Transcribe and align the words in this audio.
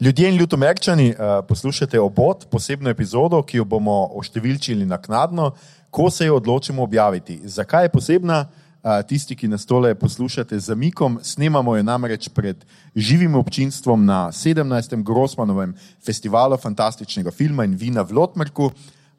Ljudje 0.00 0.28
in 0.28 0.36
ljutomerčani, 0.36 1.10
uh, 1.10 1.16
poslušate 1.48 2.00
obot, 2.00 2.46
posebno 2.50 2.90
epizodo, 2.90 3.42
ki 3.42 3.58
jo 3.58 3.64
bomo 3.64 4.08
oštevilčili 4.16 4.86
naknadno, 4.86 5.50
ko 5.90 6.10
se 6.10 6.26
jo 6.26 6.36
odločimo 6.36 6.82
objaviti. 6.82 7.40
Zakaj 7.44 7.84
je 7.84 7.88
posebna? 7.92 8.38
Uh, 8.82 9.02
tisti, 9.04 9.36
ki 9.36 9.48
nas 9.48 9.66
tole 9.68 9.92
poslušate 9.94 10.58
z 10.58 10.72
zamikom, 10.72 11.18
snemamo 11.22 11.76
jo 11.76 11.82
namreč 11.82 12.30
pred 12.32 12.64
živim 12.96 13.34
občinstvom 13.34 14.06
na 14.06 14.30
17. 14.32 15.02
Grossmanovem 15.04 15.74
festivalu 16.06 16.56
fantastičnega 16.56 17.30
filma 17.30 17.68
in 17.68 17.76
vina 17.76 18.00
v 18.02 18.16
Lotmerku 18.16 18.70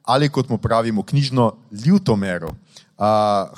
ali 0.04 0.29
kot 0.29 0.50
mu 0.50 0.57
pravimo 0.57 1.04
knjižno 1.04 1.52
Ljutomeru. 1.86 2.48
Uh, 2.48 3.05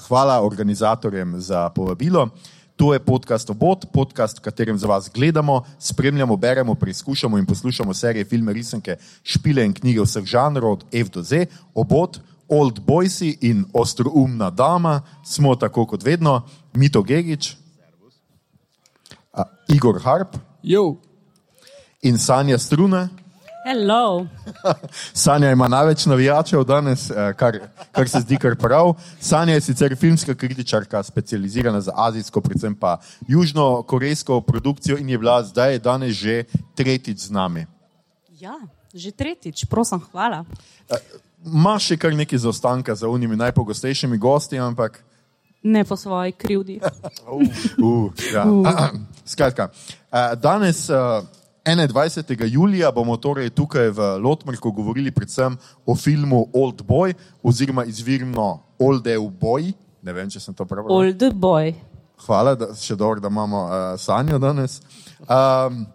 hvala 0.08 0.42
organizatorjem 0.44 1.40
za 1.40 1.70
povabilo. 1.70 2.30
To 2.76 2.94
je 2.94 3.00
podcast 3.00 3.50
Obot, 3.50 3.86
podcast, 3.94 4.40
v 4.40 4.42
katerem 4.42 4.78
za 4.78 4.88
vas 4.88 5.10
gledamo, 5.14 5.64
spremljamo, 5.80 6.38
beremo, 6.38 6.76
preizkušamo 6.76 7.38
in 7.38 7.46
poslušamo 7.46 7.94
serije, 7.94 8.26
filme, 8.26 8.54
risanke, 8.54 8.98
špile 9.24 9.66
in 9.66 9.74
knjige 9.74 10.02
vseh 10.02 10.26
žanrov, 10.26 10.72
od 10.72 10.86
F 10.92 11.10
do 11.10 11.22
Z. 11.24 11.46
Obot, 11.74 12.20
Old 12.50 12.80
Boysi 12.80 13.38
in 13.42 13.66
Ostroumna 13.74 14.50
dama 14.50 15.02
smo 15.26 15.56
tako 15.56 15.86
kot 15.86 16.04
vedno, 16.04 16.42
Mito 16.74 17.04
Gigič, 17.04 17.56
Igor 19.70 20.02
Harp 20.04 20.38
Jo. 20.64 20.96
in 22.02 22.18
Sanja 22.18 22.58
Struna. 22.58 23.10
Hello. 23.64 24.28
Sanja 25.24 25.52
ima 25.52 25.68
največ 25.68 26.06
navijačev 26.06 26.64
danes, 26.64 27.10
eh, 27.10 27.34
kar, 27.36 27.60
kar 27.92 28.10
se 28.10 28.20
zdi 28.20 28.38
kar 28.38 28.56
prav. 28.56 28.94
Sanja 29.20 29.54
je 29.54 29.62
sicer 29.62 29.96
filmska 29.96 30.36
kritičarka, 30.36 31.04
specializirana 31.04 31.82
za 31.82 31.92
azijsko, 31.96 32.42
predvsem 32.42 32.76
pa 32.76 32.98
južno-korejsko 33.28 34.42
produkcijo 34.42 34.98
in 34.98 35.10
je 35.10 35.18
bila 35.18 35.44
zdaj 35.44 35.80
danes 35.80 36.16
že 36.16 36.44
tretjič 36.76 37.18
z 37.18 37.32
nami. 37.32 37.66
Ja, 38.40 38.60
že 38.94 39.12
tretjič, 39.12 39.66
prosim, 39.66 40.02
hvala. 40.12 40.44
Ma 41.46 41.80
še 41.80 41.98
kar 41.98 42.12
nekaj 42.14 42.44
zaostanka 42.44 42.96
za 42.96 43.08
unimi 43.08 43.36
najpogostejšimi 43.36 44.18
gosti, 44.18 44.60
ampak. 44.60 45.00
Ne 45.64 45.86
po 45.88 45.96
svoji 45.96 46.32
krivdi. 46.32 46.82
Uh, 47.80 48.12
ja. 48.34 48.44
Skratka, 49.34 49.70
eh, 50.12 50.36
danes, 50.36 50.90
eh, 50.90 50.96
21. 51.66 52.44
julija, 52.52 52.92
bomo 52.92 53.18
torej 53.18 53.50
tukaj 53.50 53.90
v 53.90 54.08
Lotmerku 54.20 54.72
govorili 54.72 55.12
predvsem 55.12 55.58
o 55.86 55.96
filmu 55.96 56.48
Old 56.54 56.82
Boy, 56.82 57.14
oziroma 57.44 57.86
izvirno 57.86 58.60
Old 58.80 59.08
Boy. 59.40 59.74
Ne 60.02 60.14
vem, 60.14 60.30
če 60.30 60.40
sem 60.40 60.54
to 60.54 60.66
prav 60.66 60.84
razumel. 60.84 61.08
Old 61.08 61.40
boy. 61.40 61.72
Hvala, 62.26 62.56
da, 62.60 62.74
še 62.76 62.98
dobro, 63.00 63.24
da 63.24 63.32
imamo 63.32 63.62
uh, 63.64 63.76
Sanjo 64.00 64.40
danes. 64.40 64.82
Um, 65.24 65.86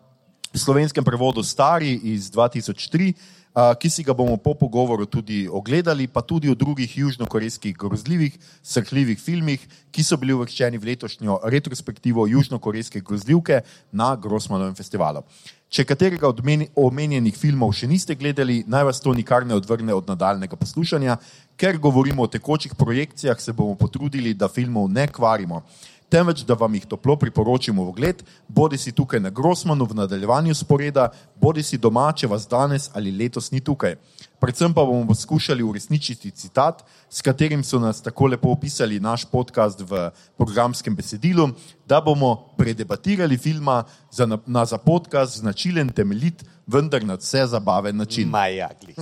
v 0.48 0.60
slovenskem 0.60 1.04
prevodu 1.04 1.44
Stari 1.44 1.92
iz 2.14 2.30
2003, 2.32 3.12
uh, 3.12 3.37
ki 3.80 3.90
si 3.90 4.04
ga 4.06 4.14
bomo 4.14 4.36
po 4.36 4.54
pogovoru 4.54 5.06
tudi 5.06 5.48
ogledali, 5.50 6.06
pa 6.06 6.22
tudi 6.22 6.50
o 6.50 6.54
drugih 6.54 6.98
južnokorejskih 6.98 7.76
grozljivih, 7.76 8.38
srhljivih 8.62 9.18
filmih, 9.18 9.64
ki 9.90 10.04
so 10.04 10.16
bili 10.16 10.36
uvrščeni 10.36 10.78
v 10.78 10.92
letošnjo 10.92 11.40
retrospektivo 11.44 12.26
južnokorejske 12.26 13.00
grozljivke 13.00 13.60
na 13.92 14.14
Grossmanovem 14.16 14.74
festivalu. 14.78 15.24
Če 15.68 15.84
katerega 15.84 16.28
od 16.30 16.38
omenjenih 16.76 17.36
filmov 17.36 17.74
še 17.76 17.90
niste 17.90 18.14
gledali, 18.14 18.62
naj 18.66 18.86
vas 18.88 19.02
to 19.04 19.12
nikar 19.12 19.44
ne 19.44 19.58
odvrne 19.58 19.92
od 19.92 20.06
nadaljnega 20.08 20.56
poslušanja, 20.56 21.18
ker 21.58 21.76
govorimo 21.78 22.22
o 22.24 22.30
tekočih 22.30 22.72
projekcijah, 22.78 23.40
se 23.40 23.52
bomo 23.52 23.74
potrudili, 23.74 24.32
da 24.34 24.48
filmov 24.48 24.88
ne 24.88 25.08
kvarimo 25.12 25.64
temveč 26.08 26.44
da 26.44 26.54
vam 26.54 26.74
jih 26.74 26.86
toplo 26.86 27.16
priporočimo 27.16 27.84
v 27.84 27.88
ogled, 27.88 28.22
bodi 28.48 28.78
si 28.78 28.92
tukaj 28.92 29.20
na 29.20 29.30
Grossmanu 29.30 29.84
v 29.84 29.94
nadaljevanju 30.02 30.54
sporeda, 30.54 31.10
bodi 31.40 31.62
si 31.62 31.78
doma, 31.78 32.12
če 32.12 32.26
vas 32.26 32.48
danes 32.48 32.90
ali 32.94 33.12
letos 33.12 33.50
ni 33.52 33.60
tukaj. 33.60 33.96
Predvsem 34.40 34.74
pa 34.74 34.84
bomo 34.84 35.06
poskušali 35.06 35.62
uresničiti 35.62 36.30
citat, 36.30 36.84
s 37.10 37.22
katerim 37.22 37.64
so 37.64 37.78
nas 37.78 38.02
tako 38.02 38.26
lepo 38.26 38.48
opisali 38.48 39.00
naš 39.00 39.24
podcast 39.24 39.80
v 39.80 40.10
programskem 40.36 40.94
besedilu, 40.94 41.48
da 41.86 42.00
bomo 42.00 42.36
predebatirali 42.56 43.38
filma 43.38 43.84
za, 44.10 44.26
na, 44.26 44.38
na 44.46 44.64
za 44.64 44.78
podcast 44.78 45.38
značilen, 45.38 45.88
temeljit, 45.88 46.44
vendar 46.66 47.04
na 47.04 47.14
vse 47.14 47.46
zabaven 47.46 47.96
način. 47.96 48.28
Maja, 48.28 48.68
glih. 48.80 48.96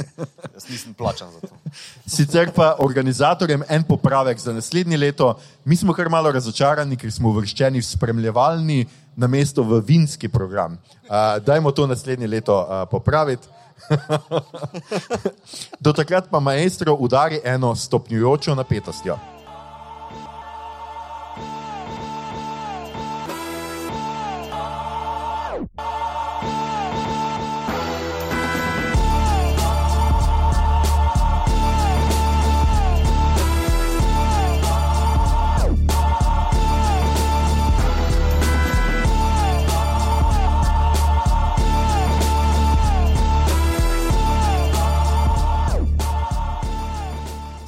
Jaz 0.54 0.68
nisem 0.70 0.94
plačan 0.94 1.30
za 1.30 1.40
to. 1.40 1.54
Sicer 2.06 2.50
pa 2.54 2.76
organizatorjem 2.78 3.62
en 3.68 3.82
popravek 3.82 4.38
za 4.38 4.52
naslednje 4.52 4.96
leto. 4.96 5.34
Mi 5.64 5.76
smo 5.76 5.92
kar 5.92 6.08
malo 6.08 6.32
razočarani, 6.32 6.96
ker 6.96 7.12
smo 7.12 7.28
uvrščeni 7.28 7.80
v 7.80 7.84
spremljevalni 7.84 8.86
na 9.16 9.26
mesto 9.26 9.62
v 9.62 9.82
vinski 9.84 10.28
program. 10.28 10.78
Uh, 11.04 11.44
dajmo 11.44 11.72
to 11.72 11.86
naslednje 11.86 12.26
leto 12.26 12.56
uh, 12.56 12.88
popraviti. 12.90 13.48
Do 15.84 15.92
takrat 15.92 16.30
pa 16.30 16.40
maestro 16.40 16.94
udari 16.94 17.40
eno 17.44 17.74
stopnjujočo 17.74 18.54
napetostjo. 18.54 19.35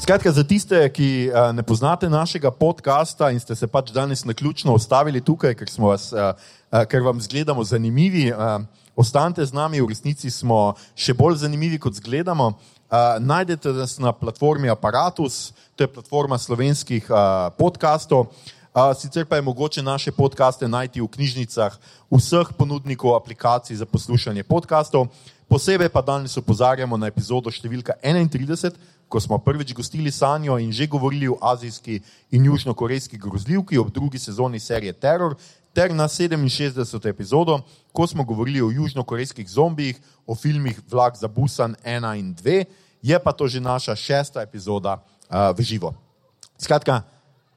Skratka, 0.08 0.32
za 0.32 0.40
tiste, 0.40 0.72
ki 0.88 1.28
uh, 1.28 1.50
ne 1.52 1.60
poznate 1.60 2.08
našega 2.08 2.48
podcasta 2.48 3.28
in 3.28 3.36
ste 3.36 3.52
se 3.52 3.66
pač 3.68 3.90
danes 3.92 4.22
na 4.24 4.32
ključno 4.32 4.72
ustavili 4.72 5.20
tukaj, 5.20 5.52
ker, 5.52 5.68
vas, 5.84 6.06
uh, 6.16 6.32
uh, 6.72 6.86
ker 6.88 7.04
vam 7.04 7.20
zgledamo 7.20 7.60
zanimivi, 7.60 8.30
uh, 8.32 8.64
ostanite 8.96 9.44
z 9.44 9.52
nami, 9.52 9.82
v 9.84 9.90
resnici 9.92 10.32
smo 10.32 10.72
še 10.96 11.12
bolj 11.12 11.42
zanimivi, 11.44 11.76
kot 11.76 12.00
zgledamo. 12.00 12.54
Uh, 12.56 13.20
najdete 13.20 13.76
nas 13.76 13.98
na 14.00 14.16
platformi 14.16 14.72
Apparatus, 14.72 15.52
to 15.76 15.84
je 15.84 15.92
platforma 15.92 16.40
slovenskih 16.40 17.04
uh, 17.12 17.52
podkastov. 17.60 18.30
Uh, 18.72 18.96
sicer 18.96 19.28
pa 19.28 19.36
je 19.36 19.44
mogoče 19.44 19.84
naše 19.84 20.16
podkaste 20.16 20.64
najti 20.68 21.04
v 21.04 21.12
knjižnicah 21.12 21.76
vseh 22.08 22.56
ponudnikov 22.56 23.12
aplikacij 23.12 23.76
za 23.76 23.84
poslušanje 23.84 24.48
podkastov. 24.48 25.12
Posebej 25.48 25.88
pa 25.88 26.00
danes 26.00 26.36
opozarjamo 26.36 26.96
na 26.96 27.08
epizodo 27.08 27.52
številka 27.52 28.00
31, 28.04 28.72
ko 29.08 29.20
smo 29.20 29.38
prvič 29.38 29.72
gostili 29.74 30.10
Sanjo 30.10 30.58
in 30.58 30.72
že 30.72 30.86
govorili 30.86 31.28
o 31.28 31.38
azijski 31.40 32.00
in 32.30 32.44
južnokorejski 32.44 33.18
grozljivki 33.18 33.78
ob 33.78 33.90
drugi 33.90 34.18
sezoni 34.18 34.60
serije 34.60 34.92
Terror, 34.92 35.34
ter 35.72 35.94
na 35.94 36.08
67. 36.08 37.08
epizodo, 37.08 37.60
ko 37.92 38.06
smo 38.06 38.24
govorili 38.24 38.62
o 38.62 38.70
južnokorejskih 38.70 39.48
zombijih, 39.50 40.00
o 40.26 40.34
filmih 40.34 40.80
Vlak 40.90 41.16
za 41.16 41.28
Busan 41.28 41.76
1 41.84 42.18
in 42.18 42.34
2, 42.34 42.64
je 43.02 43.18
pa 43.18 43.32
to 43.32 43.48
že 43.48 43.60
naša 43.60 43.96
šesta 43.96 44.42
epizoda 44.42 44.98
uh, 44.98 45.56
v 45.56 45.62
živo. 45.62 45.94
Skratka, 46.58 47.02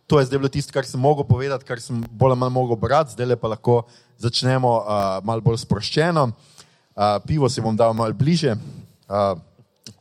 to 0.08 0.20
je 0.20 0.26
zdaj 0.26 0.40
bilo 0.40 0.50
tisto, 0.50 0.74
kar 0.74 0.86
sem 0.86 1.00
mogel 1.00 1.24
povedati, 1.24 1.66
kar 1.66 1.82
sem 1.82 2.04
bolj 2.12 2.36
ali 2.36 2.40
manj 2.40 2.54
mogel 2.54 2.76
brati, 2.76 3.12
zdaj 3.12 3.36
pa 3.36 3.48
lahko 3.48 3.84
začnemo 4.18 4.70
uh, 4.70 4.84
malo 5.24 5.42
bolj 5.42 5.58
sproščeno. 5.66 6.30
Uh, 6.30 7.18
pivo 7.26 7.50
si 7.50 7.62
bom 7.62 7.76
dal 7.76 7.94
malo 7.98 8.14
bliže. 8.14 8.54
Uh, 9.08 9.40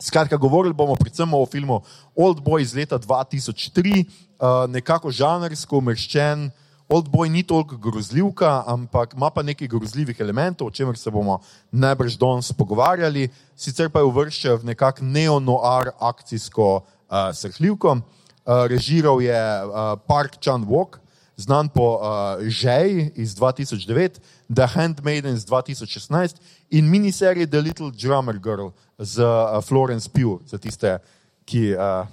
skratka, 0.01 0.37
govorili 0.37 0.73
bomo 0.73 0.95
predvsem 0.95 1.33
o 1.33 1.45
filmu 1.45 1.81
Old 2.15 2.41
Boy 2.41 2.61
iz 2.61 2.73
leta 2.75 2.99
2003, 2.99 4.05
uh, 4.05 4.69
nekako 4.69 5.11
žanrsko 5.11 5.77
umeščen. 5.77 6.49
Old 6.91 7.07
Boy 7.07 7.29
ni 7.29 7.43
toliko 7.43 7.77
grozljivka, 7.77 8.63
ampak 8.67 9.13
ima 9.13 9.29
pa 9.29 9.43
nekaj 9.43 9.67
grozljivih 9.67 10.19
elementov, 10.19 10.67
o 10.67 10.71
čemer 10.71 10.97
se 10.97 11.11
bomo 11.11 11.39
najbrž 11.71 12.17
danes 12.19 12.51
pogovarjali. 12.51 13.29
Sicer 13.55 13.89
pa 13.89 14.01
je 14.01 14.09
uvrščen 14.09 14.57
v 14.59 14.73
nekakšno 14.73 15.07
neo-noir 15.07 15.93
akcijsko 15.99 16.67
uh, 16.75 17.29
srhljivko. 17.33 17.95
Uh, 17.95 18.65
režiral 18.67 19.21
je 19.21 19.37
uh, 19.37 19.95
Park 20.07 20.35
Chan-wook, 20.43 20.97
znan 21.37 21.69
po 21.69 21.95
uh, 21.95 22.43
Žeji 22.43 23.11
iz 23.15 23.35
2009, 23.39 24.19
The 24.51 24.67
Handmaiden 24.67 25.35
iz 25.35 25.45
2016 25.45 26.41
in 26.69 26.89
miniserije 26.89 27.47
The 27.47 27.61
Little 27.61 27.91
Drummer 27.91 28.35
Girl 28.39 28.75
z 29.01 29.25
uh, 29.25 29.57
Florence 29.65 30.09
Pugh, 30.09 30.41
za 30.45 30.57
tiste, 30.61 30.99
ki 31.45 31.73
uh, 31.73 32.05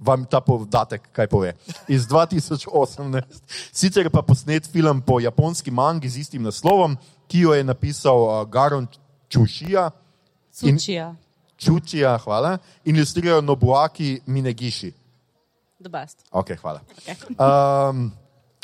vam 0.00 0.24
ta 0.26 0.40
podatek 0.42 1.06
kaj 1.14 1.28
pove. 1.30 1.54
Iz 1.88 2.08
2018. 2.10 3.22
Sicer 3.72 4.10
pa 4.10 4.22
posnet 4.26 4.66
film 4.66 5.02
po 5.06 5.20
japonski 5.20 5.70
mangi 5.70 6.08
z 6.10 6.26
istim 6.26 6.42
naslovom, 6.42 6.98
ki 7.30 7.46
jo 7.46 7.54
je 7.54 7.64
napisal 7.64 8.18
uh, 8.26 8.44
Garon 8.50 8.88
Čušija. 9.28 9.90
Sučija, 10.50 11.14
Čučija, 11.56 12.16
hvala, 12.24 12.58
in 12.84 12.96
ilustrirajo 12.96 13.40
Nobuaki 13.40 14.20
best. 15.88 16.24
Okay, 16.30 16.56
hvala. 16.56 16.80
Okay. 16.98 17.14
Um, 17.38 18.10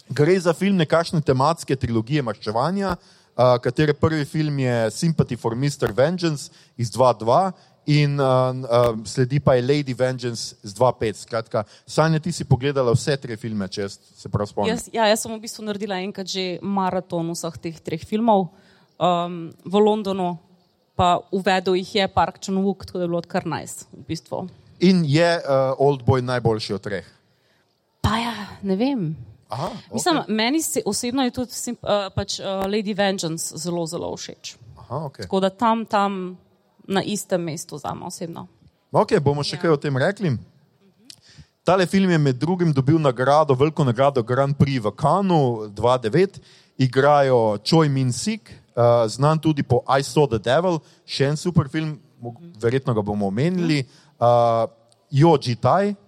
gre 0.09 0.41
za 0.41 0.53
film 0.53 0.77
nekakšne 0.77 1.21
tematske 1.21 1.77
trilogije 1.77 2.23
maščevanja, 2.23 2.97
uh, 3.37 3.57
katere 3.63 3.95
prvi 3.95 4.25
film 4.25 4.59
je 4.59 4.91
Sympathy 4.91 5.37
for 5.37 5.57
Mr. 5.57 5.93
Vengeance 5.93 6.51
iz 6.77 6.91
2.2 6.91 7.53
in 7.87 8.21
uh, 8.21 8.51
uh, 8.51 8.99
sledi 9.07 9.39
pa 9.41 9.55
je 9.55 9.63
Lady 9.63 9.95
Vengeance 9.95 10.57
z 10.63 10.75
2.5. 10.75 11.23
Skratka, 11.23 11.65
Sanja, 11.87 12.19
ti 12.19 12.33
si 12.33 12.45
pogledala 12.45 12.93
vse 12.93 13.17
tri 13.17 13.37
filme, 13.39 13.69
če 13.71 13.89
se 13.89 14.29
prav 14.29 14.49
spomnim. 14.51 14.75
Jaz, 14.75 14.89
ja, 14.93 15.07
jaz 15.07 15.23
sem 15.23 15.31
v 15.31 15.39
bistvu 15.45 15.67
naredila 15.69 16.01
enkrat 16.03 16.27
že 16.27 16.59
maraton 16.63 17.31
vseh 17.31 17.61
teh 17.63 17.79
treh 17.79 18.03
filmov 18.03 18.49
um, 18.99 19.55
v 19.63 19.75
Londonu, 19.79 20.35
pa 20.99 21.21
uvedel 21.31 21.79
jih 21.79 21.95
je 22.01 22.09
Park 22.11 22.43
Chan-wook, 22.43 22.89
tako 22.89 22.99
da 22.99 23.07
je 23.07 23.13
bilo 23.15 23.23
kar 23.23 23.47
najs. 23.47 23.87
Nice, 23.87 23.91
v 23.95 24.05
bistvu. 24.09 24.49
In 24.83 25.05
je 25.07 25.31
uh, 25.39 25.79
Old 25.79 26.03
Boy 26.03 26.25
najboljši 26.25 26.75
od 26.75 26.83
treh. 26.83 27.07
Pa 28.03 28.19
ja, 28.19 28.35
ne 28.67 28.77
vem. 28.77 29.15
Aha, 29.49 29.71
Mislim, 29.93 30.17
okay. 30.17 30.35
Meni 30.35 30.63
se, 30.63 30.83
osebno 30.85 31.23
je 31.23 31.31
tudi 31.31 31.51
uh, 31.71 31.79
pač, 32.15 32.41
uh, 32.41 32.47
Lady 32.67 32.97
Vengeance 32.97 33.57
zelo, 33.57 33.87
zelo 33.87 34.11
všeč. 34.17 34.57
Aha, 34.77 34.97
okay. 35.07 35.23
Tako 35.23 35.41
da 35.41 35.51
tam, 35.51 35.85
tam 35.85 36.37
na 36.89 37.03
istem 37.03 37.43
mestu 37.43 37.79
za 37.79 37.95
me 37.95 38.07
osebno. 38.07 38.47
ok, 38.93 39.19
bomo 39.21 39.45
še 39.45 39.59
kaj 39.61 39.71
o 39.71 39.77
tem 39.77 39.97
rekli. 39.97 40.35
Tale 41.67 41.87
film 41.87 42.11
je 42.11 42.19
med 42.19 42.39
drugim 42.39 42.73
dobil 42.73 42.99
nagrado, 42.99 43.55
veliko 43.55 43.85
nagrado 43.85 44.23
Grand 44.23 44.55
Prix 44.57 44.83
v 44.83 44.93
Cannes 44.95 45.71
2009, 45.75 46.39
igrajo 46.79 47.59
Choi 47.59 47.89
Min 47.89 48.13
Sik, 48.13 48.51
uh, 48.51 49.07
znan 49.11 49.39
tudi 49.39 49.63
po 49.63 49.83
I 49.87 50.03
Saw 50.03 50.27
the 50.31 50.39
Devil, 50.39 50.79
še 51.07 51.31
en 51.31 51.39
super 51.39 51.69
film, 51.69 51.99
verjetno 52.63 52.95
ga 52.95 53.03
bomo 53.03 53.27
omenili, 53.31 53.83
uh, 54.19 54.67
Jo 55.11 55.35
Ji 55.39 55.55
Tai, 55.59 55.91
uh, 55.91 56.06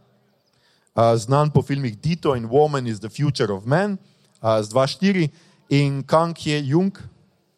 znan 1.17 1.51
po 1.51 1.63
filmih 1.63 1.95
Dito 1.97 2.35
in 2.35 2.49
Woman 2.51 2.87
is 2.87 2.99
the 2.99 3.09
Future 3.11 3.53
of 3.53 3.63
uh, 3.67 4.63
z 4.63 4.69
2-4, 4.73 5.31
in 5.69 6.03
Kang 6.03 6.35
Hye 6.35 6.63
Jung, 6.65 6.93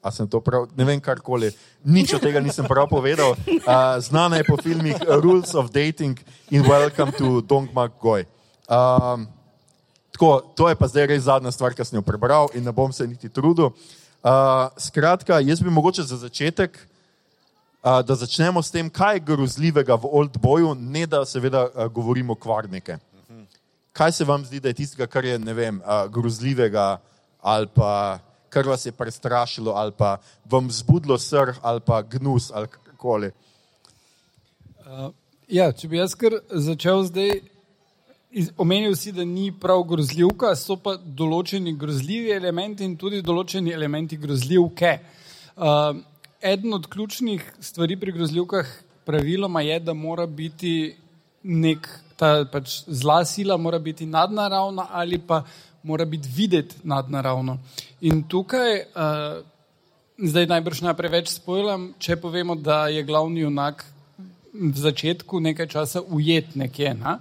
a 0.03 0.11
sem 0.11 0.27
to 0.27 0.41
prav, 0.41 0.69
ne 0.77 0.85
vem 0.85 1.01
karkoli, 1.01 1.53
nič 1.85 2.15
od 2.17 2.23
tega 2.25 2.41
nisem 2.41 2.65
prav 2.65 2.89
povedal. 2.89 3.37
Uh, 3.37 4.01
znana 4.01 4.41
je 4.41 4.49
po 4.49 4.57
filmih 4.57 4.97
Rules 5.21 5.55
of 5.55 5.71
Dating 5.71 6.17
in 6.51 6.65
Welcome 6.65 7.13
to 7.13 7.41
Dong 7.45 7.69
Mak 7.73 8.01
Goi. 8.01 8.25
Um, 8.65 9.29
tako, 10.11 10.41
to 10.57 10.69
je 10.69 10.75
pa 10.75 10.87
zdaj 10.89 11.07
res 11.07 11.29
zadnja 11.29 11.53
stvar, 11.53 11.77
ki 11.77 11.85
sem 11.85 12.01
jo 12.01 12.05
prebral 12.05 12.49
in 12.57 12.65
ne 12.65 12.73
bom 12.73 12.93
se 12.93 13.07
niti 13.07 13.29
trudil. 13.29 13.71
Uh, 14.21 14.73
skratka, 14.81 15.41
jaz 15.41 15.61
bi 15.61 15.73
mogoče 15.73 16.05
za 16.05 16.17
začetek, 16.17 16.81
uh, 17.85 18.01
da 18.01 18.17
začnemo 18.17 18.63
s 18.65 18.73
tem, 18.73 18.89
kaj 18.89 19.21
je 19.21 19.27
grozljivega 19.33 20.01
v 20.01 20.09
Old 20.09 20.41
Boyu, 20.41 20.73
ne 20.75 21.05
da 21.07 21.25
seveda 21.29 21.69
uh, 21.69 21.87
govorimo 21.93 22.35
kvarnike. 22.35 22.99
Kaj 23.93 24.13
se 24.13 24.25
vam 24.25 24.45
zdi, 24.45 24.61
da 24.61 24.71
je 24.71 24.79
tistega, 24.83 25.07
kar 25.07 25.25
je 25.25 25.39
vem, 25.39 25.81
uh, 25.81 26.07
grozljivega 26.13 27.01
ali 27.41 27.67
pa 27.75 28.19
kar 28.51 28.67
vas 28.69 28.87
je 28.87 28.93
prestrašilo 28.93 29.73
ali 29.73 29.93
pa 29.97 30.17
vam 30.45 30.71
zbudilo 30.71 31.19
srh 31.19 31.59
ali 31.63 31.81
pa 31.81 32.03
gnus 32.03 32.51
ali 32.55 32.69
karkoli. 32.69 33.31
Uh, 34.79 35.13
ja, 35.49 35.73
če 35.73 35.89
bi 35.89 35.99
jaz 35.99 36.15
kar 36.19 36.37
začel 36.51 37.05
zdaj, 37.09 37.41
omenil 38.59 38.95
si, 38.97 39.13
da 39.13 39.25
ni 39.25 39.51
prav 39.53 39.83
grozljivka, 39.89 40.53
so 40.59 40.77
pa 40.79 40.97
določeni 40.97 41.75
grozljivi 41.79 42.31
elementi 42.35 42.87
in 42.87 42.97
tudi 42.99 43.23
določeni 43.23 43.75
elementi 43.75 44.19
grozljivke. 44.21 44.93
Uh, 45.57 45.99
eden 46.41 46.75
od 46.75 46.87
ključnih 46.91 47.43
stvari 47.61 47.99
pri 48.01 48.15
grozljivkah 48.17 48.71
praviloma 49.07 49.63
je, 49.67 49.81
da 49.81 49.95
mora 49.95 50.27
biti 50.27 50.95
nek, 51.43 51.89
ta 52.17 52.45
pač 52.45 52.83
zla 52.87 53.25
sila 53.25 53.57
mora 53.57 53.79
biti 53.79 54.07
nadnaravna 54.07 54.89
ali 54.91 55.19
pa 55.19 55.43
mora 55.83 56.05
biti 56.05 56.29
videti 56.37 56.77
nadnaravno. 56.85 57.59
In 58.01 58.23
tukaj 58.29 58.77
uh, 58.81 59.41
Zdaj 60.21 60.51
najbrž 60.51 60.83
najprej 60.85 61.11
več 61.15 61.31
spojlam, 61.33 61.85
če 61.97 62.19
povemo, 62.21 62.53
da 62.53 62.91
je 62.93 63.01
glavni 63.09 63.41
junak 63.41 63.87
v 64.53 64.73
začetku 64.77 65.41
nekaj 65.41 65.69
časa 65.73 66.03
ujet 66.13 66.53
nekje. 66.61 66.93
Na? 66.99 67.15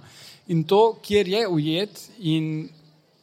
In 0.52 0.66
to, 0.68 0.98
kjer 1.00 1.30
je 1.32 1.46
ujet 1.48 2.02
in 2.28 2.68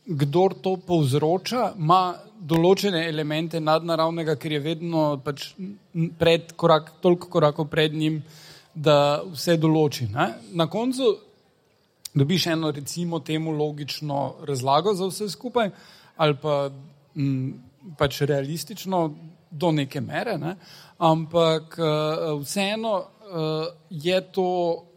kdor 0.08 0.56
to 0.64 0.80
povzroča, 0.82 1.76
ima 1.78 2.18
določene 2.42 3.04
elemente 3.06 3.62
nadnaravnega, 3.62 4.34
ker 4.42 4.58
je 4.58 4.64
vedno 4.66 5.06
pač 5.22 5.52
pred 6.18 6.56
korak, 6.58 6.96
toliko 7.04 7.30
korakov 7.38 7.70
pred 7.70 7.94
njim, 7.94 8.24
da 8.78 9.24
vse 9.26 9.58
določi. 9.58 10.08
Ne? 10.14 10.28
Na 10.54 10.68
koncu 10.70 11.16
dobiš 12.18 12.48
eno, 12.54 12.72
recimo, 12.72 13.20
temu 13.20 13.52
logično 13.52 14.36
razlago 14.48 14.94
za 14.94 15.08
vse 15.10 15.30
skupaj, 15.30 15.72
ali 16.18 16.36
pa 16.42 16.70
m, 17.16 17.54
pač 17.98 18.22
realistično 18.22 19.02
do 19.52 19.72
neke 19.72 20.02
mere, 20.02 20.38
ne? 20.38 20.56
ampak 20.98 21.78
uh, 21.80 22.42
vseeno 22.42 22.94
uh, 22.98 23.68
je 23.90 24.22
to 24.34 24.48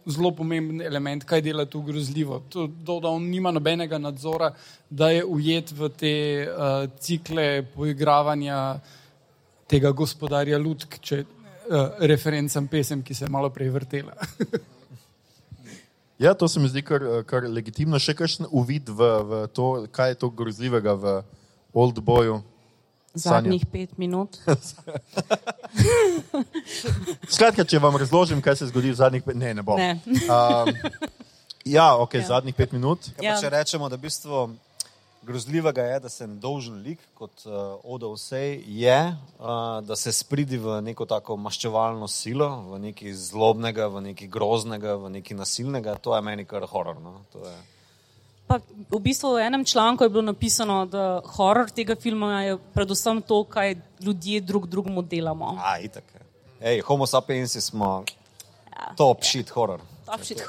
zelo 0.05 0.31
pomemben 0.35 0.81
element, 0.81 1.23
kaj 1.29 1.43
dela 1.45 1.65
tu 1.65 1.81
grozljivo. 1.85 2.41
To, 2.49 2.67
to, 2.85 2.99
da 2.99 3.09
on 3.09 3.29
nima 3.29 3.51
nobenega 3.51 3.97
nadzora, 4.01 4.49
da 4.89 5.11
je 5.13 5.25
ujet 5.25 5.71
v 5.77 5.89
te 5.89 6.15
uh, 6.47 6.89
cikle 6.99 7.61
poigravanja 7.75 8.79
tega 9.69 9.91
gospodarja 9.95 10.57
Ludk, 10.59 10.97
če 10.99 11.23
uh, 11.69 11.89
referencam 11.99 12.67
pesem, 12.67 13.03
ki 13.03 13.13
se 13.13 13.25
je 13.25 13.29
malo 13.29 13.49
prej 13.49 13.69
vrtela. 13.69 14.13
Ja, 16.21 16.33
to 16.33 16.47
se 16.47 16.59
mi 16.59 16.67
zdi 16.69 16.81
kar, 16.85 17.01
kar 17.25 17.43
legitimno. 17.49 17.97
Še 17.97 18.13
kakšen 18.13 18.45
uvid 18.53 18.85
v, 18.93 19.01
v 19.25 19.47
to, 19.57 19.89
kaj 19.89 20.13
je 20.13 20.17
to 20.21 20.29
grozljivega 20.29 20.93
v 20.93 21.25
Old 21.73 21.97
Boyu. 22.05 22.43
Zadnjih 23.17 23.65
pet 23.65 23.97
minut. 23.97 24.37
Skratka, 27.35 27.65
če 27.65 27.79
vam 27.81 27.97
razložim, 27.99 28.39
kaj 28.43 28.55
se 28.61 28.69
zgodi 28.69 28.93
v 28.93 28.99
zadnjih 29.01 29.23
pet 29.25 29.35
minutah, 29.35 29.49
ne, 29.49 29.53
ne 29.57 29.63
bom. 29.65 29.77
Ne. 29.81 29.97
Um, 30.29 30.69
ja, 31.65 31.97
ok, 31.97 32.13
ja. 32.21 32.27
Zadnjih 32.35 32.55
pet 32.55 32.71
minut. 32.71 33.09
Ja, 33.17 33.21
Ja. 33.21 33.33
pa 33.35 33.41
Če 33.41 33.49
rečemo, 33.51 33.89
da 33.89 33.95
v 33.99 34.05
bistvu 34.07 34.55
grozljivega 35.21 35.83
je, 35.83 35.99
da 35.99 36.09
se 36.09 36.27
dolžen 36.27 36.81
lik, 36.81 36.99
kot 37.13 37.43
uh, 37.45 37.53
Oda 37.83 38.09
Vsej, 38.13 38.63
je, 38.67 39.15
uh, 39.39 39.47
da 39.85 39.95
se 39.95 40.11
spridi 40.11 40.57
v 40.57 40.79
neko 40.81 41.05
tako 41.05 41.37
maščevalno 41.37 42.07
silo, 42.07 42.49
v 42.71 42.79
nekaj 42.87 43.13
zlobnega, 43.13 43.87
v 43.87 44.01
nekaj 44.11 44.31
groznega, 44.31 44.95
v 45.01 45.13
nekaj 45.17 45.37
nasilnega. 45.37 45.95
To 46.01 46.15
je 46.15 46.21
meni 46.25 46.45
kar 46.45 46.65
horor. 46.71 46.97
No? 47.01 47.21
Je... 47.35 47.53
Pa 48.47 48.59
v 48.89 48.99
bistvu 48.99 49.35
v 49.37 49.45
enem 49.45 49.65
članku 49.65 50.03
je 50.03 50.09
bilo 50.09 50.25
napisano, 50.27 50.85
da 50.85 51.21
horor 51.37 51.69
tega 51.71 51.95
filma 51.95 52.41
je 52.43 52.57
predvsem 52.73 53.21
to, 53.21 53.43
kaj 53.43 53.77
ljudje 54.01 54.41
drug 54.41 54.67
drugemu 54.67 55.01
delamo. 55.01 55.55
A, 55.61 55.77
itak. 55.79 56.03
je. 56.13 56.25
Ej, 56.61 56.81
homo 56.85 57.07
sapiensi 57.07 57.61
smo 57.61 58.03
top 58.97 59.23
shit 59.23 59.49
horor. 59.49 59.81
Top 60.05 60.25
shit. 60.25 60.43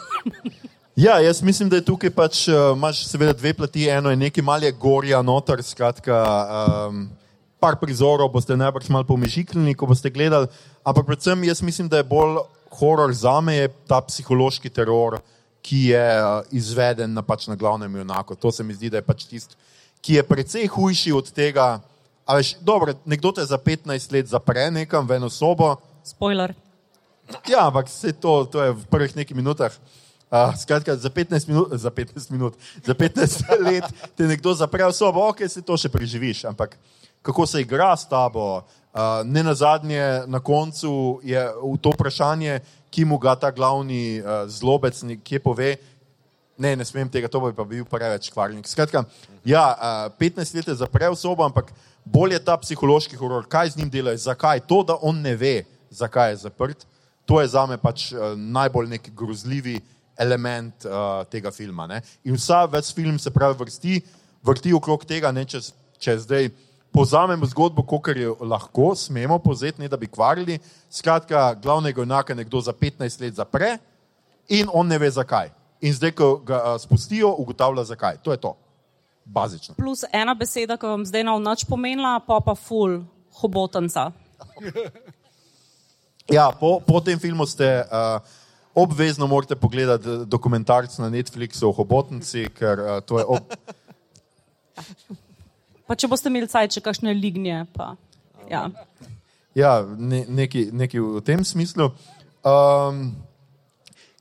Ja, 0.96 1.18
jaz 1.20 1.42
mislim, 1.42 1.68
da 1.68 1.76
je 1.76 1.84
tukaj 1.84 2.10
pač, 2.12 2.46
uh, 2.48 2.76
imaš 2.76 3.06
seveda 3.08 3.32
dve 3.32 3.54
plati, 3.56 3.86
eno 3.88 4.10
je 4.10 4.16
nekaj 4.16 4.44
malje 4.44 4.72
gorja 4.72 5.22
noter, 5.22 5.62
skratka, 5.64 6.18
um, 6.88 7.06
par 7.60 7.78
prizorov 7.80 8.28
boste 8.32 8.56
najbrž 8.56 8.90
malo 8.92 9.08
pomežikljeni, 9.08 9.72
ko 9.74 9.88
boste 9.88 10.10
gledali, 10.12 10.50
ampak 10.84 11.06
predvsem 11.06 11.44
jaz 11.48 11.62
mislim, 11.62 11.88
da 11.88 12.02
je 12.02 12.08
bolj 12.10 12.42
horor 12.76 13.14
za 13.14 13.40
me 13.40 13.54
je 13.56 13.70
ta 13.88 14.02
psihološki 14.04 14.68
teror, 14.70 15.16
ki 15.64 15.80
je 15.94 16.04
uh, 16.20 16.42
izveden 16.52 17.14
na, 17.16 17.22
pač 17.24 17.46
na 17.48 17.56
glavnem 17.56 17.96
junaku. 17.96 18.36
To 18.36 18.52
se 18.52 18.64
mi 18.64 18.74
zdi, 18.74 18.90
da 18.92 19.00
je 19.00 19.06
pač 19.06 19.24
tisti, 19.30 19.56
ki 20.04 20.20
je 20.20 20.26
precej 20.28 20.68
hujši 20.68 21.12
od 21.16 21.32
tega. 21.32 21.78
A 22.26 22.36
Veš, 22.36 22.56
dobro, 22.60 22.92
nekdo 23.08 23.32
te 23.32 23.46
za 23.48 23.56
15 23.58 24.12
let 24.12 24.28
zapre 24.28 24.68
nekam 24.70 25.08
v 25.08 25.16
eno 25.16 25.30
sobo, 25.30 25.76
Spoiler. 26.04 26.54
Ja, 27.48 27.66
ampak 27.68 27.86
vse 27.86 28.12
to, 28.12 28.44
to 28.50 28.62
je 28.62 28.72
v 28.74 28.86
prvih 28.90 29.14
nekaj 29.16 29.36
minutah. 29.38 29.74
Uh, 30.32 30.56
skratka, 30.56 30.96
za 30.96 31.10
15, 31.10 31.48
minut, 31.48 31.68
za 31.72 31.90
15 31.90 32.30
minut, 32.30 32.54
za 32.84 32.94
15 32.94 33.44
let 33.68 33.84
te 34.16 34.24
nekdo 34.24 34.54
zapre 34.56 34.80
v 34.88 34.92
sobo, 34.96 35.28
ok, 35.28 35.44
se 35.44 35.60
to 35.60 35.76
še 35.76 35.92
preživiš, 35.92 36.46
ampak 36.48 36.78
kako 37.20 37.44
se 37.44 37.60
igra 37.60 37.92
s 37.92 38.08
tabo, 38.08 38.64
uh, 38.64 39.20
ne 39.28 39.44
na 39.44 39.52
zadnje, 39.52 40.24
na 40.24 40.40
koncu 40.40 41.20
je 41.20 41.36
to 41.84 41.92
vprašanje, 41.92 42.64
ki 42.88 43.04
mu 43.04 43.20
ga 43.20 43.36
ta 43.36 43.52
glavni 43.52 44.24
uh, 44.24 44.48
zlobec 44.48 44.96
nekje 45.04 45.36
pove, 45.36 45.76
ne, 46.56 46.72
ne 46.80 46.88
smem 46.88 47.12
tega, 47.12 47.28
to 47.28 47.36
bi 47.44 47.52
pa 47.52 47.68
bil 47.68 47.84
preveč 47.84 48.32
kvarnik. 48.32 48.64
Skratka, 48.64 49.04
ja, 49.44 49.68
uh, 49.76 50.08
15 50.16 50.56
let 50.56 50.72
je 50.72 50.80
zapre 50.80 51.12
v 51.12 51.22
sobo, 51.28 51.44
ampak 51.44 51.76
bolje 52.08 52.40
ta 52.40 52.56
psihološki 52.56 53.20
horor, 53.20 53.44
kaj 53.44 53.76
z 53.76 53.84
njim 53.84 53.92
delajo, 53.92 54.24
zakaj, 54.32 54.64
to, 54.64 54.80
da 54.80 54.96
on 54.96 55.20
ne 55.20 55.36
ve, 55.36 55.58
zakaj 55.92 56.32
je 56.32 56.44
zaprt, 56.48 56.88
to 57.28 57.44
je 57.44 57.52
za 57.52 57.68
me 57.68 57.76
pač 57.76 58.14
uh, 58.16 58.32
najbolj 58.32 58.96
neki 58.96 59.12
grozljivi 59.12 59.82
element 60.18 60.84
uh, 60.84 61.22
tega 61.30 61.50
filma. 61.50 61.86
Ne? 61.86 62.02
In 62.24 62.36
vsa 62.36 62.64
ves 62.70 62.92
film 62.94 63.18
se 63.18 63.30
pravi 63.30 63.56
vrsti, 63.58 64.00
vrti 64.44 64.74
okrog 64.74 65.04
tega, 65.08 65.32
ne, 65.32 65.44
če, 65.48 65.60
če 66.02 66.18
zdaj 66.24 66.50
povzamemo 66.92 67.46
zgodbo, 67.48 67.84
kot 67.88 68.12
je 68.16 68.34
lahko, 68.40 68.92
smemo 68.98 69.38
povzeti, 69.40 69.80
ne 69.80 69.88
da 69.88 69.96
bi 69.96 70.10
kvarili. 70.10 70.58
Skratka, 70.90 71.54
glavnega 71.62 72.02
junaka 72.02 72.34
nekdo 72.34 72.60
za 72.60 72.72
15 72.72 73.20
let 73.20 73.38
zapre 73.40 73.78
in 74.48 74.68
on 74.72 74.86
ne 74.88 74.98
ve 74.98 75.10
zakaj. 75.10 75.50
In 75.82 75.94
zdaj, 75.94 76.12
ko 76.18 76.36
ga 76.46 76.60
uh, 76.62 76.80
spustijo, 76.80 77.32
ugotavlja 77.38 77.84
zakaj. 77.84 78.20
To 78.22 78.32
je 78.32 78.40
to. 78.40 78.56
Bazično. 79.24 79.74
Plus 79.78 80.04
ena 80.12 80.34
beseda, 80.34 80.76
ki 80.76 80.86
vam 80.86 81.06
zdaj 81.06 81.24
na 81.24 81.38
noč 81.38 81.64
pomenila, 81.66 82.18
pa 82.26 82.40
pa 82.44 82.54
ful 82.58 83.00
Hobotanca. 83.40 84.10
Ja, 86.30 86.50
po, 86.54 86.78
po 86.80 87.00
tem 87.02 87.18
filmu 87.18 87.46
ste 87.46 87.82
uh, 87.82 88.22
obvezno 88.74 89.26
morate 89.26 89.56
pogledati 89.56 90.08
dokumentarc 90.26 90.98
na 90.98 91.10
Netflixu 91.10 91.68
o 91.68 91.72
Hobotnici, 91.72 92.48
ker 92.56 92.80
uh, 92.80 93.00
to 93.04 93.18
je 93.18 93.24
ob... 93.24 93.42
Pa 95.86 95.96
če 95.98 96.08
boste 96.08 96.30
imeli 96.30 96.48
cajt, 96.48 96.78
če 96.78 96.80
kakšne 96.80 97.12
lignje. 97.12 97.66
Pa, 97.76 97.92
ja. 98.48 98.70
Ja, 99.52 99.72
ne, 99.84 100.22
neki, 100.28 100.70
neki 100.72 101.02
v 101.02 101.20
tem 101.26 101.42
smislu. 101.44 101.90
Um, 102.40 103.10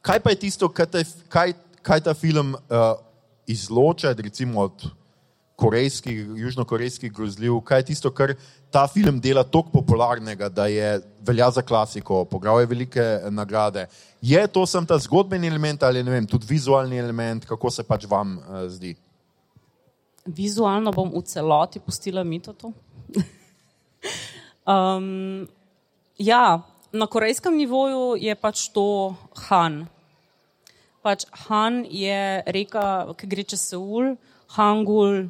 kaj 0.03 0.20
pa 0.20 0.34
je 0.34 0.41
tisto, 0.41 0.67
kaj, 0.67 0.89
te, 0.91 1.05
kaj, 1.31 1.53
kaj 1.86 2.03
ta 2.10 2.13
film 2.17 2.58
uh, 2.58 2.98
izloča, 3.48 4.12
recimo 4.17 4.67
od 4.67 4.89
korejskih, 5.62 6.25
južnokorejskih 6.41 7.12
grozljiv, 7.13 7.60
kaj 7.65 7.80
je 7.80 7.86
tisto, 7.91 8.10
kar 8.13 8.34
ta 8.74 8.88
film 8.89 9.20
dela 9.22 9.44
tako 9.44 9.70
popularnega, 9.75 10.50
da 10.50 10.65
je 10.72 10.96
velja 11.27 11.51
za 11.51 11.62
klasiko, 11.62 12.24
poglavje 12.25 12.65
velike 12.72 13.06
nagrade. 13.30 13.86
Je 14.22 14.41
to 14.48 14.65
sem 14.65 14.86
ta 14.86 14.98
zgodbeni 15.00 15.48
element 15.48 15.84
ali 15.84 16.03
ne 16.03 16.12
vem, 16.12 16.27
tudi 16.27 16.50
vizualni 16.50 16.98
element, 16.98 17.46
kako 17.46 17.70
se 17.72 17.86
pač 17.86 18.08
vam 18.10 18.38
uh, 18.39 18.65
zdi? 18.70 18.96
Vizualno 20.25 20.94
bom 20.94 21.12
v 21.13 21.22
celoti 21.25 21.82
pustila 21.82 22.24
mito 22.24 22.53
to. 22.53 22.74
um, 24.74 25.48
ja, 26.18 26.62
na 26.94 27.08
korejskem 27.08 27.58
nivoju 27.58 28.15
je 28.22 28.36
pač 28.36 28.70
to 28.74 29.13
Han. 29.50 29.86
Pač 31.01 31.25
Han 31.50 31.84
je 31.89 32.41
reka, 32.46 33.13
ki 33.18 33.30
gre 33.30 33.46
čez 33.46 33.70
Seul, 33.74 34.15
Hangul 34.58 35.30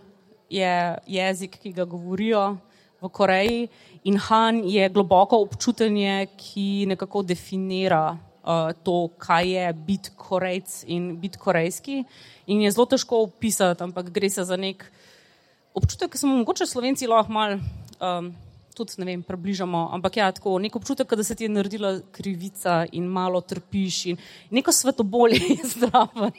je 0.51 0.97
jezik, 1.07 1.57
ki 1.63 1.71
ga 1.71 1.85
govorijo 1.87 2.57
v 3.01 3.09
Koreji, 3.09 3.67
in 4.03 4.17
Han 4.17 4.63
je 4.67 4.89
globoko 4.89 5.39
občutenje, 5.41 6.27
ki 6.37 6.85
nekako 6.91 7.23
definira 7.23 8.17
uh, 8.43 8.71
to, 8.83 9.09
kaj 9.17 9.49
je 9.49 9.73
biti 9.73 10.13
Korejc 10.17 10.83
in 10.87 11.15
biti 11.21 11.37
korejski. 11.37 12.03
In 12.47 12.61
je 12.61 12.71
zelo 12.71 12.85
težko 12.85 13.23
opisati, 13.23 13.83
ampak 13.83 14.09
gre 14.11 14.29
se 14.29 14.43
za 14.43 14.57
nek 14.57 14.85
občutek, 15.73 16.11
ki 16.11 16.17
smo 16.17 16.35
mogoče 16.41 16.65
Slovenci 16.65 17.07
lahko 17.07 17.31
malo. 17.31 17.59
Um, 17.99 18.33
Tudi 18.71 19.03
ne 19.03 19.05
vem, 19.05 19.19
približamo. 19.23 19.89
Ampak 19.91 20.17
ja, 20.17 20.29
tako 20.31 20.55
nek 20.59 20.75
občutek, 20.75 21.09
da 21.19 21.23
se 21.27 21.35
ti 21.35 21.43
je 21.43 21.49
naredila 21.51 21.99
krivica 22.15 22.85
in 22.95 23.03
malo 23.03 23.41
trpiš, 23.41 24.05
in 24.05 24.17
neko 24.49 24.71
svetobolje 24.71 25.41
je 25.57 25.67
zdravo. 25.75 26.31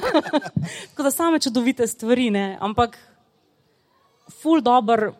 tako 0.90 1.02
da 1.02 1.10
same 1.10 1.40
čudovite 1.40 1.86
stvari, 1.86 2.30
ne? 2.30 2.56
ampak 2.60 2.98
ful 4.42 4.64
dobr 4.64 5.12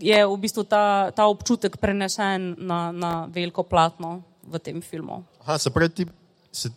je 0.00 0.26
v 0.26 0.36
bistvu 0.36 0.64
ta, 0.64 1.10
ta 1.10 1.26
občutek 1.28 1.76
prenešen 1.76 2.56
na, 2.58 2.92
na 2.92 3.12
veliko 3.32 3.64
platno 3.64 4.22
v 4.44 4.58
tem 4.60 4.80
filmu. 4.80 5.24
Aha, 5.44 5.58
se 5.58 5.70
pravi, 5.72 5.88
ti, 5.88 6.04
se, 6.52 6.70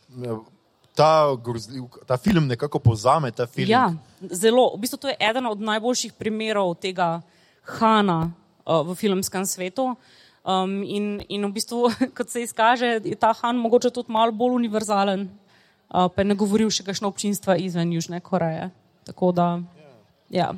ta, 0.95 1.35
grozljiv, 1.43 1.83
ta 2.07 2.17
film 2.17 2.47
nekako 2.47 2.79
povzame 2.79 3.31
ta 3.31 3.47
film. 3.47 3.69
Ja, 3.69 3.93
zelo. 4.21 4.75
V 4.75 4.83
bistvu 4.83 4.97
to 4.97 5.07
je 5.11 5.17
eden 5.19 5.47
od 5.47 5.59
najboljših 5.59 6.15
primerov 6.19 6.75
tega 6.79 7.21
Hana 7.79 8.31
uh, 8.65 8.83
v 8.87 8.95
filmskem 8.95 9.45
svetu. 9.45 9.95
Um, 10.43 10.81
in, 10.83 11.19
in 11.29 11.45
v 11.45 11.51
bistvu, 11.53 11.91
kot 12.17 12.31
se 12.31 12.43
izkaže, 12.43 12.99
je 13.03 13.15
ta 13.15 13.33
Han 13.43 13.59
mogoče 13.59 13.91
tudi 13.91 14.11
malo 14.11 14.31
bolj 14.31 14.55
univerzalen, 14.63 15.27
uh, 15.27 16.07
pa 16.07 16.23
ne 16.23 16.35
govoril 16.35 16.71
še 16.71 16.87
kakšno 16.87 17.11
občinstva 17.11 17.59
izven 17.59 17.93
Južne 17.93 18.23
Koreje. 18.23 18.71
Tako 19.07 19.31
da, 19.35 19.47
ja. 20.29 20.53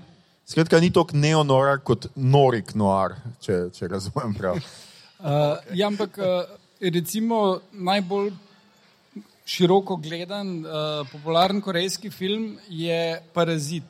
Skratka, 0.51 0.81
ni 0.83 0.89
to 0.91 1.05
neonoar 1.15 1.77
kot 1.79 2.09
norik 2.19 2.73
noar, 2.75 3.13
če, 3.39 3.69
če 3.71 3.87
razumem 3.87 4.33
prav. 4.35 4.57
Uh, 4.59 5.61
ja, 5.79 5.87
ampak 5.87 6.17
uh, 6.19 6.41
recimo 6.91 7.61
najbolj 7.71 8.33
široko 9.47 9.95
gledan, 10.03 10.57
uh, 10.65 11.05
popularen 11.07 11.61
korejski 11.63 12.11
film 12.11 12.57
je 12.67 13.21
Parazit. 13.31 13.87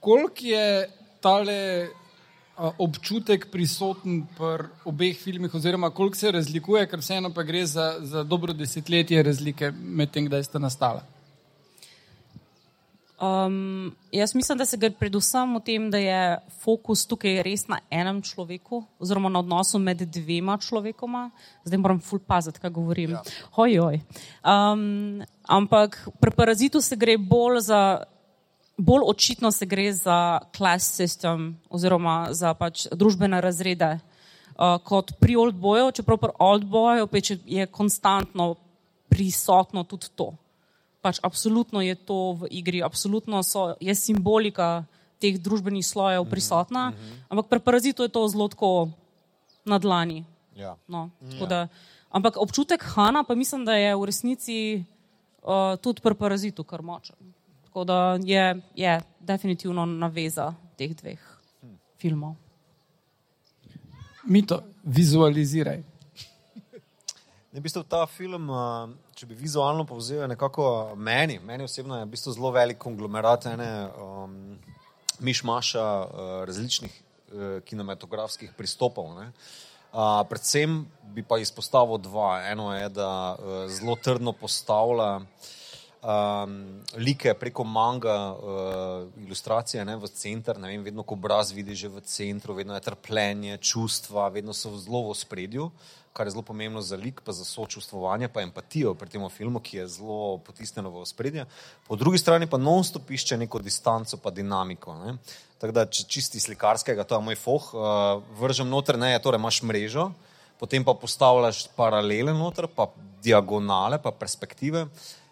Koliko 0.00 0.48
je 0.54 0.88
tale 1.20 1.60
uh, 1.84 2.72
občutek 2.80 3.50
prisoten 3.52 4.22
pri 4.40 4.70
obeh 4.88 5.20
filmih, 5.20 5.52
oziroma 5.52 5.92
koliko 5.92 6.16
se 6.16 6.32
razlikuje, 6.32 6.86
ker 6.88 7.04
vseeno 7.04 7.34
pa 7.36 7.44
gre 7.44 7.66
za, 7.68 7.90
za 8.00 8.24
dobro 8.24 8.56
desetletje 8.56 9.20
razlike 9.22 9.74
med 9.76 10.16
tem, 10.16 10.32
kdaj 10.32 10.48
sta 10.48 10.64
nastala? 10.64 11.04
Um, 13.20 13.96
jaz 14.12 14.34
mislim, 14.34 14.58
da 14.58 14.64
se 14.64 14.76
gre 14.76 14.90
predvsem 14.90 15.56
v 15.56 15.60
tem, 15.66 15.90
da 15.90 15.98
je 15.98 16.18
fokus 16.62 17.02
tukaj 17.06 17.40
res 17.42 17.64
na 17.66 17.80
enem 17.90 18.20
človeku, 18.22 18.84
oziroma 19.02 19.26
na 19.28 19.42
odnosu 19.42 19.80
med 19.82 20.04
dvema 20.06 20.54
človekoma. 20.62 21.24
Zdaj 21.66 21.82
moram 21.82 21.98
ful 21.98 22.22
paziti, 22.22 22.62
kaj 22.62 22.70
govorim. 22.70 23.16
Ja. 23.18 23.24
Hoj, 23.58 23.76
hoj. 23.82 24.00
Um, 24.46 25.24
ampak 25.42 25.98
pri 26.22 26.30
parazitu 26.30 26.80
se 26.80 26.96
gre 26.96 27.18
bolj 27.18 27.60
za, 27.66 27.82
bolj 28.78 29.10
očitno 29.10 29.50
se 29.50 29.66
gre 29.66 29.90
za 29.92 30.38
class 30.54 30.94
system 31.00 31.56
oziroma 31.70 32.28
za 32.30 32.54
pač 32.54 32.86
družbene 32.94 33.42
razrede. 33.42 33.96
Uh, 34.54 34.78
kot 34.78 35.16
pri 35.18 35.34
Old 35.36 35.58
Boyu, 35.58 35.90
čeprav 35.90 36.22
pri 36.22 36.36
Old 36.38 36.70
Boyu 36.70 37.08
je 37.46 37.66
konstantno 37.66 38.54
prisotno 39.10 39.82
tudi 39.82 40.06
to 40.14 40.36
pač 41.08 41.16
absolutno 41.24 41.80
je 41.80 41.96
to 41.96 42.36
v 42.44 42.52
igri, 42.60 42.84
absolutno 42.84 43.40
so, 43.40 43.72
je 43.80 43.96
simbolika 43.96 44.84
teh 45.16 45.40
družbenih 45.40 45.80
slojev 45.80 46.20
mhm, 46.20 46.30
prisotna, 46.30 46.90
mm 46.90 46.94
-hmm. 46.94 47.16
ampak 47.32 47.46
pri 47.48 47.60
parazitu 47.64 48.04
je 48.04 48.12
to 48.12 48.28
zelo 48.28 48.48
tako 48.48 48.92
na 49.64 49.78
dlani. 49.80 50.24
Ja. 50.56 50.76
No, 50.88 51.10
ja. 51.40 51.46
da, 51.46 51.68
ampak 52.10 52.36
občutek 52.36 52.84
Hana 52.84 53.24
pa 53.24 53.34
mislim, 53.34 53.64
da 53.64 53.72
je 53.72 53.96
v 53.96 54.04
resnici 54.04 54.84
uh, 55.42 55.78
tudi 55.80 56.00
pri 56.02 56.14
parazitu 56.14 56.64
kar 56.64 56.82
močen. 56.82 57.16
Tako 57.64 57.84
da 57.84 58.18
je, 58.20 58.60
je 58.74 59.00
definitivno 59.20 59.86
naveza 59.86 60.54
teh 60.76 60.94
dveh 60.94 61.20
hm. 61.62 61.74
filmov. 61.96 62.34
Mito, 64.24 64.62
vizualiziraj. 64.84 65.82
Ne, 67.52 67.60
v 67.60 67.62
bistvu 67.62 67.82
ta 67.82 68.06
film, 68.06 68.50
če 69.18 69.26
bi 69.26 69.34
vizualno 69.34 69.82
povzel, 69.82 70.28
nekako 70.30 70.94
meni, 70.94 71.40
meni 71.42 71.66
osebno 71.66 71.96
je 71.98 72.04
v 72.06 72.10
bistvu 72.12 72.36
zelo 72.36 72.52
velik 72.54 72.78
konglomerat 72.78 73.48
ene 73.50 73.70
um, 73.98 74.36
mišmaša 75.26 75.86
uh, 75.86 76.28
različnih 76.46 76.92
uh, 76.94 77.40
kinematografskih 77.66 78.52
pristopov. 78.54 79.10
Ne. 79.16 79.32
Uh, 79.90 80.20
predvsem 80.30 80.84
bi 81.16 81.24
pa 81.26 81.40
izpostavil 81.42 81.98
dva. 82.04 82.44
Eno 82.46 82.70
je, 82.76 82.92
da 82.94 83.10
uh, 83.34 83.56
zelo 83.74 83.96
trdno 83.98 84.36
postavlja 84.38 85.10
um, 85.18 86.56
like 87.02 87.34
preko 87.40 87.66
manga, 87.66 88.18
uh, 88.38 89.24
ilustracije 89.26 89.82
ne, 89.84 89.96
v 89.98 90.14
center. 90.14 90.62
Ne 90.62 90.70
vem, 90.70 90.86
vedno, 90.86 91.02
ko 91.02 91.18
obraz 91.18 91.50
vidiš 91.56 91.88
v 91.90 92.06
centru, 92.06 92.54
vedno 92.54 92.78
je 92.78 92.86
trpljenje, 92.86 93.58
čustva, 93.58 94.28
vedno 94.30 94.54
so 94.54 94.76
zelo 94.78 95.08
v 95.10 95.18
spredju. 95.18 95.72
Kar 96.18 96.26
je 96.26 96.32
zelo 96.34 96.42
pomembno 96.42 96.80
za 96.82 96.96
lik, 96.98 97.20
pa 97.22 97.30
za 97.32 97.44
sočustvovanje, 97.46 98.26
pa 98.34 98.42
empatijo 98.42 98.90
pri 98.98 99.06
tem 99.12 99.22
filmu, 99.30 99.60
ki 99.62 99.76
je 99.76 99.84
zelo 100.00 100.38
potisnjeno 100.42 100.90
v 100.90 101.04
spredje. 101.06 101.44
Po 101.86 101.94
drugi 101.96 102.18
strani 102.18 102.48
pa 102.50 102.58
non-stop 102.58 103.10
išče 103.14 103.38
neko 103.38 103.60
distanco, 103.62 104.18
pa 104.18 104.32
dinamiko. 104.34 104.96
Ne? 104.98 105.14
Tako 105.62 105.76
da, 105.76 105.84
če 105.86 106.08
čisti 106.10 106.42
slikarskega, 106.42 107.06
to 107.06 107.14
je 107.14 107.26
moj 107.28 107.38
foh, 107.38 107.70
uh, 107.70 108.24
vržem 108.40 108.66
noter, 108.66 108.98
ne, 108.98 109.12
torej 109.22 109.38
imaš 109.38 109.62
mrežo, 109.62 110.08
potem 110.58 110.82
pa 110.82 110.96
postavljaš 110.98 111.68
paralele 111.78 112.34
noter, 112.34 112.66
pa 112.66 112.88
diagonale, 113.22 114.02
pa 114.02 114.10
perspektive. 114.10 114.88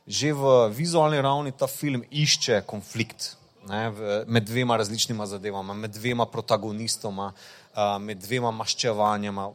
Že 0.06 0.32
v 0.38 0.54
vizualni 0.70 1.18
ravni 1.18 1.50
ta 1.50 1.66
film 1.66 2.06
išče 2.14 2.60
konflikt 2.62 3.32
ne, 3.66 3.90
med 4.30 4.46
dvema 4.46 4.76
različnima 4.78 5.26
zadevama, 5.26 5.74
med 5.74 5.98
dvema 5.98 6.30
protagonistoma, 6.30 7.32
uh, 7.34 7.96
med 7.98 8.22
dvema 8.22 8.54
maščevanjama, 8.54 9.50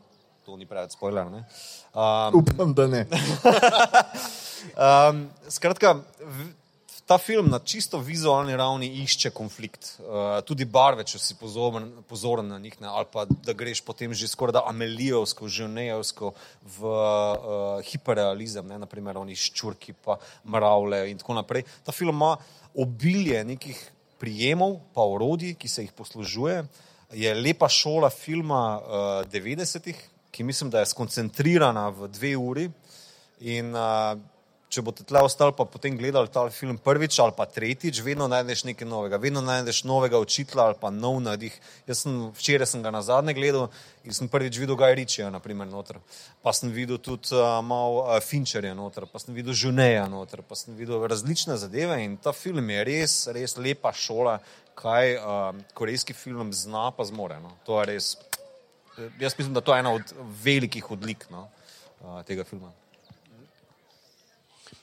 to 0.45 0.57
ni 0.57 0.65
preveč 0.65 0.95
spoiler. 0.97 1.27
Um, 1.27 2.39
Upam, 2.41 2.73
da 2.73 2.87
ne. 2.87 3.05
um, 4.87 5.27
skratka, 5.49 5.99
ta 7.11 7.17
film 7.17 7.49
na 7.51 7.59
čisto 7.59 7.99
vizualni 7.99 8.55
ravni 8.55 8.87
išče 9.03 9.33
konflikt. 9.35 9.97
Uh, 9.99 10.39
tudi 10.47 10.63
barve, 10.65 11.03
če 11.03 11.19
si 11.19 11.35
pozoren, 11.35 11.89
pozoren 12.07 12.47
na 12.47 12.59
njih, 12.61 12.77
ne, 12.79 12.87
ali 12.87 13.09
pa 13.11 13.25
da 13.27 13.51
greš 13.57 13.81
potem 13.83 14.13
že 14.15 14.29
skoraj 14.31 14.55
da 14.55 14.61
amelijovsko, 14.69 15.49
že 15.51 15.67
nejevsko 15.67 16.31
v 16.77 16.93
uh, 16.93 17.81
hiperrealizem, 17.83 18.63
ne, 18.63 18.79
naprimer 18.85 19.19
oni 19.19 19.35
ščurki, 19.35 19.97
pa 20.05 20.15
mravlje 20.47 21.01
in 21.11 21.19
tako 21.19 21.35
naprej. 21.41 21.65
Ta 21.83 21.91
film 21.91 22.15
ima 22.15 22.37
obilje 22.79 23.43
nekih 23.43 23.81
prijemov, 24.21 24.77
pa 24.95 25.03
orodij, 25.03 25.57
ki 25.59 25.67
se 25.67 25.83
jih 25.83 25.91
poslužuje. 25.97 26.63
Je 27.11 27.33
lepa 27.35 27.67
šola 27.67 28.07
filma 28.07 28.63
uh, 28.79 29.27
90-ih, 29.27 29.99
ki 30.31 30.43
mislim, 30.43 30.69
da 30.69 30.79
je 30.79 30.91
skoncentrirana 30.93 31.89
v 31.89 32.07
dve 32.07 32.35
uri. 32.37 32.69
In 33.41 33.75
uh, 33.75 34.19
če 34.71 34.83
boste 34.85 35.03
tle 35.07 35.19
ostali, 35.25 35.51
pa 35.55 35.65
potem 35.67 35.97
gledali 35.99 36.31
ta 36.31 36.45
film 36.53 36.77
prvič 36.79 37.17
ali 37.19 37.35
pa 37.35 37.45
tretjič, 37.49 37.99
vedno 38.05 38.29
najdeš 38.31 38.63
nekaj 38.69 38.87
novega, 38.87 39.19
vedno 39.19 39.41
najdeš 39.43 39.83
novega 39.89 40.21
učitla 40.21 40.69
ali 40.69 40.77
pa 40.79 40.91
nov 40.95 41.19
nadih. 41.23 41.57
Jaz 41.89 42.05
sem 42.05 42.15
včeraj 42.37 42.71
sem 42.71 42.83
ga 42.85 42.93
na 42.95 43.01
zadnje 43.03 43.35
gledal 43.35 43.67
in 44.07 44.15
sem 44.15 44.31
prvič 44.31 44.61
videl 44.61 44.79
Gaj 44.79 44.95
Ričija, 44.95 45.27
naprimer, 45.33 45.67
noter. 45.67 45.99
Pa 46.41 46.55
sem 46.55 46.71
videl 46.71 47.01
tudi 47.03 47.35
uh, 47.35 47.59
malo 47.65 48.05
uh, 48.05 48.15
Fincherja 48.23 48.73
noter, 48.77 49.09
pa 49.11 49.19
sem 49.19 49.35
videl 49.35 49.57
Žuneja 49.57 50.07
noter, 50.11 50.45
pa 50.47 50.55
sem 50.55 50.77
videl 50.79 51.03
različne 51.03 51.59
zadeve 51.59 51.99
in 52.05 52.15
ta 52.21 52.31
film 52.31 52.71
je 52.71 52.87
res, 52.87 53.19
res 53.35 53.57
lepa 53.59 53.91
šola, 53.91 54.39
kaj 54.79 55.17
uh, 55.19 55.63
korejski 55.75 56.15
film 56.15 56.55
zna 56.55 56.89
pa 56.95 57.03
zmore. 57.05 57.43
No. 57.43 57.57
To 57.67 57.81
je 57.81 57.91
res. 57.91 58.13
Jaz 59.19 59.35
mislim, 59.37 59.53
da 59.53 59.61
to 59.61 59.73
je 59.73 59.79
ena 59.79 59.93
od 59.93 60.13
velikih 60.43 60.91
odlik 60.91 61.25
no, 61.29 61.47
uh, 62.01 62.23
tega 62.23 62.43
filma. 62.43 62.71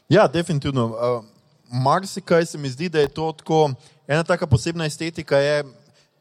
Ja, 0.08 0.26
definitivno. 0.28 0.86
Uh, 0.86 1.24
Marsikaj 1.70 2.46
se 2.46 2.58
mi 2.58 2.70
zdi, 2.70 2.88
da 2.88 3.00
je 3.00 3.08
to 3.08 3.32
tako, 3.32 3.70
ena 4.06 4.24
taka 4.24 4.46
posebna 4.46 4.86
estetika. 4.86 5.36
Je, 5.36 5.64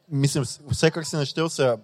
mislim, 0.06 0.44
vse, 0.70 0.90
kar 0.90 1.04
si 1.04 1.16
naštel, 1.16 1.48
se 1.48 1.76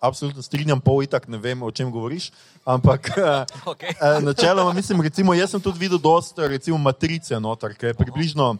absolutno 0.00 0.42
strinjam, 0.42 0.80
pol 0.80 1.02
itak 1.02 1.28
ne 1.28 1.38
vem, 1.38 1.62
o 1.62 1.70
čem 1.70 1.90
govoriš. 1.90 2.32
Ampak 2.64 3.10
okay. 3.72 3.94
uh, 3.94 4.22
načeloma 4.24 4.72
mislim, 4.72 5.00
recimo, 5.00 5.34
jaz 5.34 5.50
sem 5.50 5.60
tudi 5.60 5.78
videl 5.78 5.98
dosta, 5.98 6.48
recimo, 6.48 6.78
matrice 6.78 7.40
noter, 7.40 7.74
ki 7.78 7.86
je 7.86 7.94
približno 7.94 8.56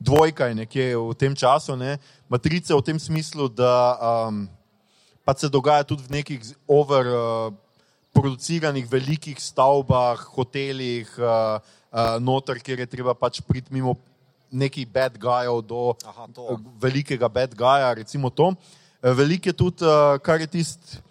dvojka 0.00 0.50
nekje 0.54 0.96
v 0.96 1.14
tem 1.14 1.36
času. 1.36 1.76
Ne? 1.76 1.98
Matrice 2.28 2.74
v 2.74 2.82
tem 2.82 2.98
smislu, 2.98 3.48
da 3.48 3.94
um, 4.28 4.48
pa 5.24 5.34
se 5.36 5.48
dogaja 5.48 5.84
tudi 5.84 6.04
v 6.06 6.20
nekih 6.20 6.40
over. 6.68 7.06
Uh, 7.06 7.64
produciranih 8.14 8.86
velikih 8.86 9.40
stavbah, 9.42 10.22
hotelih, 10.36 11.10
uh, 11.18 11.58
uh, 11.90 12.16
noter, 12.22 12.60
kjer 12.62 12.84
je 12.84 12.86
treba 12.86 13.14
pač 13.18 13.42
priti 13.42 13.74
mimo 13.74 13.96
nekih 14.54 14.86
bad 14.86 15.18
guyov 15.18 15.58
do 15.66 15.82
Aha, 16.06 16.28
velikega 16.78 17.26
bad 17.26 17.58
guya, 17.58 17.90
recimo 17.98 18.30
to. 18.30 18.54
Veliko 19.02 19.50
je 19.50 19.56
tudi, 19.58 19.82
uh, 19.82 20.14
kar 20.22 20.38
je 20.40 20.46
tisti 20.46 21.02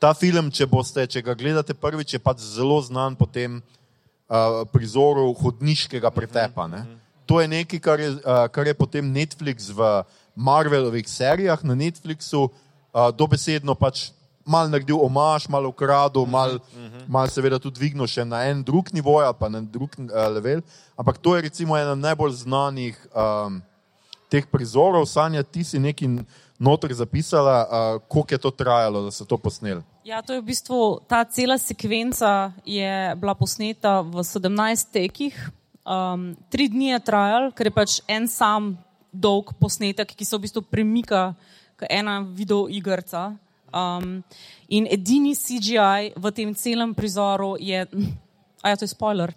ta 0.00 0.12
film, 0.16 0.52
če, 0.52 0.68
boste, 0.68 1.02
če 1.08 1.24
ga 1.24 1.34
gledate 1.36 1.74
prvič, 1.76 2.14
je 2.14 2.20
pač 2.20 2.44
zelo 2.44 2.76
znan 2.84 3.16
po 3.16 3.24
tem 3.28 3.58
uh, 3.60 4.62
prizoru 4.72 5.32
hodniškega 5.40 6.12
pretepa. 6.12 6.68
Ne? 6.68 6.84
To 7.24 7.40
je 7.40 7.48
nekaj, 7.48 7.80
kar 7.80 8.00
je, 8.00 8.14
uh, 8.20 8.44
kar 8.52 8.68
je 8.68 8.76
potem 8.76 9.04
Netflix 9.04 9.72
v 9.72 10.04
Marvelovih 10.36 11.08
serijah 11.08 11.60
na 11.64 11.76
Netflixu 11.76 12.48
uh, 12.92 13.10
dobesedno 13.14 13.74
pač 13.74 14.10
mal 14.46 14.68
naredil 14.68 14.98
omaž, 14.98 15.48
mal 15.48 15.66
ukradil, 15.66 16.26
mal, 16.26 16.56
uh 16.56 16.60
-huh. 16.60 17.04
mal 17.08 17.28
seveda 17.28 17.58
tudi 17.58 17.78
dvignil 17.78 18.06
še 18.06 18.24
na 18.24 18.44
en 18.44 18.62
drug 18.62 18.92
nivo, 18.92 19.20
pa 19.38 19.48
na 19.48 19.60
drug 19.60 19.90
uh, 19.98 20.28
level. 20.28 20.62
Ampak 20.96 21.18
to 21.18 21.36
je 21.36 21.42
recimo 21.42 21.76
ena 21.76 21.94
najbolj 21.94 22.32
znanih 22.32 22.96
um, 23.14 23.62
teh 24.28 24.46
prizorov. 24.46 25.06
Sanja, 25.06 25.42
ti 25.42 25.64
si 25.64 25.78
nekaj 25.78 26.08
notor 26.58 26.92
zapisala, 26.92 27.66
uh, 27.66 28.02
koliko 28.08 28.34
je 28.34 28.38
to 28.38 28.50
trajalo, 28.50 29.02
da 29.02 29.10
so 29.10 29.24
to 29.24 29.36
posneli. 29.36 29.82
Ja, 30.04 30.22
to 30.22 30.32
je 30.32 30.40
v 30.40 30.44
bistvu 30.44 31.00
ta 31.08 31.24
cela 31.24 31.58
sekvenca 31.58 32.52
je 32.64 33.14
bila 33.16 33.34
posneta 33.34 34.00
v 34.00 34.22
17 34.24 34.92
tekih. 34.92 35.50
Um, 35.86 36.36
tri 36.50 36.68
dni 36.68 36.92
je 36.92 37.00
trajal, 37.00 37.52
ker 37.52 37.66
je 37.66 37.70
pač 37.72 38.00
en 38.08 38.28
sam 38.28 38.78
dolg 39.12 39.52
posnetek, 39.60 40.06
ki 40.14 40.24
se 40.24 40.36
v 40.36 40.40
bistvu 40.40 40.62
premika, 40.62 41.34
kot 41.34 41.38
ena 41.88 42.20
video 42.20 42.68
igrca. 42.68 43.36
Um, 43.70 44.24
in 44.68 44.88
edini 44.90 45.36
CGI 45.38 46.12
v 46.18 46.32
tem 46.34 46.54
celem 46.58 46.90
prizoru 46.94 47.54
je, 47.54 47.86
a 48.62 48.68
ja, 48.68 48.76
to 48.76 48.82
je 48.84 48.90
spoiler. 48.90 49.30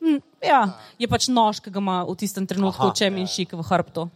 Hm, 0.00 0.18
ja, 0.40 0.72
je 0.98 1.06
pač 1.06 1.28
nož, 1.28 1.60
ki 1.60 1.70
ga 1.70 1.78
ima 1.78 1.98
v 2.08 2.16
tistem 2.16 2.48
trenutku, 2.48 2.90
če 2.96 3.12
mi 3.12 3.28
šik 3.28 3.52
v 3.54 3.62
hrbtu. 3.62 4.08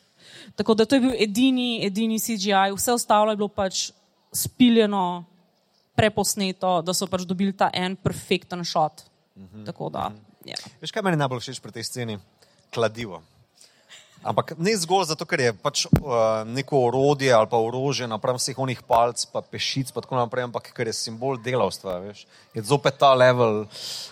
Tako 0.58 0.74
da 0.74 0.84
to 0.84 0.98
je 0.98 1.06
bil 1.06 1.14
edini, 1.14 1.86
edini 1.86 2.18
CGI, 2.18 2.74
vse 2.74 2.92
ostalo 2.98 3.30
je 3.30 3.38
bilo 3.38 3.48
pač 3.48 3.92
spiljeno, 4.34 5.24
preposneto, 5.96 6.80
da 6.82 6.94
so 6.96 7.06
pač 7.10 7.24
dobili 7.28 7.54
ta 7.56 7.70
en 7.72 7.96
perfekten 7.96 8.64
shot. 8.64 9.06
Mhm. 9.36 9.64
Tako 9.70 9.90
da. 9.94 10.10
Ja. 10.44 10.56
Veš, 10.80 10.92
kaj 10.92 11.04
meni 11.04 11.20
najbolj 11.20 11.44
všeč 11.44 11.60
pri 11.60 11.78
tej 11.78 11.84
sceni? 11.86 12.18
Kladivo. 12.72 13.22
Ampak 14.20 14.52
ne 14.60 14.74
zgolj 14.76 15.06
zato, 15.08 15.24
ker 15.24 15.40
je 15.40 15.52
pač 15.56 15.86
uh, 15.88 16.42
neko 16.44 16.82
orodje 16.90 17.32
ali 17.32 17.48
pa 17.48 17.56
orožje 17.56 18.04
napram 18.04 18.36
vseh 18.36 18.58
onih 18.60 18.82
palc, 18.84 19.22
pa 19.32 19.40
pešic, 19.40 19.94
pa 19.96 20.04
tako 20.04 20.18
naprej, 20.18 20.44
ampak 20.44 20.68
ker 20.76 20.90
je 20.90 20.96
simbol 20.98 21.40
delavstva. 21.40 21.96
Veš. 22.04 22.26
Je 22.52 22.60
zopet 22.68 22.98
ta 23.00 23.14
level 23.16 23.64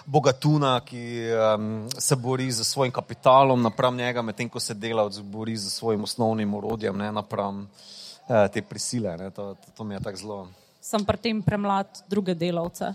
bogatuna, 0.09 0.79
ki 0.81 1.03
um, 1.29 1.69
se 1.93 2.17
bori 2.17 2.49
za 2.49 2.65
svojim 2.65 2.93
kapitalom 2.93 3.61
napram 3.61 3.97
njega, 3.97 4.25
medtem 4.25 4.49
ko 4.49 4.61
se 4.61 4.73
delavc 4.75 5.21
bori 5.29 5.57
za 5.61 5.69
svojim 5.71 6.09
osnovnim 6.09 6.55
orodjem, 6.57 6.97
ne 6.97 7.13
napram 7.13 7.67
uh, 7.69 8.49
te 8.49 8.65
prisile. 8.65 9.13
To, 9.37 9.53
to, 9.61 9.77
to 9.77 9.85
mi 9.85 9.99
je 9.99 10.01
tako 10.09 10.25
zelo. 10.25 10.41
Sem 10.81 11.05
pri 11.05 11.21
tem 11.21 11.45
premlad 11.45 12.01
druge 12.09 12.33
delavce. 12.33 12.95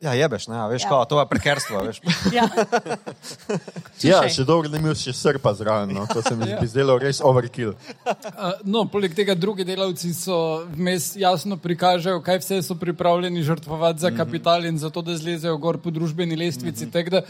Ja, 0.00 0.12
jebeš, 0.12 0.44
ne, 0.52 0.58
veš, 0.68 0.82
ja. 0.82 0.88
Kao, 0.88 1.04
to 1.08 1.20
je 1.20 1.26
prekerstvo. 1.26 1.80
ja. 2.36 2.48
ja, 4.02 4.18
še 4.28 4.44
dolgo 4.44 4.68
ne 4.68 4.80
imel 4.82 4.92
še 4.98 5.14
srpa 5.16 5.54
zraven, 5.56 5.94
no. 5.96 6.04
to 6.10 6.20
se 6.20 6.34
mi 6.36 6.50
ja. 6.50 6.60
zdelo 6.68 6.98
res 7.00 7.22
overkill. 7.24 7.72
Uh, 8.04 8.58
no, 8.68 8.84
poleg 8.92 9.16
tega 9.16 9.32
drugi 9.32 9.64
delavci 9.64 10.12
so 10.12 10.66
vmes 10.74 11.14
jasno 11.16 11.56
prikažejo, 11.56 12.20
kaj 12.26 12.42
vse 12.44 12.60
so 12.68 12.76
pripravljeni 12.76 13.44
žrtvovati 13.46 14.04
za 14.04 14.12
kapital 14.12 14.60
mm 14.60 14.64
-hmm. 14.64 14.76
in 14.76 14.78
za 14.84 14.90
to, 14.90 15.02
da 15.02 15.16
zlezejo 15.16 15.56
gor 15.56 15.80
po 15.80 15.90
družbeni 15.90 16.36
lestvici, 16.36 16.84
mm 16.84 16.88
-hmm. 16.88 16.92
tako 16.92 17.10
da 17.10 17.22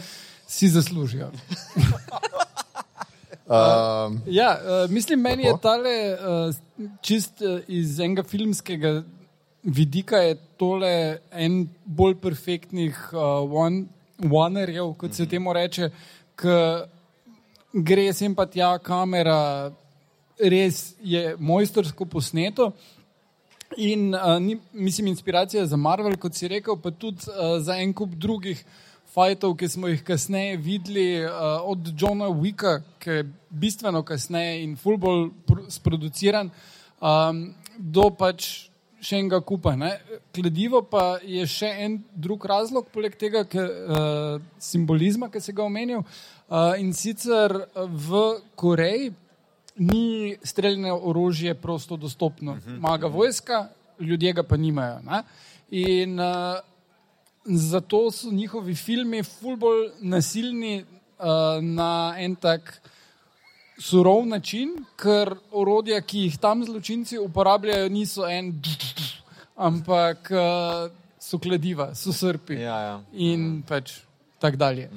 si 0.47 0.69
zaslužijo. 0.69 1.31
Um. 3.47 4.21
Ja, 4.25 4.59
uh, 4.59 4.91
mislim, 4.91 5.21
meni 5.21 5.43
je 5.43 5.53
tale 5.61 6.17
uh, 6.19 6.55
čist 7.01 7.41
uh, 7.41 7.61
iz 7.67 7.99
enega 7.99 8.23
filmskega 8.23 9.03
vidika 9.67 10.17
je 10.17 10.35
tole 10.57 11.19
en 11.31 11.67
bolj 11.85 12.15
perfektnih 12.21 12.95
uh, 13.13 13.49
kot 14.97 15.13
se 15.13 15.27
temu 15.27 15.53
reče, 15.53 15.89
ki 16.39 16.55
gre 17.73 18.13
sem 18.13 18.35
pa 18.35 18.45
tja, 18.45 18.77
kamera 18.79 19.71
res 20.39 20.95
je 21.03 21.35
mojstersko 21.39 22.05
posneto. 22.05 22.71
In 23.77 24.13
uh, 24.15 24.37
ni, 24.39 24.57
mislim, 24.71 25.07
inspiracija 25.11 25.65
za 25.65 25.77
Marvel, 25.77 26.15
kot 26.17 26.33
si 26.33 26.47
rekel, 26.47 26.77
pa 26.79 26.91
tudi 26.91 27.27
uh, 27.27 27.57
za 27.59 27.75
en 27.75 27.93
kup 27.93 28.15
drugih 28.15 28.63
fajtov, 29.13 29.57
ki 29.59 29.67
smo 29.67 29.91
jih 29.91 30.03
kasneje 30.07 30.55
videli, 30.57 31.25
uh, 31.25 31.59
od 31.67 31.91
Johna 31.99 32.31
Wicka, 32.31 32.79
ki 33.03 33.09
je 33.09 33.27
bistveno 33.49 34.03
kasneje 34.07 34.63
in 34.63 34.77
fulbol 34.79 35.29
sproduciran, 35.73 36.51
um, 37.01 37.43
do 37.77 38.07
pač 38.15 38.69
še 39.01 39.19
enega 39.21 39.39
kupa. 39.45 39.75
Ne? 39.77 39.91
Kladivo 40.35 40.81
pa 40.85 41.17
je 41.23 41.45
še 41.49 41.69
en 41.85 41.99
drug 42.15 42.45
razlog, 42.49 42.89
poleg 42.93 43.17
tega 43.19 43.43
ke, 43.49 43.61
uh, 43.61 44.37
simbolizma, 44.61 45.29
ki 45.33 45.41
se 45.43 45.55
ga 45.55 45.65
omenil. 45.65 46.03
Uh, 46.47 46.73
in 46.81 46.93
sicer 46.95 47.53
v 47.75 48.23
Koreji 48.55 49.11
ni 49.77 50.35
streljne 50.43 50.93
orožje 50.93 51.53
prosto 51.61 51.97
dostopno. 51.97 52.55
Mhm. 52.55 52.79
Maga 52.81 53.07
vojska, 53.07 53.67
ljudje 53.99 54.33
ga 54.33 54.43
pa 54.43 54.57
nimajo. 54.57 54.99
Ne? 55.05 55.23
In 55.71 56.19
uh, 56.19 56.57
zato 57.45 58.11
so 58.11 58.31
njihovi 58.31 58.75
filmi 58.75 59.23
fulbol 59.23 59.89
nasilni 60.01 60.81
uh, 60.81 61.61
na 61.61 62.15
en 62.17 62.35
tak 62.35 62.81
surov 63.77 64.25
način, 64.25 64.73
ker 64.97 65.35
orodja, 65.51 66.01
ki 66.01 66.27
jih 66.27 66.37
tam 66.41 66.63
zločinci 66.65 67.19
uporabljajo, 67.21 67.89
niso 67.93 68.25
en, 68.29 68.51
ampak 69.55 70.31
uh, 70.33 70.89
so 71.21 71.39
kladiva, 71.39 71.91
so 71.95 72.13
srpi 72.13 72.61
ja, 72.61 72.77
ja. 72.81 72.95
in 73.13 73.61
pač 73.67 73.99
tako 74.41 74.57
dalje. 74.57 74.89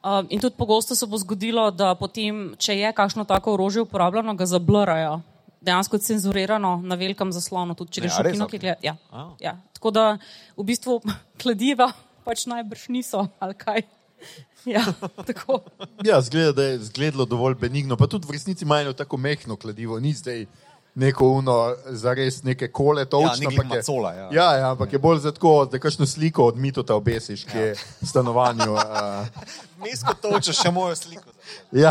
Uh, 0.00 0.24
in 0.32 0.40
tudi 0.40 0.56
pogosto 0.56 0.94
se 0.94 1.06
bo 1.06 1.18
zgodilo, 1.20 1.66
da 1.70 1.92
potem, 1.94 2.54
če 2.56 2.78
je 2.78 2.92
kakšno 2.96 3.26
tako 3.28 3.54
orožje 3.58 3.84
uporabljeno, 3.84 4.34
ga 4.34 4.46
zablurajo. 4.48 5.20
Dejansko 5.60 5.98
je 5.98 6.06
cenzurirano 6.06 6.78
na 6.80 6.96
velikem 6.96 7.32
zaslonu, 7.36 7.74
tudi 7.76 7.98
če 7.98 8.06
greš 8.06 8.14
ja, 8.16 8.22
v 8.24 8.32
kino, 8.32 8.46
ki 8.48 8.60
gleda. 8.62 8.80
Ja. 8.80 8.94
Ja. 9.42 9.58
Tako 9.76 9.92
da 9.92 10.04
v 10.56 10.64
bistvu 10.64 11.02
kladiva 11.42 11.90
pač 12.24 12.46
najbrž 12.48 12.88
niso 12.94 13.26
ali 13.42 13.58
kaj. 13.58 13.84
Ja, 14.74 14.84
ja 16.04 16.20
zgleda, 16.20 16.52
da 16.52 16.64
je 16.64 16.78
zgledalo 16.78 17.24
dovolj 17.24 17.54
benigno, 17.54 17.96
pa 17.96 18.06
tudi 18.06 18.28
v 18.28 18.36
resnici 18.36 18.64
imajo 18.64 18.92
tako 18.92 19.16
mehko 19.16 19.56
kladivo, 19.56 20.00
ni 20.00 20.12
zdaj 20.12 20.46
neko 20.94 21.28
uno, 21.28 21.74
za 21.86 22.14
res 22.14 22.42
neke 22.42 22.68
kole, 22.68 23.04
to 23.06 23.20
ja, 23.20 23.32
ampak 23.48 23.74
je 23.74 23.82
cola. 23.82 24.12
Ja. 24.14 24.28
Ja, 24.32 24.48
ja, 24.58 24.70
ampak 24.70 24.92
je 24.92 24.98
bolj 24.98 25.20
za 25.22 25.32
tako, 25.32 25.64
da 25.70 25.78
kakšno 25.78 26.06
sliko 26.06 26.44
od 26.50 26.58
mitota 26.58 26.94
obesiš, 26.94 27.44
ki 27.44 27.58
ja. 27.58 27.64
je 27.64 27.74
v 28.00 28.08
stanovanju. 28.08 28.74
Mesko 29.84 30.14
toče, 30.22 30.52
še 30.52 30.72
mojo 30.74 30.96
sliko. 30.96 31.30
Ja, 31.72 31.90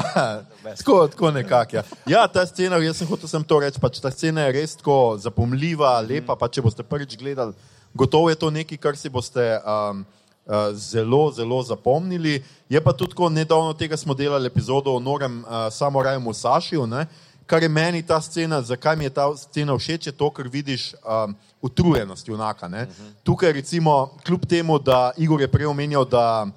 tako, 0.64 1.08
tako 1.12 1.32
nekako. 1.36 1.76
Ja. 1.76 1.84
ja, 2.08 2.28
ta 2.32 2.46
scena, 2.48 2.78
jaz 2.80 3.02
sem 3.02 3.08
hotel 3.10 3.28
sem 3.28 3.44
to 3.44 3.58
reči, 3.60 3.80
pač 3.82 4.00
ta 4.00 4.12
scena 4.12 4.46
je 4.48 4.54
res 4.56 4.78
tako 4.80 5.18
zapomljiva, 5.20 5.98
lepa, 6.08 6.38
pa 6.40 6.48
če 6.48 6.64
boste 6.64 6.86
prvič 6.88 7.18
gledali, 7.20 7.52
gotovo 7.92 8.30
je 8.32 8.38
to 8.40 8.52
nekaj, 8.56 8.80
kar 8.80 9.00
si 9.00 9.12
boste. 9.12 9.44
Um, 9.64 10.06
zelo, 10.74 11.32
zelo 11.32 11.64
zapomnili. 11.64 12.44
Je 12.70 12.82
pa 12.82 12.94
tudi 12.94 13.12
tako, 13.12 13.30
nedavno 13.30 13.74
tega 13.74 13.98
smo 13.98 14.14
delali 14.14 14.48
epizodo 14.48 14.92
o 14.92 15.00
Norem 15.00 15.44
uh, 15.44 15.50
samoraju 15.72 16.20
Musašiju, 16.20 16.88
ne? 16.88 17.08
kar 17.50 17.64
je 17.64 17.70
meni 17.70 18.04
ta 18.06 18.22
scena, 18.22 18.62
zakaj 18.62 18.96
mi 18.96 19.04
je 19.04 19.10
ta 19.10 19.26
scena 19.38 19.74
všeč, 19.74 20.08
je 20.08 20.14
to, 20.14 20.30
ker 20.30 20.48
vidiš 20.48 20.94
um, 21.02 21.34
utrujenost 21.62 22.28
junaka. 22.28 22.68
Uh 22.68 22.74
-huh. 22.74 23.14
Tukaj 23.24 23.54
recimo, 23.54 24.10
kljub 24.26 24.46
temu, 24.46 24.80
da 24.80 25.12
Igor 25.18 25.42
je 25.42 25.48
prej 25.48 25.66
omenjal, 25.66 26.06
da 26.06 26.48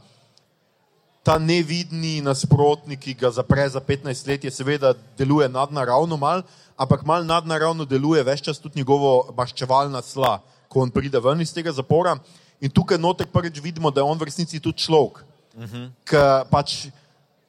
ta 1.22 1.38
nevidni 1.38 2.20
nasprotnik, 2.20 3.00
ki 3.00 3.14
ga 3.14 3.30
zapre 3.30 3.68
za 3.68 3.80
15 3.80 4.28
let, 4.28 4.44
je 4.44 4.50
seveda 4.50 4.94
deluje 5.18 5.48
nadnaravno 5.48 6.16
mal, 6.16 6.42
ampak 6.76 7.04
mal 7.04 7.26
nadnaravno 7.26 7.84
deluje 7.84 8.22
več 8.22 8.42
čas 8.42 8.58
tudi 8.58 8.78
njegovo 8.78 9.34
maščevalna 9.36 10.02
sla, 10.02 10.40
ko 10.68 10.80
on 10.80 10.90
pride 10.90 11.20
ven 11.20 11.40
iz 11.40 11.54
tega 11.54 11.72
zapora. 11.72 12.18
In 12.62 12.70
tukaj 12.70 12.98
noter 12.98 13.26
prvič 13.26 13.58
vidimo, 13.58 13.90
da 13.90 14.00
je 14.00 14.06
on 14.06 14.18
v 14.18 14.30
resnici 14.30 14.60
tudi 14.62 14.78
človek, 14.78 15.24
uh 15.58 15.64
-huh. 15.66 15.90
ki 16.06 16.22
pač 16.50 16.86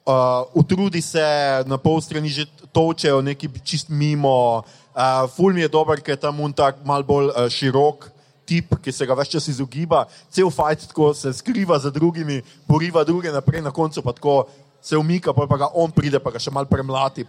uh, 0.06 0.50
utrudi 0.54 1.02
se, 1.02 1.24
na 1.66 1.78
pol 1.78 2.02
strani 2.02 2.30
že 2.30 2.46
točejo 2.72 3.22
neki 3.22 3.50
čist 3.64 3.90
mimo. 3.90 4.64
Uh, 4.94 5.30
Fulm 5.30 5.58
je 5.58 5.70
dober, 5.70 6.02
ker 6.02 6.14
je 6.14 6.22
tam 6.22 6.40
un 6.40 6.54
tak 6.54 6.86
mal 6.86 7.04
bolj 7.04 7.30
uh, 7.30 7.50
širok 7.50 8.10
tip, 8.46 8.76
ki 8.82 8.92
se 8.92 9.06
ga 9.06 9.16
več 9.16 9.32
čas 9.34 9.48
izogiba, 9.48 10.06
cel 10.30 10.52
fajt 10.52 10.88
tako 10.92 11.14
se 11.14 11.34
skriva 11.34 11.80
za 11.80 11.90
drugimi, 11.90 12.42
poriva 12.68 13.04
druge 13.04 13.32
naprej, 13.32 13.62
na 13.62 13.72
koncu 13.72 14.02
pa 14.02 14.12
tako 14.12 14.48
se 14.82 14.98
umika, 14.98 15.34
pa, 15.34 15.48
pa 15.48 15.58
ga 15.58 15.70
on 15.74 15.92
pride, 15.92 16.20
pa 16.20 16.32
ga 16.32 16.40
še 16.40 16.52
mal 16.52 16.68
premlati. 16.68 17.24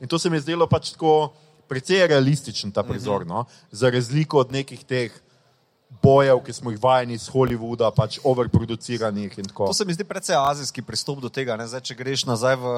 In 0.00 0.08
to 0.08 0.18
se 0.18 0.30
mi 0.30 0.36
je 0.36 0.46
zdelo 0.46 0.68
pač 0.70 0.94
tako 0.94 1.32
precej 1.66 2.06
realističen 2.06 2.70
ta 2.70 2.86
prizor, 2.86 3.26
no? 3.26 3.44
za 3.72 3.90
razliko 3.90 4.38
od 4.38 4.52
nekih 4.52 4.84
teh 4.86 5.10
bojev, 5.88 6.40
ki 6.44 6.52
smo 6.52 6.70
jih 6.70 6.80
vajeni 6.82 7.14
iz 7.14 7.28
Hollywooda, 7.30 7.90
pač 7.94 8.18
overproduciranih. 8.24 9.36
To 9.56 9.72
se 9.74 9.84
mi 9.84 9.94
zdi 9.94 10.04
precej 10.04 10.36
azijski 10.38 10.82
pristop 10.82 11.20
do 11.22 11.30
tega. 11.32 11.56
Zdaj, 11.66 11.82
če 11.88 11.98
greš 11.98 12.26
nazaj 12.26 12.58
v 12.62 12.74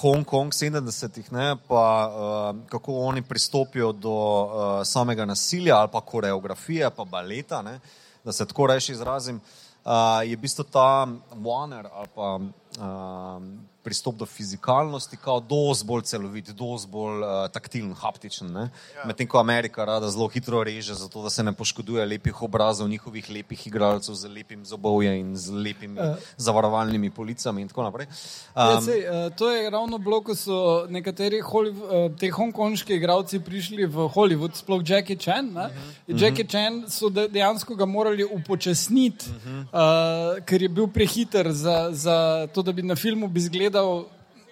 Hongkong 0.00 0.54
70-ih, 0.54 1.30
pa 1.68 1.84
uh, 2.08 2.60
kako 2.70 3.00
oni 3.08 3.22
pristopijo 3.22 3.92
do 3.92 4.14
uh, 4.14 4.66
samega 4.84 5.26
nasilja 5.26 5.78
ali 5.78 5.92
pa 5.92 6.00
koreografije, 6.00 6.90
pa 6.90 7.04
baleta, 7.04 7.62
ne? 7.62 7.80
da 8.24 8.32
se 8.32 8.46
tako 8.46 8.66
reči 8.66 8.92
izrazim, 8.92 9.40
uh, 9.84 10.20
je 10.26 10.36
v 10.36 10.40
bistvu 10.40 10.64
ta 10.64 11.06
Warner 11.34 11.86
ali 11.92 12.14
pa. 12.14 12.38
Uh, 12.78 13.42
pristop 13.88 14.18
do 14.20 14.26
fizikalnosti, 14.26 15.16
kot 15.22 15.46
dosti 15.48 15.86
bolj 15.88 16.04
celovit, 16.10 16.50
dosti 16.56 16.90
bolj 16.92 17.22
uh, 17.22 17.46
taktilen, 17.52 17.94
haptičen. 17.96 18.50
Ja. 18.52 19.06
Medtem 19.08 19.28
ko 19.30 19.40
Amerika 19.40 19.86
rada 19.88 20.10
zelo 20.12 20.28
hitro 20.32 20.60
reže, 20.66 20.96
zato 20.98 21.22
da 21.24 21.30
se 21.32 21.44
ne 21.46 21.54
poškoduje 21.56 22.04
lepih 22.06 22.42
obrazov 22.42 22.88
njihovih 22.88 23.30
lepih 23.30 23.66
igralcev 23.70 24.14
z 24.18 24.28
lepim 24.34 24.64
zobovjem 24.66 25.14
in 25.22 25.36
z 25.36 25.54
lepimi 25.64 26.00
uh. 26.00 26.16
zavarovalnimi 26.36 27.10
policami 27.10 27.62
in 27.64 27.68
tako 27.68 27.86
naprej. 27.88 28.08
Um, 28.08 28.74
ja, 28.74 28.80
sej, 28.84 29.00
uh, 29.06 29.30
to 29.36 29.50
je 29.52 29.70
ravno 29.70 29.98
bilo, 29.98 30.20
ko 30.26 30.36
so 30.36 30.58
nekateri 30.90 31.40
uh, 31.40 32.10
te 32.18 32.30
hongkonški 32.34 32.98
igralci 32.98 33.40
prišli 33.40 33.86
v 33.86 34.08
Hollywood, 34.14 34.58
sploh 34.58 34.82
Jackie 34.84 35.16
Chan. 35.16 35.48
Uh 35.48 35.62
-huh. 35.62 36.20
Jackie 36.22 36.44
uh 36.44 36.50
-huh. 36.50 36.52
Chan 36.52 36.90
so 36.90 37.08
dejansko 37.08 37.74
ga 37.74 37.86
morali 37.86 38.24
upočasniti, 38.24 39.30
uh 39.30 39.36
-huh. 39.36 39.60
uh, 39.62 40.44
ker 40.44 40.62
je 40.62 40.68
bil 40.68 40.86
prehiter 40.86 41.52
za, 41.52 41.88
za 41.92 42.48
to, 42.54 42.62
da 42.68 42.72
bi 42.72 42.84
na 42.84 42.96
filmu 42.96 43.28
bi 43.28 43.40
izgledal 43.40 43.78
gledal 43.88 44.04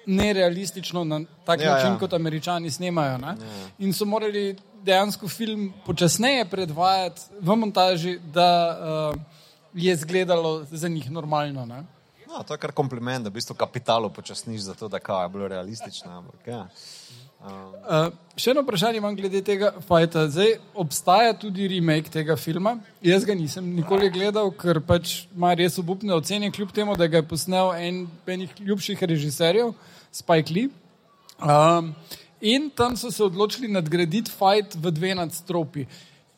nerealistično 0.06 1.04
na 1.04 1.20
tak 1.44 1.60
ja, 1.60 1.74
način, 1.74 1.92
ja. 1.92 1.98
kot 1.98 2.12
američani 2.12 2.70
snemajo. 2.70 3.18
Ja. 3.18 3.34
In 3.78 3.92
so 3.92 4.04
morali 4.04 4.56
dejansko 4.84 5.28
film 5.28 5.72
počasneje 5.86 6.44
predvajati 6.44 7.22
v 7.40 7.56
montaži, 7.56 8.18
da 8.18 8.78
uh, 9.12 9.20
je 9.74 9.92
izgledalo 9.92 10.64
za 10.70 10.88
njih 10.88 11.10
normalno. 11.10 11.66
No, 11.66 12.42
to 12.46 12.54
je 12.54 12.58
kar 12.58 12.72
kompliment, 12.72 13.24
da 13.24 13.30
v 13.30 13.32
bistvu 13.32 13.54
kapitalo 13.56 14.08
počasniš, 14.08 14.60
zato 14.60 14.88
da 14.88 14.96
je 14.96 15.28
bilo 15.28 15.48
realistično. 15.48 16.18
Ampak, 16.18 16.46
ja. 16.46 16.68
Uh, 17.36 18.08
še 18.34 18.50
eno 18.50 18.62
vprašanje 18.64 18.98
imam 18.98 19.14
glede 19.16 19.42
tega 19.44 19.70
fajta. 19.86 20.24
Zdaj 20.32 20.56
obstaja 20.74 21.34
tudi 21.38 21.68
remake 21.70 22.10
tega 22.10 22.36
filma. 22.40 22.76
Jaz 23.04 23.26
ga 23.28 23.36
nisem 23.38 23.68
nikoli 23.76 24.08
gledal, 24.10 24.50
ker 24.56 24.80
pač 24.82 25.26
ima 25.36 25.52
res 25.58 25.78
obupne 25.82 26.14
ocene, 26.16 26.50
kljub 26.50 26.72
temu, 26.74 26.96
da 26.98 27.06
ga 27.10 27.20
je 27.20 27.28
posnel 27.28 27.72
en 27.78 28.02
enih 28.26 28.56
ljubših 28.58 29.06
režiserjev, 29.12 29.74
Spike 30.10 30.54
Lee. 30.56 30.72
Um, 31.36 31.92
in 32.40 32.70
tam 32.72 32.96
so 32.96 33.12
se 33.12 33.22
odločili 33.24 33.68
nadgraditi 33.68 34.32
fajt 34.32 34.78
v 34.80 34.92
dve 34.96 35.14
nadstropi. 35.14 35.86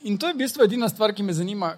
In 0.02 0.18
to 0.18 0.28
je 0.28 0.34
v 0.34 0.42
bistvu 0.42 0.66
edina 0.66 0.90
stvar, 0.90 1.14
ki 1.14 1.22
me 1.22 1.34
zanima. 1.34 1.76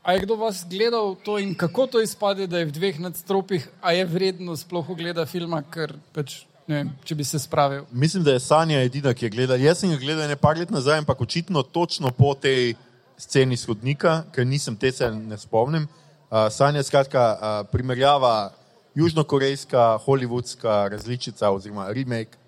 A 0.00 0.14
je 0.16 0.22
kdo 0.24 0.38
vas 0.40 0.64
gledal 0.64 1.12
to 1.24 1.36
in 1.38 1.52
kako 1.54 1.86
to 1.86 2.00
izpade, 2.00 2.46
da 2.46 2.62
je 2.62 2.70
v 2.70 2.72
dveh 2.72 3.00
nadstropih, 3.04 3.68
a 3.84 3.92
je 3.92 4.06
vredno 4.08 4.56
sploh 4.56 4.88
ogleda 4.88 5.26
filma, 5.28 5.60
ker 5.60 5.92
pač 6.16 6.46
vem, 6.66 6.92
če 7.04 7.14
bi 7.14 7.24
se 7.24 7.38
spravil. 7.38 7.84
Mislim, 7.92 8.24
da 8.24 8.32
je 8.32 8.40
Sanja 8.40 8.82
edina, 8.84 9.14
ki 9.14 9.26
je 9.26 9.30
gledala. 9.30 9.60
Jaz 9.60 9.80
sem 9.80 9.90
ga 9.90 9.98
gledal 10.00 10.28
nekaj 10.28 10.58
let 10.58 10.70
nazaj, 10.70 10.98
ampak 10.98 11.20
očitno 11.20 11.62
točno 11.62 12.10
po 12.10 12.34
tej 12.34 12.74
sceni 13.20 13.56
shodnika, 13.56 14.24
ker 14.32 14.46
nisem 14.46 14.76
te 14.76 14.92
se 14.92 15.10
ne 15.10 15.38
spomnim. 15.38 15.88
Uh, 16.30 16.48
Sanja 16.50 16.82
skratka 16.82 17.24
uh, 17.32 17.66
primerjava 17.72 18.52
južnokorejska, 18.94 19.98
hollywoodska 20.06 20.88
različica 20.90 21.50
oziroma 21.50 21.90
remake. 21.92 22.38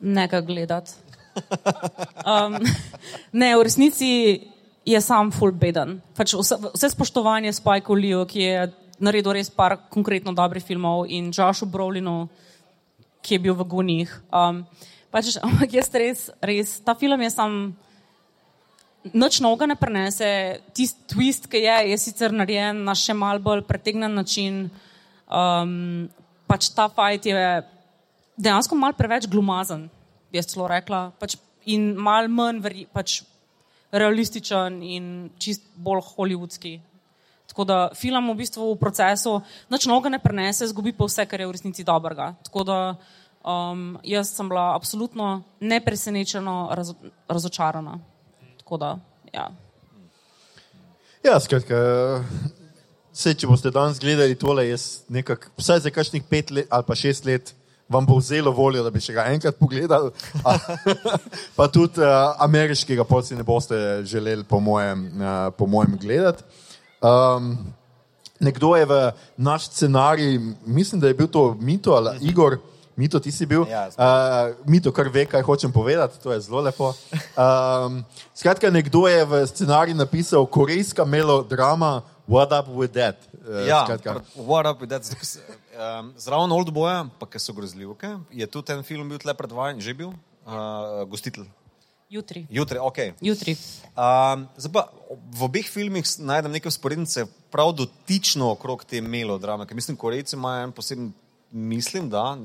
Nekaj 0.00 0.42
gledati. 0.42 0.90
Um, 2.26 2.58
ne, 3.32 3.56
v 3.56 3.62
resnici 3.62 4.10
je 4.84 5.00
sam 5.00 5.30
full 5.32 5.52
beden. 5.52 6.00
Pač 6.16 6.34
vse, 6.34 6.58
vse 6.74 6.90
spoštovanje 6.92 7.52
Spike 7.52 7.94
Lee, 7.94 8.24
ki 8.26 8.42
je 8.42 8.68
naredil 9.00 9.34
res 9.38 9.50
par 9.50 9.76
konkretno 9.92 10.34
dobrih 10.36 10.64
filmov 10.64 11.06
in 11.08 11.30
Joshu 11.32 11.66
Brolinu 11.66 12.28
ki 13.22 13.36
je 13.36 13.42
bil 13.46 13.56
v 13.56 13.66
Gunjih. 13.68 14.12
Um, 14.32 14.64
pač, 15.12 15.36
ampak 15.46 15.78
jaz 15.78 15.90
res, 15.94 16.26
res, 16.42 16.78
ta 16.84 16.96
film 16.98 17.20
je 17.26 17.30
sam. 17.34 17.60
Noč 19.16 19.38
noga 19.40 19.64
ne 19.64 19.78
prenese, 19.80 20.28
tisti 20.76 21.06
twist, 21.08 21.48
ki 21.48 21.62
je, 21.64 21.76
je 21.88 21.96
sicer 22.02 22.34
narejen 22.36 22.82
na 22.84 22.92
še 22.92 23.16
mal 23.16 23.40
bolj 23.40 23.64
pretegnen 23.64 24.12
način. 24.12 24.66
Um, 25.24 26.10
pač 26.50 26.68
ta 26.76 26.90
fajt 26.92 27.30
je 27.30 27.44
dejansko 28.40 28.76
mal 28.76 28.92
preveč 28.96 29.28
glumazen, 29.30 29.86
bi 30.30 30.40
jaz 30.40 30.50
celo 30.52 30.68
rekla, 30.70 31.10
pač 31.20 31.36
in 31.70 31.94
mal 31.96 32.28
manj 32.28 32.60
veri, 32.64 32.86
pač 32.92 33.20
realističen 33.92 34.80
in 34.86 35.06
čist 35.40 35.64
bolj 35.76 36.02
hollywoodski. 36.12 36.78
Tako 37.50 37.64
da 37.66 37.78
film 37.98 38.30
v 38.30 38.36
bistvu 38.38 38.68
v 38.74 38.78
procesu 38.78 39.40
noč 39.70 39.88
noga 39.90 40.08
ne 40.08 40.20
prenese, 40.22 40.68
zgubi 40.70 40.92
pa 40.94 41.08
vse, 41.08 41.26
kar 41.26 41.42
je 41.42 41.48
v 41.48 41.54
resnici 41.56 41.84
dobrega. 41.84 42.30
Tako 42.46 42.62
da 42.64 42.78
um, 43.42 43.98
jaz 44.06 44.30
sem 44.36 44.48
bila 44.48 44.70
absolutno 44.76 45.42
nepresenečeno 45.60 46.70
razo, 46.72 46.94
razočarana. 47.28 47.98
Tako 48.62 48.76
da, 48.76 48.90
ja. 49.34 49.50
Ja, 51.26 51.40
skratka. 51.42 51.76
Vse, 53.10 53.34
če 53.34 53.50
boste 53.50 53.72
danes 53.74 53.98
gledali 53.98 54.38
tole, 54.38 54.68
jaz 54.68 55.02
nekako, 55.10 55.50
vsaj 55.58 55.82
za 55.84 55.90
kakšnih 55.90 56.22
pet 56.30 56.54
let 56.54 56.70
ali 56.70 56.86
pa 56.86 56.94
šest 56.94 57.26
let, 57.26 57.50
vam 57.90 58.06
bo 58.06 58.20
vzelo 58.20 58.52
voljo, 58.54 58.84
da 58.86 58.94
bi 58.94 59.02
še 59.02 59.16
ga 59.16 59.26
enkrat 59.34 59.58
pogledali. 59.58 60.14
pa 61.58 61.66
tudi 61.66 61.98
uh, 61.98 62.38
ameriškega, 62.46 63.04
pa 63.04 63.18
si 63.26 63.34
ne 63.34 63.42
boste 63.42 63.74
želeli, 64.06 64.46
po 64.46 64.62
mojem, 64.62 65.08
uh, 65.18 65.50
po 65.58 65.66
mojem 65.66 65.98
gledati. 65.98 66.46
Um, 67.00 67.74
nekdo 68.40 68.76
je 68.76 68.86
v 68.86 69.12
naš 69.36 69.68
scenarij, 69.68 70.40
mislim, 70.66 71.00
da 71.00 71.08
je 71.08 71.14
bil 71.14 71.26
to 71.26 71.56
Mito 71.60 71.92
ali 71.92 72.16
mhm. 72.16 72.28
Igor. 72.28 72.58
Mito, 72.96 73.20
ti 73.20 73.32
si 73.32 73.46
bil. 73.46 73.64
Ja, 73.64 73.88
uh, 73.88 74.56
Mito, 74.68 74.92
kar 74.92 75.08
ve, 75.08 75.24
kaj 75.24 75.42
hočem 75.42 75.72
povedati, 75.72 76.20
to 76.20 76.32
je 76.32 76.40
zelo 76.40 76.60
lepo. 76.60 76.92
Um, 77.32 78.04
skratka, 78.34 78.70
nekdo 78.70 79.06
je 79.08 79.24
v 79.24 79.46
scenariju 79.46 79.96
napisal 79.96 80.44
korejska 80.46 81.04
melodrama 81.04 82.02
What 82.28 82.52
Up 82.52 82.68
With 82.68 82.92
That. 82.92 83.16
Uh, 83.40 83.64
ja, 83.64 83.86
What 84.36 84.68
Up 84.68 84.84
With 84.84 84.92
That. 84.92 85.08
Um, 85.80 86.12
Zraven 86.18 86.52
Old 86.52 86.68
Boya, 86.76 87.08
pa 87.16 87.24
ki 87.24 87.40
so 87.40 87.56
grozljivke, 87.56 88.18
je 88.36 88.44
tudi 88.44 88.68
ten 88.68 88.84
film 88.84 89.08
bil 89.08 89.16
tle 89.22 89.32
predvajan, 89.32 89.80
že 89.80 89.96
bil 89.96 90.12
uh, 90.12 91.08
gostitelj. 91.08 91.48
Jutri. 92.10 92.44
Jutri, 92.50 92.76
okay. 92.82 93.14
Jutri. 93.22 93.56
Um, 93.96 94.44
pa, 94.74 94.90
v 95.10 95.42
obeh 95.42 95.66
filmih 95.66 96.06
najdem 96.22 96.54
nekaj 96.54 96.76
sporednice, 96.76 97.26
prav 97.50 97.72
dotično 97.74 98.52
okrog 98.54 98.84
te 98.84 99.00
melodrame. 99.00 99.66
Mislim, 99.74 99.96
Korejci 99.96 100.36
imajo 100.36 100.64
en 100.64 100.72
poseben, 100.72 101.12
mislim, 101.50 102.10
da 102.10 102.36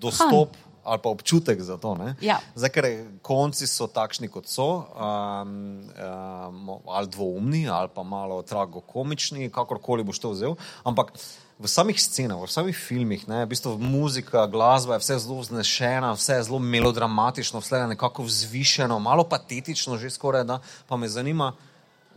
dostop 0.00 0.54
Han. 0.54 0.62
ali 0.84 1.00
pa 1.02 1.08
občutek 1.08 1.60
za 1.62 1.76
to. 1.76 1.96
Ja. 2.20 2.38
Zdaj, 2.54 2.70
ker 2.70 2.86
konci 3.22 3.66
so 3.66 3.86
takšni, 3.86 4.28
kot 4.32 4.48
so, 4.48 4.88
um, 4.96 5.84
um, 5.92 6.70
ali 6.88 7.12
dvoumni, 7.12 7.68
ali 7.68 7.92
pa 7.94 8.02
malo 8.02 8.42
tragokomični, 8.42 9.50
kakorkoli 9.52 10.04
boš 10.04 10.18
to 10.18 10.32
vzel. 10.32 10.56
Ampak 10.84 11.12
v 11.58 11.68
samih 11.68 11.98
scenah, 12.00 12.40
v 12.40 12.48
samih 12.48 12.76
filmih, 12.76 13.28
ne, 13.28 13.42
v 13.44 13.50
bistvu 13.52 13.76
muzika, 13.82 14.46
glasba 14.46 14.96
je 14.96 15.04
vse 15.04 15.18
zelo 15.26 15.42
znešena, 15.42 16.14
vse 16.14 16.38
je 16.38 16.46
zelo 16.48 16.58
melodramatično, 16.62 17.60
vse 17.60 17.82
je 17.82 17.92
nekako 17.92 18.22
vzvišeno, 18.22 18.98
malo 18.98 19.26
patetično, 19.28 19.98
že 19.98 20.14
skoraj 20.14 20.46
da. 20.46 20.60
Pa 20.86 20.96
me 20.96 21.10
zanima, 21.10 21.52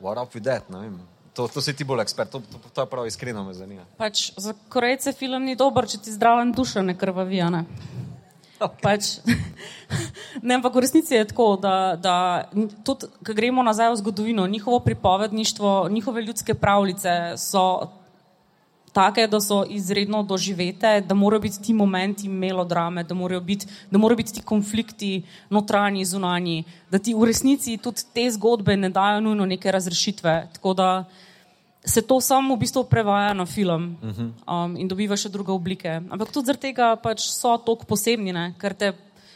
what 0.01 0.17
up 0.17 0.33
with 0.33 0.43
that? 0.43 0.63
To, 1.33 1.47
to 1.47 1.61
si 1.61 1.73
ti 1.73 1.87
bolj 1.87 2.01
ekspert, 2.03 2.31
to, 2.31 2.41
to, 2.43 2.59
to 2.73 2.83
je 2.83 2.89
prav 2.91 3.07
iskreno 3.07 3.43
me 3.43 3.53
zanima. 3.53 3.85
Pač 3.97 4.31
za 4.37 4.53
korejce 4.69 5.13
film 5.15 5.45
ni 5.47 5.55
dober, 5.55 5.87
če 5.87 6.01
ti 6.03 6.11
zdraven 6.11 6.51
duša 6.51 6.83
ne 6.83 6.97
krvavi. 6.97 7.39
a 7.41 7.49
Ne? 7.49 7.63
Okay. 8.61 8.81
Pač, 8.83 9.07
ne, 10.45 10.59
ampak 10.59 10.75
v 10.75 10.83
resnici 10.83 11.15
je 11.15 11.25
tako, 11.31 11.55
da, 11.57 11.95
da 11.97 12.15
tudi, 12.85 13.07
ko 13.25 13.33
gremo 13.33 13.63
nazaj 13.63 13.89
v 13.95 14.01
zgodovino, 14.03 14.45
njihovo 14.47 14.79
pripovedništvo, 14.85 15.89
njihove 15.89 16.21
ljudske 16.21 16.53
pravljice 16.53 17.33
so 17.41 17.63
take, 18.93 19.27
da 19.27 19.39
so 19.41 19.63
izredno 19.69 20.23
doživete, 20.23 21.01
da 21.01 21.15
morajo 21.15 21.39
biti 21.39 21.61
ti 21.61 21.73
momenti 21.73 22.29
melodrame, 22.29 23.03
da 23.03 23.13
morajo 23.13 23.41
biti, 23.41 23.67
da 23.91 23.97
morajo 23.97 24.17
biti 24.17 24.33
ti 24.33 24.41
konflikti 24.41 25.23
notranji, 25.49 26.05
zunanji, 26.05 26.63
da 26.91 26.99
ti 26.99 27.13
v 27.13 27.25
resnici 27.25 27.77
tudi 27.77 28.03
te 28.13 28.29
zgodbe 28.31 28.77
ne 28.77 28.89
dajo 28.89 29.21
nujno 29.21 29.45
neke 29.45 29.71
razrešitve. 29.71 30.47
Tako 30.53 30.73
da 30.73 31.05
se 31.85 32.01
to 32.01 32.21
samo 32.21 32.55
v 32.55 32.59
bistvu 32.59 32.83
prevaja 32.83 33.33
na 33.33 33.45
film 33.45 33.97
um, 34.47 34.75
in 34.77 34.87
dobiva 34.87 35.17
še 35.17 35.29
druge 35.29 35.51
oblike. 35.51 36.01
Ampak 36.09 36.29
tudi 36.31 36.51
zaradi 36.51 36.69
tega 36.69 36.95
pač 37.01 37.25
so 37.31 37.55
tako 37.57 37.87
posebni, 37.89 38.33
ne? 38.33 38.53
ker 38.61 38.77
te 38.77 38.93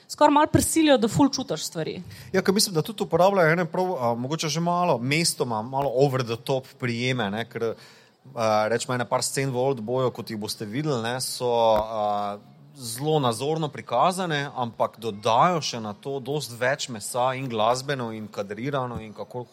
skoraj 0.07 0.33
malo 0.33 0.51
prisilijo, 0.53 0.97
da 1.01 1.09
ful 1.09 1.31
čutiš 1.33 1.65
stvari. 1.65 1.97
Ja, 2.33 2.43
ker 2.45 2.53
mislim, 2.53 2.75
da 2.75 2.85
tudi 2.85 3.03
uporabljajo 3.03 3.55
ene 3.55 3.65
prav, 3.65 3.93
a, 3.97 4.13
mogoče 4.13 4.49
že 4.49 4.61
malo 4.61 4.99
mestoma, 5.01 5.61
malo 5.65 5.89
over 5.95 6.23
the 6.23 6.37
top 6.37 6.69
prijeme, 6.79 7.31
ne, 7.33 7.45
ker 7.49 7.73
rečemo 8.69 8.95
ene 8.95 9.05
par 9.05 9.23
scen 9.23 9.51
v 9.51 9.57
Old 9.57 9.79
Boyu, 9.81 10.11
kot 10.11 10.29
jih 10.29 10.39
boste 10.39 10.65
videli, 10.65 11.01
ne, 11.03 11.19
so 11.21 11.47
a, 11.47 12.37
zelo 12.75 13.19
nazorno 13.19 13.69
prikazane, 13.71 14.49
ampak 14.55 14.99
dodajo 14.99 15.61
še 15.63 15.79
na 15.79 15.93
to 15.93 16.19
dost 16.19 16.51
več 16.59 16.89
mesa 16.89 17.33
in 17.35 17.47
glasbeno 17.49 18.11
in 18.11 18.27
kadrirano 18.27 18.99
in 18.99 19.13
kako 19.15 19.45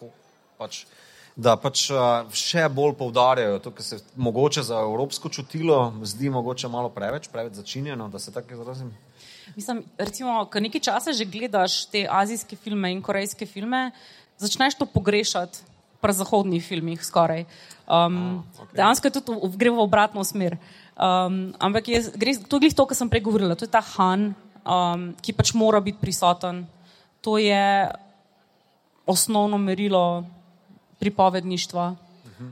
pač. 0.58 0.84
Da 1.32 1.54
pač 1.56 1.86
a, 1.94 2.26
še 2.34 2.66
bolj 2.68 2.96
poudarjajo 2.98 3.60
to, 3.62 3.70
kar 3.72 3.86
se 3.86 4.00
mogoče 4.16 4.66
za 4.66 4.82
evropsko 4.84 5.30
čutilo 5.32 5.92
zdi 6.04 6.30
mogoče 6.30 6.68
malo 6.68 6.90
preveč, 6.92 7.30
preveč 7.32 7.56
začinjeno, 7.60 8.10
da 8.12 8.18
se 8.18 8.34
tako 8.34 8.58
izrazim. 8.58 8.90
Mislim, 9.56 9.82
recimo, 9.98 10.42
ko 10.50 10.60
nekaj 10.60 10.80
časa 10.80 11.12
že 11.12 11.28
gledaš 11.28 11.84
te 11.92 12.06
azijske 12.10 12.56
filme 12.56 12.92
in 12.92 13.02
korejske 13.02 13.46
filme, 13.46 13.90
začneš 14.38 14.76
to 14.80 14.86
pogrešati 14.86 15.71
pri 16.02 16.12
zahodnih 16.12 16.58
filmih 16.58 16.98
skoraj. 16.98 17.46
Um, 17.86 18.42
okay. 18.58 18.74
Dejansko 18.74 19.06
je 19.06 19.14
tudi 19.22 19.38
v- 19.38 19.56
gre 19.56 19.70
v 19.70 19.78
obratno 19.78 20.26
smer. 20.26 20.58
Um, 20.98 21.54
ampak 21.62 21.88
je, 21.88 22.10
gre, 22.18 22.34
to 22.34 22.58
je 22.58 22.74
to, 22.74 22.84
kar 22.84 22.98
sem 22.98 23.08
prej 23.08 23.22
govorila. 23.22 23.54
To 23.54 23.64
je 23.64 23.70
ta 23.70 23.80
Han, 23.96 24.34
um, 24.66 25.14
ki 25.22 25.32
pač 25.32 25.54
mora 25.54 25.78
biti 25.78 26.02
prisoten. 26.02 26.66
To 27.22 27.38
je 27.38 27.86
osnovno 29.06 29.58
merilo 29.58 30.26
pripovedništva, 30.98 31.94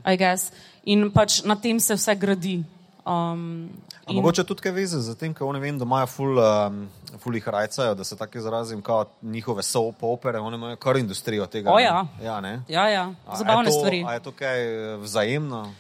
I 0.07 0.15
guess. 0.17 0.55
In 0.87 1.11
pač 1.11 1.43
na 1.43 1.59
tem 1.59 1.81
se 1.83 1.95
vse 1.95 2.15
gradi. 2.15 2.63
Um, 3.07 3.71
In... 4.07 4.17
Mogoče 4.17 4.45
tudi 4.45 4.63
kaj 4.63 4.73
veze 4.73 4.99
z 5.01 5.15
tem, 5.17 5.33
ker 5.35 5.47
oni 5.47 5.61
vem, 5.63 5.79
da 5.79 5.87
imajo 5.87 6.07
ful, 6.11 6.39
um, 6.39 6.81
ful 7.23 7.35
jih 7.39 7.47
rajcajo, 7.49 7.95
da 7.95 8.05
se 8.05 8.17
tako 8.19 8.39
izrazim, 8.39 8.83
kot 8.83 9.09
njihove 9.23 9.63
soap 9.63 10.03
opere, 10.03 10.41
oni 10.41 10.57
imajo 10.59 10.77
kar 10.77 10.97
industrijo 10.97 11.47
tega. 11.47 11.71
O, 11.73 11.77
ne? 11.79 11.85
ja. 11.85 12.07
ja, 12.23 12.41
ne? 12.41 12.63
ja, 12.69 12.89
ja, 12.89 13.05
A- 13.27 13.33
a 13.33 13.37
zabavne 13.37 13.71
to- 13.71 13.79
stvari. 13.79 14.05
A 14.09 14.13
je 14.19 14.21
to 14.21 14.33
kaj 14.33 14.65
eh, 14.67 14.97
vzajemno? 14.97 15.73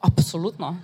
Absolutno. 0.00 0.76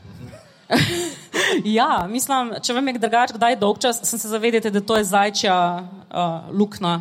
ja, 1.79 2.07
mislim, 2.09 2.55
če 2.63 2.73
vem, 2.73 2.89
je 2.89 2.99
drugače, 2.99 3.35
kdaj 3.37 3.53
je 3.53 3.61
dolg 3.61 3.79
čas, 3.79 4.01
sem 4.09 4.19
se 4.19 4.29
zavedati, 4.29 4.71
da 4.71 4.81
to 4.81 4.97
je 4.97 5.05
zajčja 5.05 5.57
uh, 5.83 6.49
luknja. 6.51 7.01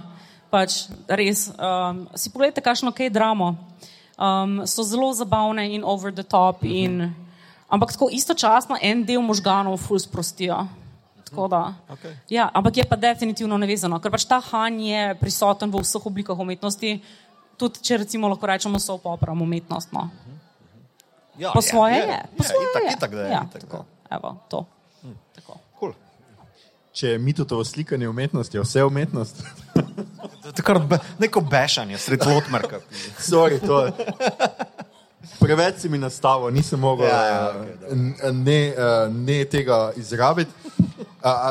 Pač 0.53 0.83
res. 1.07 1.47
Um, 1.57 2.03
si 2.15 2.29
pogledajte, 2.29 2.61
kakšno 2.61 2.91
kaj 2.93 3.09
dramo. 3.09 3.55
Um, 4.21 4.59
so 4.69 4.83
zelo 4.85 5.09
zabavne 5.17 5.65
in 5.73 5.81
over 5.83 6.13
the 6.13 6.23
top. 6.23 6.61
In, 6.61 7.13
ampak 7.69 7.91
tako 7.91 8.09
istočasno 8.11 8.77
en 8.81 9.05
del 9.05 9.21
možganov 9.21 9.77
ful 9.77 9.99
sprostijo. 9.99 10.67
Da. 11.33 11.73
Okej. 11.89 12.13
Ja, 12.29 12.49
ampak 12.53 12.77
je 12.77 12.83
pa 12.85 12.93
definitivno 12.95 13.57
nevezano, 13.57 13.97
ker 13.97 14.11
pač 14.13 14.25
ta 14.29 14.37
Han 14.51 14.77
je 14.79 15.15
prisoten 15.17 15.71
v 15.73 15.81
vseh 15.81 16.03
oblikah 16.05 16.37
umetnosti, 16.37 17.01
tudi 17.57 17.81
če 17.81 17.97
recimo 17.97 18.29
lahko 18.29 18.45
rečemo 18.45 18.77
so 18.77 18.99
popram 19.01 19.41
umetnost. 19.41 19.89
No. 19.91 20.09
Ja, 21.33 21.49
Po 21.49 21.61
svoje 21.61 22.05
je. 22.05 22.19
Po 22.37 22.43
Ja, 22.43 22.49
svoje 22.49 22.65
itak, 22.69 22.83
je. 22.83 22.93
itak, 22.93 23.11
da 23.11 23.21
je. 23.21 23.31
Ja, 23.31 23.41
itak, 23.49 23.61
da 23.61 23.67
tako. 23.67 23.77
je. 23.77 23.83
Evo, 24.11 24.29
to. 24.45 24.59
Tako. 25.33 25.53
Cool. 25.79 25.93
Če 26.93 27.07
je 27.07 27.17
mitotovo 27.17 27.65
slikanje 27.65 28.05
umetnost, 28.05 28.53
je 28.53 28.61
vse 28.61 28.83
umetnost. 28.83 29.41
To 30.43 30.51
je 30.51 30.63
kar 30.63 30.77
be, 30.79 30.99
neko 31.17 31.41
bešanje, 31.41 31.97
sred 31.97 32.21
lotmerka. 32.21 32.79
Sorry, 33.17 33.57
to 33.57 33.85
je. 33.85 33.91
Preveč 35.39 35.81
si 35.81 35.89
mi 35.89 35.97
nastavo, 35.97 36.49
nisem 36.49 36.79
mogel 36.79 37.07
Ja, 37.07 37.25
ja, 37.25 37.53
eh, 37.89 37.91
n- 37.91 38.43
ne, 38.43 38.59
eh, 38.67 39.07
ne 39.09 39.45
tega 39.45 39.91
izrabiti. 39.95 40.51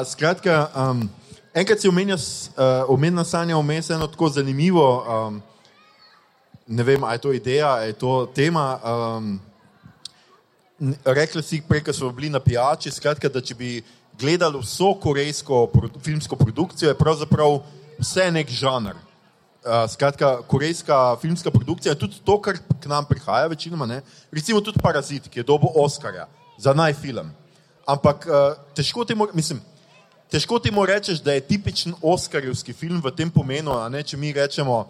Skratka, 0.05 0.69
um, 0.77 1.09
enkrat 1.55 1.81
si 1.81 1.89
omenil, 1.89 2.17
uh, 2.17 2.85
omenil 2.89 3.25
Sanja 3.25 3.57
vmes 3.57 3.91
eno 3.91 4.07
tako 4.07 4.29
zanimivo, 4.29 4.85
um, 5.01 5.43
ne 6.67 6.83
vem, 6.83 7.05
ali 7.05 7.15
je 7.15 7.19
to 7.19 7.33
ideja, 7.33 7.69
ali 7.69 7.87
je 7.87 7.93
to 7.93 8.27
tema. 8.35 8.79
Um, 8.85 9.41
Rekli 11.05 11.43
si 11.43 11.63
prej, 11.69 11.85
ko 11.85 11.93
smo 11.93 12.11
bili 12.11 12.29
na 12.29 12.41
pijači, 12.41 12.91
skratka, 12.91 13.29
da 13.29 13.41
če 13.41 13.55
bi 13.55 13.83
gledali 14.19 14.59
vso 14.59 14.95
korejsko 14.95 15.67
produ 15.67 16.01
filmsko 16.03 16.37
produkcijo, 16.37 16.89
je 16.91 16.99
pravzaprav 16.99 17.61
vse 18.01 18.31
nek 18.31 18.51
žanr. 18.51 18.97
Uh, 19.63 19.87
skratka, 19.91 20.43
korejska 20.43 21.17
filmska 21.23 21.51
produkcija 21.51 21.95
tudi 21.95 22.19
to, 22.25 22.35
kar 22.43 22.57
k 22.59 22.89
nam 22.91 23.05
prihaja, 23.07 23.47
večinoma. 23.47 23.87
Ne? 23.87 24.01
Recimo 24.33 24.61
tudi 24.61 24.81
Parazit, 24.83 25.29
ki 25.31 25.39
je 25.39 25.45
dobil 25.47 25.71
Oscarja 25.79 26.27
za 26.59 26.75
najfilm. 26.75 27.31
Ampak 27.87 28.27
uh, 28.27 28.59
težko 28.75 29.05
temu, 29.05 29.29
mislim, 29.35 29.61
težko 30.31 30.59
temu 30.59 30.83
rečeš, 30.87 31.21
da 31.23 31.37
je 31.37 31.45
tipičen 31.47 31.95
Oscarjevski 32.03 32.73
film 32.73 32.99
v 33.05 33.13
tem 33.15 33.31
pomenu, 33.31 33.77
ne 33.91 34.03
če 34.03 34.19
mi 34.19 34.33
rečemo. 34.33 34.81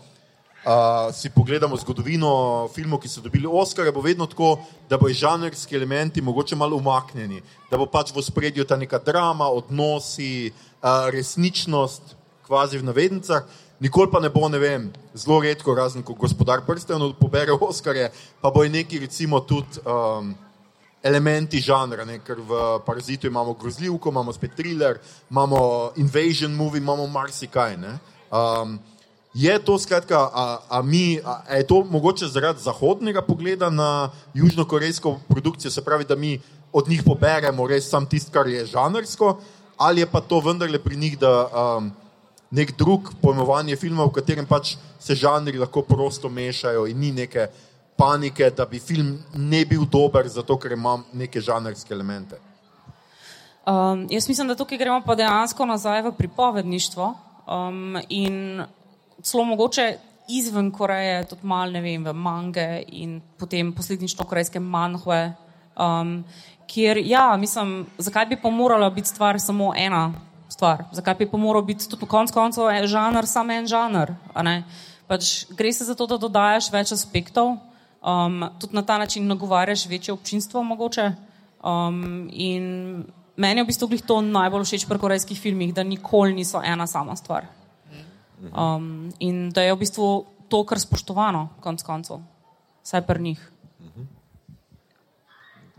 Uh, 0.62 1.11
si 1.11 1.26
pogledamo 1.28 1.76
zgodovino 1.76 2.68
filmov, 2.70 3.00
ki 3.02 3.08
so 3.11 3.20
dobili 3.20 3.50
Oscar, 3.50 3.90
bo 3.92 4.00
vedno 4.00 4.28
tako, 4.30 4.54
da 4.88 4.94
bo 4.96 5.11
žanrski 5.11 5.74
elementi 5.76 6.22
mogoče 6.22 6.56
malo 6.56 6.78
umaknjeni, 6.78 7.42
da 7.66 7.76
bo 7.76 7.88
pač 7.90 8.14
v 8.14 8.22
spredju 8.22 8.64
ta 8.64 8.78
neka 8.78 9.02
drama, 9.02 9.50
odnosi, 9.50 10.52
uh, 10.80 11.11
resničnost, 11.11 12.14
kvazi 12.46 12.78
v 12.78 12.85
navednicah. 12.85 13.42
Nikoli 13.82 14.10
pa 14.10 14.20
ne 14.20 14.28
bo, 14.30 14.46
ne 14.48 14.58
vem, 14.62 14.84
zelo 15.14 15.40
redko, 15.42 15.74
razen 15.74 16.04
ko 16.06 16.14
gospodar 16.14 16.60
prstenov 16.62 17.16
pobere 17.18 17.50
Oscarje, 17.50 18.12
pa 18.38 18.50
bo 18.54 18.62
neki 18.62 19.00
recimo 19.02 19.40
tudi 19.42 19.82
um, 19.82 20.28
elementi 21.02 21.58
žanra, 21.58 22.06
ne? 22.06 22.20
ker 22.22 22.38
v 22.38 22.78
Parazitu 22.86 23.26
imamo 23.26 23.56
grozljivko, 23.58 24.12
imamo 24.14 24.32
spet 24.32 24.54
thriller, 24.54 25.00
imamo 25.30 25.90
invasion 25.96 26.54
movie, 26.54 26.78
imamo 26.78 27.06
marsikaj. 27.06 27.76
ne. 27.76 27.98
Um, 28.30 28.78
Je 29.34 29.58
to 29.64 29.78
skratka, 29.78 30.28
a, 30.28 30.58
a 30.68 30.82
mi, 30.82 31.16
a, 31.24 31.40
a 31.48 31.56
je 31.56 31.66
to 31.66 31.80
mogoče 31.88 32.26
zaradi 32.28 32.60
zahodnega 32.60 33.22
pogleda 33.24 33.70
na 33.70 34.10
južnokorejsko 34.34 35.20
produkcijo, 35.28 35.70
se 35.70 35.84
pravi, 35.84 36.04
da 36.04 36.16
mi 36.16 36.40
od 36.72 36.88
njih 36.88 37.02
poberemo 37.02 37.66
res 37.66 37.88
sam 37.88 38.06
tisto, 38.06 38.30
kar 38.32 38.46
je 38.46 38.66
žanrsko, 38.66 39.38
ali 39.76 40.00
je 40.00 40.06
pa 40.06 40.20
to 40.20 40.40
vendarle 40.40 40.78
pri 40.78 40.96
njih, 40.96 41.18
da 41.18 41.48
um, 41.48 41.90
nek 42.52 42.76
drug 42.76 43.12
pojmovanje 43.22 43.76
filma, 43.76 44.04
v 44.04 44.12
katerem 44.12 44.46
pač 44.46 44.76
se 45.00 45.16
žanri 45.16 45.58
lahko 45.58 45.82
prosto 45.82 46.28
mešajo 46.28 46.84
in 46.86 47.00
ni 47.00 47.12
neke 47.12 47.48
panike, 47.96 48.50
da 48.50 48.66
bi 48.68 48.80
film 48.80 49.16
ne 49.34 49.64
bil 49.64 49.86
dober, 49.88 50.28
zato 50.28 50.58
ker 50.60 50.72
ima 50.76 50.98
neke 51.12 51.40
žanrske 51.40 51.94
elemente. 51.94 52.38
Um, 53.66 54.06
jaz 54.10 54.28
mislim, 54.28 54.48
da 54.48 54.56
tukaj 54.58 54.78
gremo 54.78 55.00
pa 55.06 55.14
dejansko 55.14 55.66
nazaj 55.66 56.02
v 56.02 56.12
pripovedništvo 56.18 57.12
um, 57.46 57.98
in 58.08 58.64
celo 59.22 59.44
mogoče 59.44 59.86
izven 60.28 60.70
Koreje, 60.70 61.24
tudi 61.30 61.46
malo 61.46 61.70
ne 61.70 61.80
vem, 61.80 62.04
v 62.04 62.12
mange 62.12 62.82
in 62.88 63.20
potem 63.38 63.72
posledično 63.72 64.26
korejske 64.26 64.60
manhve, 64.60 65.34
um, 65.78 66.24
kjer, 66.66 67.00
ja, 67.06 67.36
mislim, 67.38 67.86
zakaj 67.98 68.26
bi 68.26 68.40
pa 68.42 68.50
morala 68.50 68.90
biti 68.90 69.08
stvar 69.08 69.40
samo 69.40 69.72
ena 69.76 70.10
stvar, 70.52 70.84
zakaj 70.92 71.16
bi 71.18 71.28
pa 71.30 71.40
moral 71.40 71.64
biti 71.64 71.88
tudi 71.88 72.06
konc 72.06 72.32
koncev 72.32 72.68
en 72.70 72.86
žanr, 72.86 73.26
samo 73.26 73.56
en 73.56 73.66
žanr? 73.66 74.14
Pač 75.08 75.46
gre 75.50 75.72
se 75.72 75.84
za 75.84 75.96
to, 75.98 76.06
da 76.06 76.16
dodajaš 76.20 76.70
več 76.72 76.92
aspektov, 76.94 77.56
um, 78.00 78.44
tudi 78.60 78.76
na 78.76 78.82
ta 78.86 78.98
način 78.98 79.26
nagovarjaš 79.26 79.86
večje 79.90 80.14
občinstvo 80.14 80.62
mogoče. 80.62 81.10
Um, 81.62 82.28
in 82.32 83.04
meni 83.36 83.60
je 83.60 83.64
v 83.64 83.70
bistvu 83.70 83.98
to 84.06 84.20
najbolj 84.20 84.64
všeč 84.66 84.86
pri 84.88 84.98
korejskih 84.98 85.40
filmih, 85.40 85.74
da 85.74 85.82
nikoli 85.82 86.34
niso 86.34 86.62
ena 86.64 86.86
sama 86.86 87.16
stvar. 87.16 87.46
Um, 88.42 89.12
in 89.18 89.50
da 89.54 89.62
je 89.62 89.74
v 89.74 89.78
bistvu 89.78 90.08
to, 90.48 90.64
kar 90.66 90.80
spoštovano, 90.80 91.48
konc 91.62 91.82
koncev, 91.86 92.22
vsaj 92.82 93.06
pri 93.06 93.22
njih. 93.22 93.40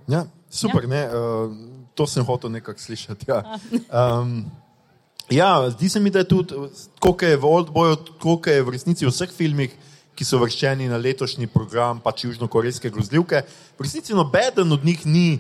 Ja, 0.08 0.26
super, 0.50 0.84
ja. 0.84 0.90
Ne, 0.90 1.02
uh, 1.08 1.52
to 1.96 2.08
sem 2.08 2.26
hotel 2.26 2.52
nekako 2.52 2.80
slišati. 2.80 3.26
Ja. 3.28 3.44
Um, 3.94 4.52
ja, 5.30 5.70
zdi 5.70 5.90
se 5.90 6.00
mi, 6.00 6.10
da 6.10 6.20
je 6.20 6.28
tudi, 6.28 6.56
koliko 7.00 7.26
je 7.26 7.38
v 7.38 7.46
Old 7.46 7.70
Boyu, 7.70 7.98
koliko 8.20 8.50
je 8.50 8.64
v 8.64 8.70
resnici 8.70 9.06
v 9.06 9.12
vseh 9.12 9.32
filmih, 9.32 9.74
ki 10.14 10.26
so 10.26 10.38
vrščeni 10.38 10.86
na 10.92 11.00
letošnji 11.02 11.48
program 11.50 12.00
pač 12.04 12.28
južnokorejske 12.28 12.92
grozljivke. 12.94 13.42
V 13.80 13.82
resnici 13.82 14.14
nobeden 14.14 14.72
od 14.72 14.86
njih 14.86 15.06
ni 15.06 15.40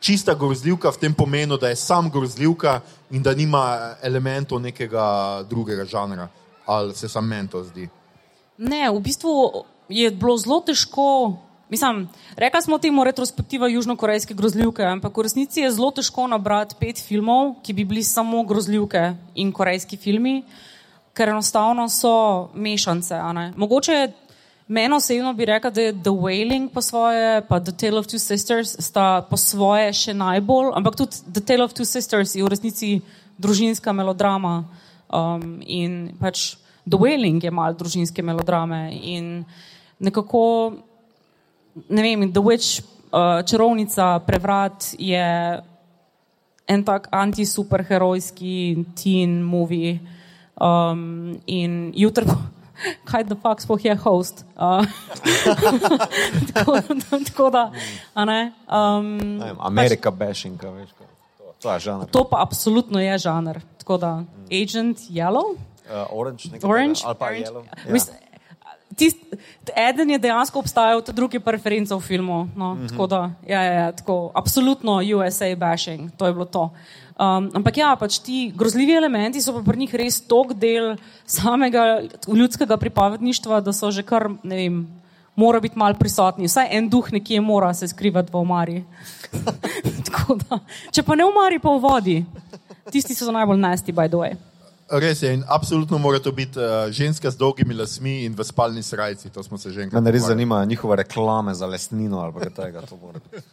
čista 0.00 0.34
grozljivka 0.34 0.90
v 0.90 0.98
tem 0.98 1.14
pomenu, 1.14 1.56
da 1.56 1.68
je 1.68 1.76
sam 1.76 2.10
grozljivka 2.10 2.80
in 3.10 3.22
da 3.22 3.34
nima 3.34 3.94
elementov 4.02 4.60
nekega 4.60 5.44
drugega 5.48 5.84
žanra. 5.84 6.28
Ali 6.66 6.94
se 6.94 7.08
sam 7.08 7.26
meni 7.28 7.48
to 7.48 7.64
zdi? 7.64 7.88
Ne, 8.58 8.90
v 8.90 9.00
bistvu 9.00 9.64
je 9.88 10.10
bilo 10.10 10.38
zelo 10.38 10.60
težko. 10.66 11.36
Mislim, 11.72 12.08
rekla 12.36 12.60
smo 12.60 12.78
temu 12.78 13.04
retrospektiva 13.04 13.68
južnokorejske 13.68 14.34
grozljivke, 14.34 14.82
ampak 14.84 15.16
v 15.16 15.22
resnici 15.24 15.62
je 15.62 15.70
zelo 15.72 15.88
težko 15.90 16.26
nabrati 16.28 16.76
pet 16.76 16.98
filmov, 17.00 17.54
ki 17.64 17.72
bi 17.72 17.86
bili 17.88 18.02
samo 18.04 18.42
grozljivke 18.44 19.14
in 19.40 19.52
korejski 19.56 19.96
filmi, 19.96 20.42
ker 21.16 21.32
enostavno 21.32 21.86
so 21.88 22.50
mešance. 22.52 23.16
Mogoče 23.56 24.12
meni 24.68 24.94
osebno 24.94 25.32
bi 25.32 25.48
rekla, 25.48 25.70
da 25.70 25.80
je 25.80 25.92
The 25.92 26.12
Wailing 26.12 26.68
po 26.74 26.84
svoje, 26.84 27.40
pa 27.48 27.60
The 27.60 27.72
Tale 27.72 27.98
of 27.98 28.06
Two 28.06 28.20
Sisters 28.20 28.76
sta 28.78 29.22
po 29.30 29.40
svoje 29.40 29.96
še 29.96 30.12
najbolj, 30.12 30.74
ampak 30.76 31.00
tudi 31.00 31.24
The 31.32 31.40
Tale 31.40 31.64
of 31.64 31.72
Two 31.72 31.88
Sisters 31.88 32.36
je 32.36 32.44
v 32.44 32.52
resnici 32.52 33.00
družinska 33.40 33.96
melodrama 33.96 34.58
um, 35.08 35.56
in 35.64 36.12
pač 36.20 36.50
The 36.84 37.00
Wailing 37.00 37.40
je 37.40 37.50
mal 37.50 37.72
družinske 37.72 38.20
melodrame 38.20 38.90
in 38.92 39.44
nekako 40.04 40.42
ne 41.88 42.02
vem, 42.02 42.32
The 42.32 42.40
Witch, 42.40 42.82
uh, 43.12 43.42
čarovnica, 43.46 44.18
prevrat 44.26 44.94
je 44.98 45.26
en 46.66 46.84
tak 46.84 47.08
anti-superherojski 47.12 48.84
teen 48.94 49.42
movie. 49.42 49.98
Um, 50.60 51.40
in 51.46 51.92
jutri, 51.96 52.24
kaj 53.08 53.24
da 53.24 53.34
faks 53.34 53.64
sploh 53.64 53.84
je 53.84 53.94
host. 53.96 54.44
Uh, 54.54 54.84
tako, 56.54 56.76
tako 57.26 57.50
da, 57.50 57.72
a 58.14 58.24
ne. 58.24 58.52
Um, 58.68 59.16
Ne 59.18 59.46
vem, 59.46 59.56
Amerika 59.60 60.10
bashing, 60.10 60.60
a 60.64 60.70
veš, 60.70 60.92
kaj. 60.98 61.06
To, 61.38 61.44
to 61.58 61.72
je 61.72 61.80
žanr. 61.80 62.06
to 62.10 62.24
pa 62.30 62.42
absolutno 62.42 63.00
je 63.00 63.18
žanr. 63.18 63.58
Tako 63.78 63.96
da, 63.96 64.12
Agent 64.52 64.98
Yellow. 65.10 65.56
Uh, 65.82 66.06
orange, 66.10 66.48
nekaj 66.52 66.70
Orange, 66.70 67.00
ali 67.04 67.14
pa 67.18 67.26
orange. 67.26 67.44
yellow. 67.44 67.64
Ja. 67.66 67.92
Mis, 67.92 68.06
tist, 68.96 69.18
eden 69.76 70.10
je 70.10 70.18
dejansko 70.18 70.58
obstajal, 70.58 71.02
ta 71.02 71.12
drugi 71.12 71.36
je 71.36 71.40
pa 71.40 71.50
referenca 71.50 71.96
v 71.96 72.00
filmu. 72.00 72.48
No, 72.56 72.74
mm 72.74 72.80
-hmm. 72.80 72.88
Tako 72.88 73.06
da, 73.06 73.30
ja, 73.48 73.62
ja, 73.62 73.72
ja, 73.72 73.92
tako, 73.92 74.30
absolutno 74.34 75.00
USA 75.16 75.56
bashing, 75.56 76.10
to 76.16 76.26
je 76.26 76.32
bilo 76.32 76.44
to. 76.44 76.70
Um, 77.12 77.50
ampak 77.54 77.76
ja, 77.76 77.96
pač 77.96 78.18
ti 78.18 78.52
grozljivi 78.56 78.94
elementi 78.96 79.42
so 79.42 79.52
pa 79.52 79.60
pri 79.62 79.78
njih 79.78 79.94
res 79.94 80.20
tok 80.26 80.54
del 80.54 80.96
samega 81.26 82.02
ljudskega 82.26 82.76
pripovedništva, 82.76 83.60
da 83.60 83.72
so 83.72 83.90
že 83.90 84.02
kar, 84.02 84.30
ne 84.42 84.56
vem, 84.56 84.88
mora 85.36 85.60
biti 85.60 85.78
mal 85.78 85.94
prisotni. 85.94 86.48
Vsaj 86.48 86.68
en 86.70 86.88
duh 86.88 87.12
nekje 87.12 87.40
mora 87.40 87.74
se 87.74 87.88
skrivati 87.88 88.32
v 88.32 88.36
omari. 88.36 88.84
Da, 90.32 90.58
če 90.92 91.02
pa 91.02 91.14
ne 91.14 91.24
v 91.24 91.28
omari, 91.28 91.58
pa 91.58 91.68
v 91.68 91.80
vodi. 91.82 92.24
Tisti 92.90 93.14
so 93.14 93.32
najbolj 93.34 93.58
nasty, 93.58 93.92
by 93.92 94.08
the 94.08 94.16
way. 94.16 94.36
Res 94.92 95.22
je, 95.22 95.30
in 95.32 95.44
absolutno 95.48 95.98
mora 95.98 96.18
to 96.20 96.32
biti 96.32 96.58
uh, 96.60 96.90
ženska 96.92 97.30
z 97.30 97.36
dolgimi 97.40 97.74
lasmi 97.74 98.24
in 98.24 98.34
v 98.36 98.44
spalni 98.44 98.82
srajci. 98.82 99.30
To 99.32 99.42
smo 99.42 99.58
se 99.58 99.72
že 99.72 99.82
enkrat 99.82 100.02
Mene 100.02 100.12
res 100.12 100.20
pogovarjali. 100.20 100.40
zanima 100.40 100.64
njihove 100.64 100.96
reklame 100.96 101.54
za 101.54 101.66
lesnino 101.66 102.20
ali 102.20 102.32
pa 102.32 102.40
kaj 102.40 102.54
tega. 102.54 102.82
To 102.86 102.96
mora 103.00 103.20
biti, 103.24 103.46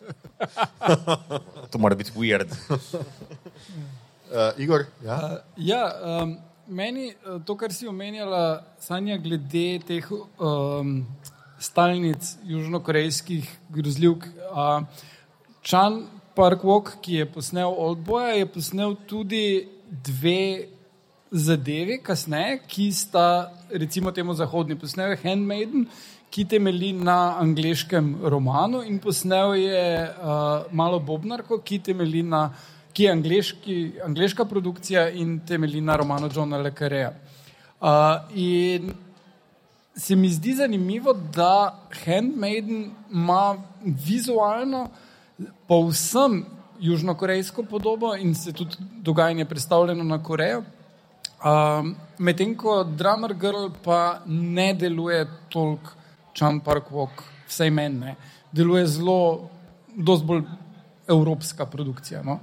to 1.72 1.78
mora 1.80 1.96
biti 1.96 2.12
weird. 2.16 2.52
Uh, 2.70 4.52
Igor, 4.64 4.84
ja? 5.06 5.40
Ja, 5.58 5.84
um, 6.24 6.38
meni 6.68 7.14
to, 7.46 7.56
kar 7.56 7.74
si 7.74 7.88
omenjala, 7.88 8.64
Sanja, 8.80 9.18
glede 9.18 9.80
teh 9.88 10.12
um, 10.12 11.06
stalnic 11.60 12.36
južnokorejskih 12.44 13.48
grozljivk. 13.70 14.28
Uh, 14.52 14.84
Chan 15.64 16.04
Park 16.36 16.64
Walk, 16.64 17.00
ki 17.02 17.14
je 17.14 17.32
posnel 17.32 17.72
Oldboya, 17.72 18.36
je 18.36 18.46
posnel 18.46 18.96
tudi 19.08 19.68
dve 19.88 20.68
zadevi 21.32 22.00
kasneje, 22.04 22.60
ki 22.68 22.92
sta, 22.92 23.52
recimo, 23.70 24.12
temu 24.12 24.34
zahodni. 24.34 24.76
Posnel 24.80 25.16
Handmaiden, 25.24 25.86
ki 26.30 26.46
temelji 26.46 26.94
na 26.94 27.38
angliškem 27.42 28.16
romanu, 28.24 28.84
in 28.86 29.00
posnel 29.00 29.56
je 29.58 29.86
uh, 30.10 30.72
malo 30.72 31.00
Bobnarko, 31.00 31.62
ki 31.66 31.80
temelji 31.80 32.24
na 32.24 32.50
ki 32.94 33.04
je 33.04 33.12
angliški, 33.12 33.76
angliška 34.06 34.46
produkcija 34.46 35.10
in 35.10 35.40
temelji 35.48 35.82
na 35.82 35.96
romanu 35.96 36.30
Johna 36.36 36.58
Le 36.58 36.72
Carreja. 36.76 37.14
Uh, 37.80 37.88
in 38.36 38.92
se 39.96 40.16
mi 40.16 40.30
zdi 40.30 40.56
zanimivo, 40.56 41.14
da 41.14 41.80
Handmaiden 42.06 42.92
ima 43.12 43.56
vizualno 43.84 44.90
povsem 45.68 46.46
južnokorejsko 46.80 47.64
podobo 47.64 48.16
in 48.16 48.36
se 48.36 48.54
tudi 48.54 48.76
dogajanje 49.02 49.46
predstavljeno 49.46 50.04
na 50.04 50.24
Korejo. 50.24 50.64
Um, 51.40 51.96
Medtem 52.20 52.52
ko 52.56 52.84
Drummer 52.84 53.34
Girl 53.34 53.70
pa 53.84 54.20
ne 54.28 54.74
deluje 54.74 55.24
toliko 55.50 55.96
Chan 56.36 56.60
Park 56.60 56.92
Walk, 56.92 57.24
vsaj 57.48 57.72
meni 57.72 58.00
ne. 58.00 58.16
Deluje 58.52 58.88
zelo, 58.88 59.50
dosti 59.96 60.26
bolj 60.28 60.44
evropska 61.08 61.66
produkcija. 61.66 62.24
No? 62.24 62.40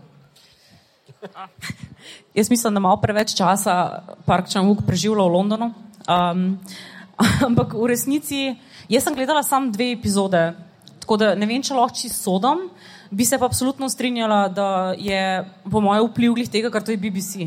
Jaz 2.38 2.50
mislim, 2.50 2.74
da 2.74 2.80
malo 2.80 2.96
preveč 3.00 3.34
časa 3.36 4.02
Park 4.24 4.48
Chan-wook 4.48 4.86
preživlja 4.86 5.28
v 5.28 5.32
Londonu. 5.32 5.70
Um, 6.08 6.58
ampak 7.48 7.74
v 7.74 7.92
resnici, 7.92 8.56
jaz 8.88 9.04
sem 9.04 9.14
gledala 9.14 9.42
samo 9.42 9.72
dve 9.72 9.90
epizode, 9.92 10.54
tako 11.00 11.16
da 11.20 11.34
ne 11.34 11.46
vem, 11.46 11.62
če 11.62 11.76
lahko 11.76 11.96
čisto 12.00 12.30
sodam. 12.30 12.68
Bi 13.10 13.24
se 13.24 13.38
pa 13.38 13.46
absolutno 13.46 13.88
strinjala, 13.88 14.48
da 14.48 14.94
je 14.98 15.44
po 15.70 15.80
mojem 15.80 16.08
vpliv 16.08 16.48
tega, 16.50 16.72
kar 16.72 16.82
to 16.82 16.96
je 16.96 17.00
BBC. 17.00 17.46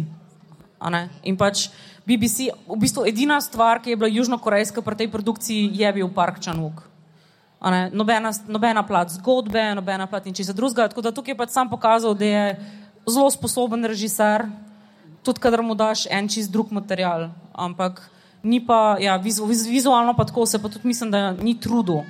In 1.24 1.36
pač 1.38 1.68
BBC, 2.08 2.50
v 2.65 2.78
bistvu 2.80 3.06
edina 3.06 3.42
stvar, 3.44 3.84
ki 3.84 3.94
je 3.94 4.00
bila 4.00 4.10
južnokorejska 4.10 4.82
pri 4.82 4.96
tej 4.96 5.12
produkciji, 5.12 5.72
je 5.76 5.89
bil 5.94 6.08
Park 6.10 6.39
Chan-wook. 6.39 6.88
Nobena, 7.92 8.32
nobena 8.48 8.84
plat 8.88 9.12
zgodbe, 9.12 9.76
nobena 9.76 10.08
plat 10.08 10.24
in 10.26 10.34
česa 10.34 10.56
drugega. 10.56 10.88
Tako 10.88 11.04
da 11.04 11.12
tukaj 11.12 11.36
je 11.36 11.38
pač 11.38 11.52
sam 11.52 11.68
pokazal, 11.70 12.15
da 12.15 12.26
je 12.26 12.46
zelo 13.04 13.28
sposoben 13.28 13.84
režiser, 13.84 14.48
tudi 15.24 15.44
kadar 15.44 15.62
mu 15.62 15.76
daš 15.76 16.08
en 16.08 16.32
čist 16.32 16.52
drug 16.52 16.72
material. 16.72 17.30
Ampak 17.52 18.00
ni 18.44 18.63
pa, 18.63 18.96
ja, 19.04 19.20
vizu, 19.20 19.44
viz, 19.46 19.68
vizualno 19.68 20.15
pa 20.15 20.24
tako 20.24 20.46
se 20.46 20.62
pa 20.62 20.72
tudi 20.72 20.88
mislim, 20.88 21.12
da 21.12 21.36
ni 21.36 21.60
trudu, 21.60 22.04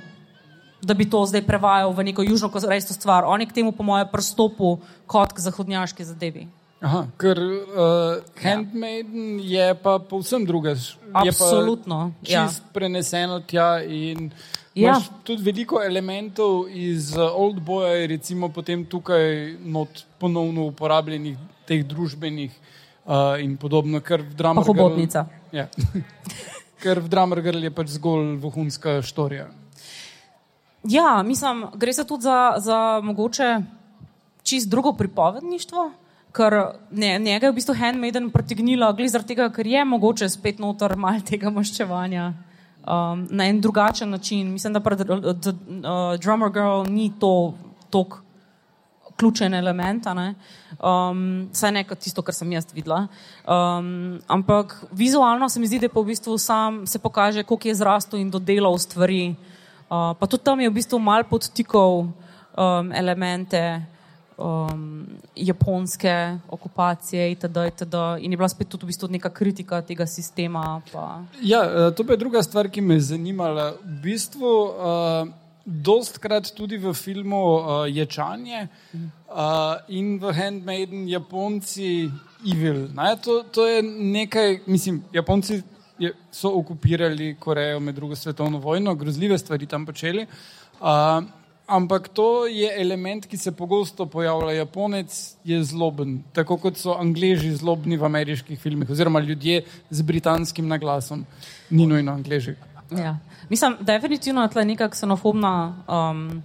da 0.82 0.94
bi 0.94 1.10
to 1.10 1.26
zdaj 1.26 1.42
prevajal 1.42 1.90
v 1.92 2.06
neko 2.08 2.22
južno-korejsko 2.22 2.94
stvar. 2.94 3.26
On 3.26 3.40
je 3.40 3.50
k 3.50 3.58
temu, 3.58 3.72
po 3.72 3.82
mojem, 3.82 4.08
pristopu 4.12 4.78
kot 5.06 5.34
k 5.34 5.42
zahodnjaški 5.42 6.06
zadevi. 6.06 6.46
Aha, 6.80 7.04
ker 7.20 7.36
uh, 7.36 8.22
Handmaiden 8.40 9.36
je 9.44 9.74
pa 9.82 9.98
povsem 9.98 10.46
druga. 10.48 10.72
Absolutno, 11.12 12.12
ja. 12.22 12.46
čist 12.46 12.62
ja. 12.64 12.70
preneseno 12.72 13.40
tja 13.40 13.82
in 13.84 14.30
Ja. 14.74 14.94
ja. 14.94 15.00
tudi 15.26 15.42
veliko 15.42 15.80
elementov 15.82 16.68
iz 16.70 17.10
uh, 17.16 17.26
Old 17.34 17.58
Boya 17.60 17.90
je 17.98 18.06
recimo 18.06 18.48
potem 18.48 18.84
tukaj 18.86 19.56
not 19.66 20.04
ponovno 20.18 20.68
uporabljenih 20.70 21.38
teh 21.66 21.82
družbenih 21.86 22.52
uh, 23.04 23.34
in 23.42 23.56
podobno, 23.58 24.00
ker 24.00 24.22
v 24.22 24.36
Pa 24.38 24.62
hobotnica. 24.62 25.26
Ja. 25.50 25.66
ker 26.82 27.02
v 27.02 27.08
Girl 27.42 27.64
je 27.66 27.70
pač 27.74 27.98
zgolj 27.98 28.38
vohunska 28.38 29.02
štorija. 29.02 29.50
Ja, 30.86 31.22
mislim, 31.22 31.66
gre 31.74 31.92
se 31.92 32.06
tudi 32.06 32.22
za, 32.22 32.54
za 32.56 33.00
mogoče 33.02 33.58
čist 34.42 34.70
drugo 34.70 34.94
pripovedništvo, 34.96 35.90
ker 36.32 36.54
njega 36.92 37.46
je 37.46 37.50
v 37.50 37.54
bistvu 37.54 37.74
Handmaiden 37.74 38.30
pritegnila, 38.30 38.92
glede 38.92 39.12
zaradi 39.14 39.34
tega, 39.34 39.50
ker 39.54 39.66
je 39.66 39.84
mogoče 39.84 40.28
spet 40.30 40.58
noter 40.62 40.96
malo 40.96 41.22
tega 41.26 41.50
maščevanja 41.50 42.32
um, 42.86 43.26
na 43.30 43.46
en 43.50 43.60
drugačen 43.60 44.10
način. 44.10 44.52
Mislim, 44.52 44.72
da 44.72 44.80
pri 44.80 44.94
uh, 44.94 46.16
Drummer 46.22 46.50
Girl 46.50 46.86
ni 46.88 47.12
to 47.18 47.54
tok 47.90 48.22
ključen 49.20 49.54
element, 49.54 50.06
ne. 50.16 50.34
um, 50.80 51.48
saj 51.52 51.72
ne 51.72 51.84
kot 51.84 52.00
tisto, 52.00 52.22
kar 52.24 52.34
sem 52.34 52.52
jaz 52.52 52.70
videla. 52.72 53.02
Um, 53.44 54.20
ampak 54.28 54.78
vizualno 54.96 55.48
se 55.48 55.60
mi 55.60 55.68
zdi, 55.68 55.82
da 55.82 55.90
pa 55.92 56.00
v 56.00 56.12
bistvu 56.14 56.38
sam 56.38 56.86
se 56.86 56.98
pokaže, 56.98 57.44
koliko 57.44 57.68
je 57.68 57.74
zrastel 57.74 58.20
in 58.20 58.30
dodelal 58.30 58.78
stvari. 58.78 59.34
Uh, 59.90 60.14
pa 60.16 60.26
tudi 60.26 60.44
tam 60.44 60.60
je 60.60 60.70
v 60.70 60.74
bistvu 60.78 60.98
mal 60.98 61.26
podtikal 61.28 62.06
um, 62.06 62.92
elemente 62.94 63.60
um, 64.40 65.06
japonske 65.36 66.38
okupacije 66.48 67.30
itd., 67.32 67.56
itd. 67.68 67.94
in 68.20 68.32
je 68.32 68.36
bila 68.36 68.48
spet 68.48 68.68
tudi 68.68 68.84
v 68.84 68.86
bistvu 68.86 69.08
neka 69.08 69.30
kritika 69.30 69.82
tega 69.82 70.06
sistema. 70.06 70.80
Pa. 70.92 71.22
Ja, 71.42 71.64
eh, 71.64 71.94
to 71.94 72.04
je 72.08 72.16
druga 72.16 72.42
stvar, 72.42 72.68
ki 72.68 72.80
me 72.80 72.94
je 72.94 73.00
zanimala. 73.00 73.74
V 73.84 74.00
bistvu, 74.02 74.48
uh, 74.48 75.28
dostkrat 75.64 76.50
tudi 76.56 76.78
v 76.78 76.92
filmu 76.94 77.36
uh, 77.36 77.84
Ječanje 77.86 78.68
uh, 78.94 79.76
in 79.88 80.18
v 80.18 80.32
Handmaiden 80.32 81.08
Japonci 81.08 82.10
evil. 82.46 82.88
Ne? 82.94 83.16
To, 83.24 83.42
to 83.42 83.66
je 83.66 83.82
nekaj, 83.82 84.60
mislim, 84.66 85.04
Japonci 85.12 85.62
je, 85.98 86.12
so 86.32 86.54
okupirali 86.56 87.36
Korejo 87.38 87.80
med 87.80 87.94
drugo 87.94 88.16
svetovno 88.16 88.58
vojno, 88.58 88.94
grozljive 88.94 89.38
stvari 89.38 89.66
tam 89.66 89.86
počeli. 89.86 90.26
Uh, 90.80 91.22
ampak 91.70 92.08
to 92.08 92.46
je 92.46 92.68
element, 92.80 93.26
ki 93.26 93.36
se 93.36 93.52
pogosto 93.52 94.06
pojavlja. 94.06 94.52
Japonec 94.58 95.14
je 95.44 95.62
zloben, 95.64 96.20
tako 96.34 96.58
kot 96.58 96.76
so 96.76 96.96
Angleži 96.98 97.54
zlobni 97.56 97.96
v 97.96 98.04
ameriških 98.04 98.60
filmih, 98.60 98.90
oziroma 98.90 99.20
ljudje 99.20 99.62
z 99.90 100.02
britanskim 100.02 100.68
naglasom, 100.68 101.24
ni 101.70 101.86
nujno 101.86 102.12
Angleži. 102.12 102.56
Ja. 102.90 103.16
Mislim, 103.48 103.76
definitivno 103.80 104.42
je 104.42 104.50
tle 104.50 104.64
neka 104.64 104.88
ksenofobna 104.90 105.54
um, 105.86 106.42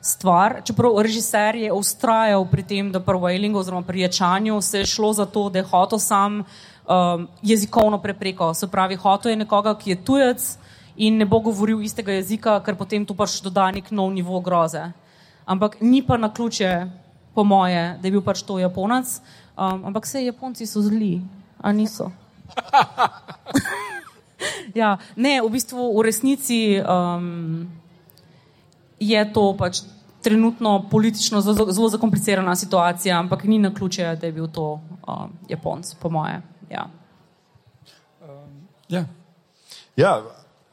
stvar. 0.00 0.60
Čeprav 0.64 1.00
režiser 1.02 1.56
je 1.56 1.72
ustrajal 1.72 2.44
pri 2.48 2.62
tem, 2.62 2.92
da 2.92 3.00
pri 3.00 3.16
Wailingu 3.16 3.60
oziroma 3.60 3.82
pri 3.82 4.00
ječanju 4.00 4.60
se 4.60 4.78
je 4.78 4.86
šlo 4.86 5.12
za 5.12 5.26
to, 5.26 5.48
da 5.50 5.58
je 5.58 5.70
hotel 5.72 5.98
sam 5.98 6.42
um, 6.42 7.28
jezikovno 7.42 7.98
prepreko. 7.98 8.54
Se 8.54 8.68
pravi, 8.68 8.96
hotel 8.96 9.32
je 9.32 9.36
nekoga, 9.44 9.74
ki 9.74 9.90
je 9.90 10.04
tujec 10.04 10.58
in 10.98 11.18
ne 11.18 11.26
bo 11.26 11.38
govoril 11.40 11.82
istega 11.86 12.18
jezika, 12.18 12.58
ker 12.66 12.76
potem 12.76 13.06
tu 13.06 13.14
pač 13.14 13.38
doda 13.42 13.70
nek 13.74 13.90
nov 13.94 14.10
nivo 14.12 14.40
groze. 14.42 14.82
Ampak 15.46 15.78
ni 15.80 16.02
pa 16.02 16.18
na 16.18 16.28
ključe, 16.28 16.72
po 17.34 17.44
moje, 17.44 17.98
da 18.02 18.08
je 18.08 18.12
bil 18.12 18.22
pač 18.22 18.42
to 18.42 18.58
Japonec. 18.58 19.20
Um, 19.54 19.86
ampak 19.90 20.06
vse 20.06 20.24
Japonci 20.24 20.66
so 20.66 20.82
zli, 20.82 21.20
a 21.62 21.72
niso. 21.72 22.10
ja, 24.80 24.98
ne, 25.14 25.38
v 25.42 25.50
bistvu 25.54 25.94
v 25.94 26.02
resnici 26.02 26.58
um, 26.82 27.68
je 28.98 29.22
to 29.30 29.54
pač 29.54 29.86
trenutno 30.22 30.82
politično 30.90 31.40
zelo, 31.40 31.70
zelo 31.70 31.88
zakomplicirana 31.94 32.56
situacija, 32.58 33.18
ampak 33.18 33.46
ni 33.46 33.58
na 33.62 33.70
ključe, 33.74 34.16
da 34.18 34.26
je 34.26 34.34
bil 34.34 34.50
to 34.50 34.80
um, 35.06 35.30
Japonc, 35.48 35.94
po 36.02 36.10
moje. 36.10 36.42
Ja. 36.70 36.90
Um, 38.22 38.66
ja. 38.88 39.04
ja, 39.96 40.22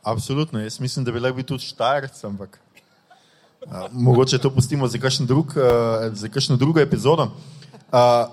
absolutno. 0.06 0.60
Jaz 0.60 0.80
mislim, 0.80 1.06
da 1.06 1.12
bi 1.12 1.20
lahko 1.20 1.36
bil 1.36 1.46
tudi 1.46 1.66
štajerc, 1.66 2.24
ampak 2.24 2.60
uh, 3.66 3.90
mogoče 3.92 4.38
to 4.38 4.50
pustimo 4.54 4.88
za 4.88 5.02
kakšno 5.02 5.26
drug, 5.26 5.54
uh, 5.58 6.58
drugo 6.58 6.80
epizodo. 6.80 7.32
Uh, 7.92 8.30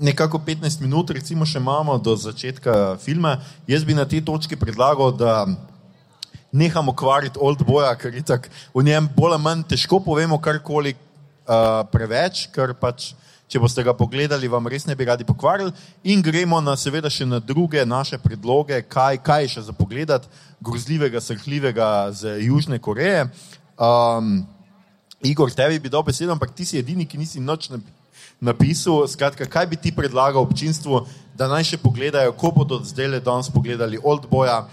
nekako 0.00 0.38
15 0.38 0.80
minut, 0.80 1.10
recimo, 1.10 1.46
še 1.46 1.60
imamo 1.60 1.98
do 1.98 2.16
začetka 2.16 2.96
filma. 3.04 3.36
Jaz 3.66 3.84
bi 3.84 3.94
na 3.94 4.08
tej 4.08 4.24
točki 4.24 4.56
predlagal, 4.56 5.12
da 5.12 5.46
nehamo 6.52 6.94
kvariti 6.96 7.38
Old 7.40 7.62
Boya, 7.66 7.92
ker 7.96 8.14
je 8.14 8.22
tako 8.22 8.48
v 8.74 8.84
njem 8.88 9.08
bolj 9.16 9.36
ali 9.36 9.42
manj 9.42 9.66
težko 9.68 10.00
povemo 10.00 10.40
karkoli 10.40 10.96
uh, 10.96 11.84
preveč, 11.92 12.48
ker 12.52 12.74
pač. 12.74 13.12
Če 13.50 13.60
boste 13.60 13.82
ga 13.84 13.92
pogledali, 13.92 14.48
vam 14.48 14.66
res 14.70 14.86
ne 14.88 14.94
bi 14.96 15.04
radi 15.04 15.26
pokvarili. 15.28 15.72
In 16.08 16.22
gremo 16.24 16.60
na, 16.64 16.76
seveda, 16.76 17.10
še 17.12 17.26
na 17.28 17.40
druge 17.40 17.84
naše 17.84 18.16
predloge, 18.22 18.78
kaj, 18.88 19.18
kaj 19.24 19.48
še 19.56 19.64
za 19.66 19.74
pogled, 19.76 20.08
grozljivega, 20.64 21.20
srhljivega 21.20 21.88
z 22.16 22.38
Južne 22.46 22.78
Koreje. 22.80 23.26
Um, 23.76 24.46
Igor, 25.22 25.52
tebi 25.52 25.78
bi 25.78 25.92
dal 25.92 26.02
besedo, 26.02 26.32
ampak 26.32 26.54
ti 26.56 26.64
si 26.64 26.80
edini, 26.80 27.06
ki 27.06 27.20
nisi 27.20 27.40
noč 27.40 27.68
napisal. 28.40 29.04
Skratka, 29.06 29.46
kaj 29.46 29.68
bi 29.70 29.76
ti 29.76 29.92
predlagal 29.94 30.42
občinstvu, 30.42 31.04
da 31.38 31.48
naj 31.50 31.74
še 31.74 31.82
pogledajo, 31.82 32.34
ko 32.34 32.50
bodo 32.56 32.80
zdaj 32.84 33.08
le 33.14 33.20
danes 33.20 33.52
pogledali 33.52 34.00
Old 34.02 34.26
Boya, 34.30 34.64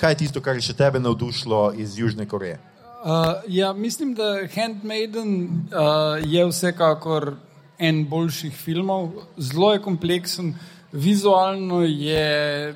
kaj 0.00 0.14
je 0.14 0.20
tisto, 0.24 0.40
kar 0.40 0.56
je 0.56 0.64
še 0.70 0.78
tebe 0.78 1.02
navdušilo 1.02 1.74
iz 1.76 1.98
Južne 1.98 2.26
Koreje? 2.28 2.58
Uh, 2.98 3.42
ja, 3.46 3.72
mislim, 3.72 4.14
da 4.14 4.46
Handmaiden 4.54 5.34
uh, 5.70 6.18
je 6.22 6.46
vsekakor 6.48 7.36
en 7.78 8.02
boljših 8.08 8.54
filmov, 8.54 9.10
zelo 9.38 9.72
je 9.72 9.82
kompleksen, 9.82 10.54
vizualno 10.92 11.82
je. 11.82 12.74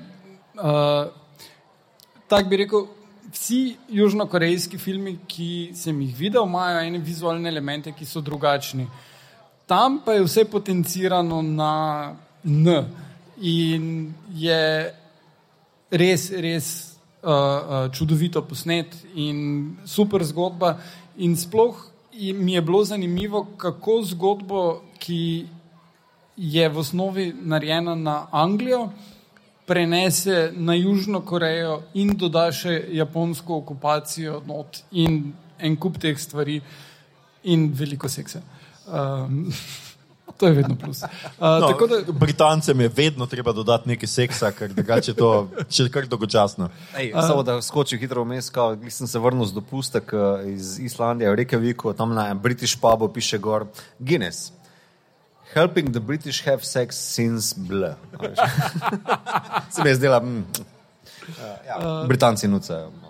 Uh, 0.54 1.10
Tako 2.28 2.48
bi 2.48 2.56
rekel, 2.56 2.86
vsi 3.32 3.76
južnokorejski 3.88 4.78
filmi, 4.78 5.18
ki 5.28 5.72
sem 5.76 6.00
jih 6.00 6.14
videl, 6.16 6.46
imajo 6.46 6.80
ene 6.80 6.98
vizualne 6.98 7.48
elemente, 7.48 7.92
ki 7.92 8.06
so 8.08 8.20
drugačni. 8.24 8.86
Tam 9.68 9.98
pa 10.04 10.14
je 10.16 10.24
vse 10.24 10.44
potencirano 10.48 11.42
na 11.42 11.72
N 12.44 12.84
in 13.40 14.14
je 14.32 14.62
res, 15.90 16.30
res 16.30 16.66
uh, 17.22 17.30
uh, 17.30 17.92
čudovito 17.92 18.42
posnet 18.48 18.96
in 19.14 19.76
super 19.84 20.24
zgodba. 20.24 20.78
In 21.16 21.36
sploh 21.36 21.76
mi 22.12 22.54
je 22.54 22.62
bilo 22.62 22.84
zanimivo, 22.84 23.44
kako 23.56 24.02
zgodbo, 24.02 24.82
ki 25.02 25.48
je 26.36 26.68
v 26.68 26.78
osnovi 26.78 27.32
narejena 27.34 27.94
na 27.98 28.16
Anglijo, 28.30 28.88
prenese 29.66 30.52
na 30.56 30.74
Južno 30.74 31.20
Korejo 31.20 31.82
in 31.94 32.14
doda 32.18 32.48
še 32.52 32.74
japonsko 32.92 33.62
okupacijo 33.62 34.42
not 34.46 34.82
in 34.90 35.32
en 35.62 35.76
kup 35.76 35.98
teh 36.02 36.18
stvari 36.18 36.60
in 37.44 37.70
veliko 37.74 38.08
seksa. 38.08 38.42
Um, 38.86 39.48
To 40.42 40.46
je 40.46 40.52
vedno 40.52 40.74
plus. 40.74 41.02
Uh, 41.02 41.08
no, 41.38 41.86
da... 41.86 42.12
Britancem 42.12 42.80
je 42.80 42.88
vedno 42.88 43.26
treba 43.26 43.52
dodati 43.52 43.88
nekaj 43.88 44.08
seksa, 44.08 44.50
ker 44.50 44.72
drugače 44.74 45.14
to 45.14 45.28
še 45.74 45.86
kar 45.92 46.08
dolgočasno. 46.10 46.66
Ej, 46.98 47.12
uh, 47.12 47.20
samo 47.26 47.44
da 47.46 47.60
skočim 47.62 48.00
hitro 48.00 48.24
vmes, 48.24 48.48
sem 48.90 49.06
se 49.06 49.22
vrnil 49.22 49.46
z 49.46 49.54
dopustek 49.54 50.10
iz 50.50 50.78
Islandije, 50.82 51.30
v 51.30 51.38
Reykjaviku, 51.42 51.92
tam 51.94 52.16
na 52.16 52.32
British 52.34 52.74
pubu 52.80 53.12
piše 53.12 53.38
gor 53.38 53.68
Guinness. 54.00 54.50
Helping 55.54 55.92
the 55.92 56.00
British 56.00 56.42
have 56.44 56.64
sex 56.64 56.96
since 56.96 57.54
bl. 57.54 57.84
se 59.70 59.82
mi 59.82 59.88
je 59.88 59.94
zdela, 59.94 60.20
mm, 60.20 60.44
uh, 60.58 61.44
ja, 61.66 61.76
uh, 61.78 62.08
Britanci 62.08 62.48
nucajo. 62.48 62.90
No. 63.02 63.08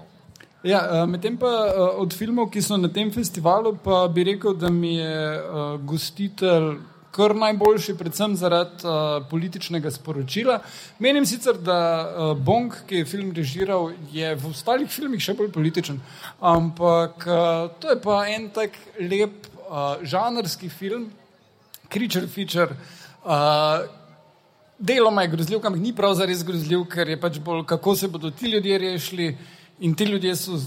Ja, 0.62 1.06
Medtem 1.06 1.36
pa 1.36 1.50
od 1.98 2.14
filmov, 2.14 2.50
ki 2.50 2.62
so 2.62 2.76
na 2.78 2.88
tem 2.88 3.10
festivalu, 3.10 3.74
pa 3.82 4.06
bi 4.08 4.24
rekel, 4.24 4.54
da 4.54 4.70
mi 4.70 4.94
je 4.94 5.42
gostitelj 5.82 6.76
kar 7.12 7.34
najboljši, 7.36 7.94
predvsem 7.98 8.34
zaradi 8.40 8.86
uh, 8.88 9.24
političnega 9.30 9.90
sporočila. 9.92 10.58
Menim 10.98 11.26
sicer, 11.28 11.58
da 11.60 11.78
uh, 12.02 12.32
Bong, 12.38 12.74
ki 12.88 13.02
je 13.02 13.08
film 13.08 13.32
režiral, 13.36 13.90
je 14.12 14.34
v 14.34 14.52
ostalih 14.52 14.88
filmih 14.90 15.20
še 15.22 15.36
bolj 15.36 15.52
političen, 15.52 16.00
ampak 16.40 17.26
uh, 17.28 17.66
to 17.80 17.92
je 17.92 17.98
pa 18.00 18.22
en 18.32 18.48
tak 18.54 18.78
lep 19.00 19.50
uh, 19.66 20.00
žanrski 20.02 20.72
film, 20.72 21.10
Creature 21.92 22.26
Feature. 22.26 22.76
Uh, 23.24 23.84
Deloma 24.78 25.22
je 25.22 25.28
grozljiv, 25.28 25.60
ampak 25.66 25.80
ni 25.80 25.92
prav 25.94 26.14
zares 26.18 26.44
grozljiv, 26.44 26.86
ker 26.90 27.08
je 27.08 27.18
pač 27.20 27.38
bolj, 27.38 27.62
kako 27.70 27.96
se 27.96 28.08
bodo 28.08 28.30
ti 28.30 28.50
ljudje 28.50 28.78
rešili 28.78 29.36
in 29.80 29.94
ti 29.94 30.04
ljudje 30.04 30.36
so 30.36 30.58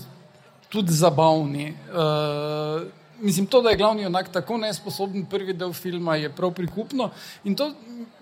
tudi 0.70 0.94
zabavni. 0.94 1.74
Uh, 1.92 2.86
mislim, 3.20 3.46
to, 3.46 3.62
da 3.62 3.70
je 3.70 3.78
glavni 3.78 4.04
junak 4.04 4.30
tako 4.32 4.58
nesposoben, 4.58 5.26
prvi 5.26 5.54
del 5.54 5.74
filma 5.74 6.16
je 6.16 6.32
prav 6.32 6.54
prikupno. 6.54 7.10
In 7.44 7.56
to 7.56 7.72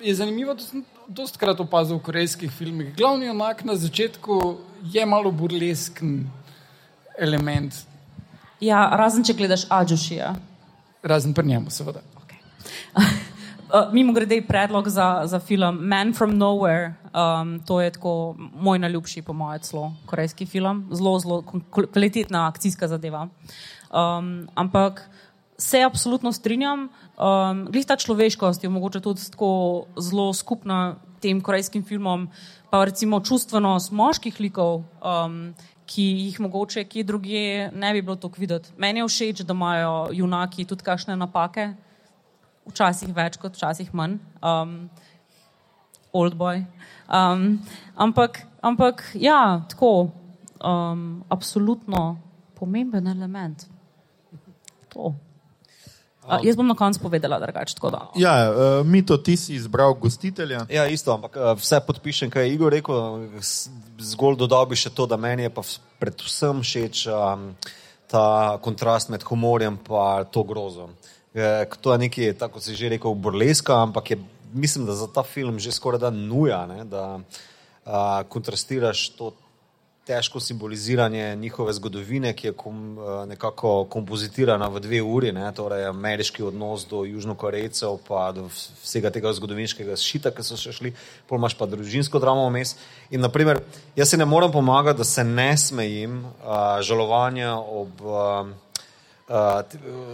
je 0.02 0.16
zanimivo, 0.16 0.54
da 0.54 0.64
sem 0.64 0.86
dosti 1.08 1.40
krat 1.40 1.60
opazil 1.60 1.98
v 1.98 2.06
korejskih 2.08 2.52
filmih. 2.52 2.96
Glavni 2.98 3.30
junak 3.30 3.64
na 3.64 3.76
začetku 3.76 4.58
je 4.94 5.06
malo 5.06 5.32
burlesken 5.32 6.24
element. 7.20 7.74
Ja, 8.64 8.88
razen 8.98 9.24
če 9.24 9.34
gledaš 9.34 9.68
Ađušija. 9.70 10.34
Razen 11.04 11.34
pri 11.34 11.48
njemu, 11.48 11.70
seveda. 11.70 12.02
Uh, 13.74 13.94
Mimo 13.94 14.14
grede 14.14 14.38
predlog 14.46 14.90
za, 14.90 15.22
za 15.26 15.40
film 15.40 15.80
Man 15.82 16.14
from 16.14 16.38
Nowhere. 16.38 16.94
Um, 17.14 17.60
to 17.66 17.82
je 17.82 17.92
tako 17.92 18.36
moj 18.38 18.80
najljubši, 18.80 19.22
po 19.22 19.34
mojem, 19.34 19.62
celo 19.62 19.94
korejski 20.06 20.46
film. 20.46 20.90
Zelo, 20.92 21.20
zelo 21.20 21.44
kvalitetna 21.72 22.48
akcijska 22.48 22.88
zadeva. 22.88 23.28
Um, 23.90 24.48
ampak 24.56 25.10
se 25.58 25.82
absolutno 25.82 26.32
strinjam, 26.32 26.90
um, 27.18 27.66
glej 27.72 27.86
ta 27.88 27.96
človeškost 27.96 28.64
je 28.64 28.70
mogoče 28.70 29.00
tudi 29.00 29.32
tako 29.32 29.86
zelo 29.98 30.34
skupna 30.34 30.96
tem 31.22 31.42
korejskim 31.42 31.84
filmom, 31.84 32.28
pa 32.70 32.86
recimo 32.86 33.20
čustvenost 33.20 33.92
moških 33.92 34.40
likov, 34.40 34.84
um, 35.02 35.54
ki 35.86 36.04
jih 36.04 36.40
mogoče 36.40 36.84
kje 36.84 37.04
drugje 37.04 37.72
ne 37.74 37.94
bi 37.94 38.02
bilo 38.02 38.16
tako 38.16 38.42
videti. 38.42 38.70
Meni 38.78 39.00
je 39.00 39.08
všeč, 39.08 39.44
da 39.48 39.54
imajo 39.54 40.10
junaki 40.12 40.66
tudi 40.66 40.84
kakšne 40.84 41.16
napake, 41.16 41.74
včasih 42.70 43.14
več 43.16 43.38
kot 43.42 43.58
včasih 43.58 43.94
manj. 43.94 44.20
Um, 44.42 44.90
Old 46.14 46.38
boy. 46.38 46.62
Um, 47.10 47.58
ampak, 47.98 48.44
ampak, 48.62 49.02
ja, 49.18 49.66
tako, 49.70 50.12
um, 50.62 51.24
absolutno 51.34 52.22
pomemben 52.54 53.08
element 53.10 53.66
to. 54.94 55.14
A, 56.24 56.40
jaz 56.40 56.56
bom 56.56 56.68
na 56.68 56.76
koncu 56.76 57.02
povedala, 57.04 57.36
da 57.40 57.50
je 57.52 57.76
tako. 57.76 57.92
Ja, 58.16 58.32
uh, 58.48 58.86
mi 58.88 59.06
to 59.06 59.18
ti 59.18 59.36
si 59.38 59.56
izbral 59.56 59.94
gostitelja. 59.94 60.66
Ja, 60.70 60.88
isto, 60.88 61.12
ampak 61.14 61.36
uh, 61.36 61.52
vse 61.60 61.82
podpišem, 61.84 62.32
kaj 62.32 62.48
je 62.48 62.54
Igor 62.54 62.72
rekel. 62.72 63.28
Zgolj 64.00 64.38
dodal 64.40 64.70
bi 64.72 64.80
še 64.80 64.94
to, 64.96 65.04
da 65.10 65.20
meni 65.20 65.44
je 65.44 65.52
pa 65.52 65.66
predvsem 66.00 66.62
všeč 66.64 67.08
um, 67.12 67.50
ta 68.08 68.56
kontrast 68.64 69.12
med 69.12 69.26
humorjem 69.28 69.76
in 69.76 70.32
to 70.32 70.44
grozo. 70.48 70.90
E, 71.34 71.66
to 71.82 71.92
je 71.92 71.98
nekaj, 71.98 72.34
tako 72.38 72.62
si 72.62 72.76
že 72.78 72.94
rekel, 72.94 73.14
burleska, 73.14 73.82
ampak 73.82 74.12
je, 74.12 74.18
mislim, 74.54 74.86
da 74.86 74.94
za 74.94 75.08
ta 75.08 75.24
film 75.24 75.60
že 75.60 75.72
skoraj 75.72 76.00
da 76.00 76.10
nuja. 76.10 76.66
Ne, 76.68 76.86
da, 76.86 77.20
uh, 77.86 78.22
kontrastiraš 78.30 79.10
to 79.10 79.34
težko 80.06 80.40
simboliziranje 80.40 81.36
njihove 81.36 81.74
zgodovine, 81.74 82.34
ki 82.34 82.48
je 82.48 82.54
kom, 82.54 82.98
uh, 82.98 83.26
nekako 83.28 83.86
kompozitirana 83.90 84.68
v 84.68 84.80
dve 84.80 85.02
uri, 85.02 85.32
ne, 85.32 85.48
torej 85.56 85.86
ameriški 85.86 86.44
odnos 86.44 86.86
do 86.90 87.06
južnokorejcev, 87.06 87.98
pa 88.08 88.32
do 88.36 88.50
vsega 88.84 89.10
tega 89.10 89.32
zgodovinskega 89.34 89.96
šita, 89.96 90.34
ki 90.36 90.44
so 90.44 90.60
še 90.60 90.76
šli, 90.76 90.92
pol 91.30 91.40
imaš 91.40 91.56
pa 91.58 91.66
družinsko 91.72 92.20
dramo 92.20 92.50
vmes. 92.50 92.76
In 93.16 93.24
naprimer, 93.24 93.64
jaz 93.96 94.12
se 94.12 94.20
ne 94.20 94.28
morem 94.28 94.52
pomagati, 94.52 94.98
da 95.00 95.08
se 95.08 95.24
ne 95.24 95.54
smejim 95.58 96.20
uh, 96.26 96.84
žalovanja 96.84 97.56
ob. 97.58 98.04
Uh, 98.04 98.54
Uh, 99.24 99.62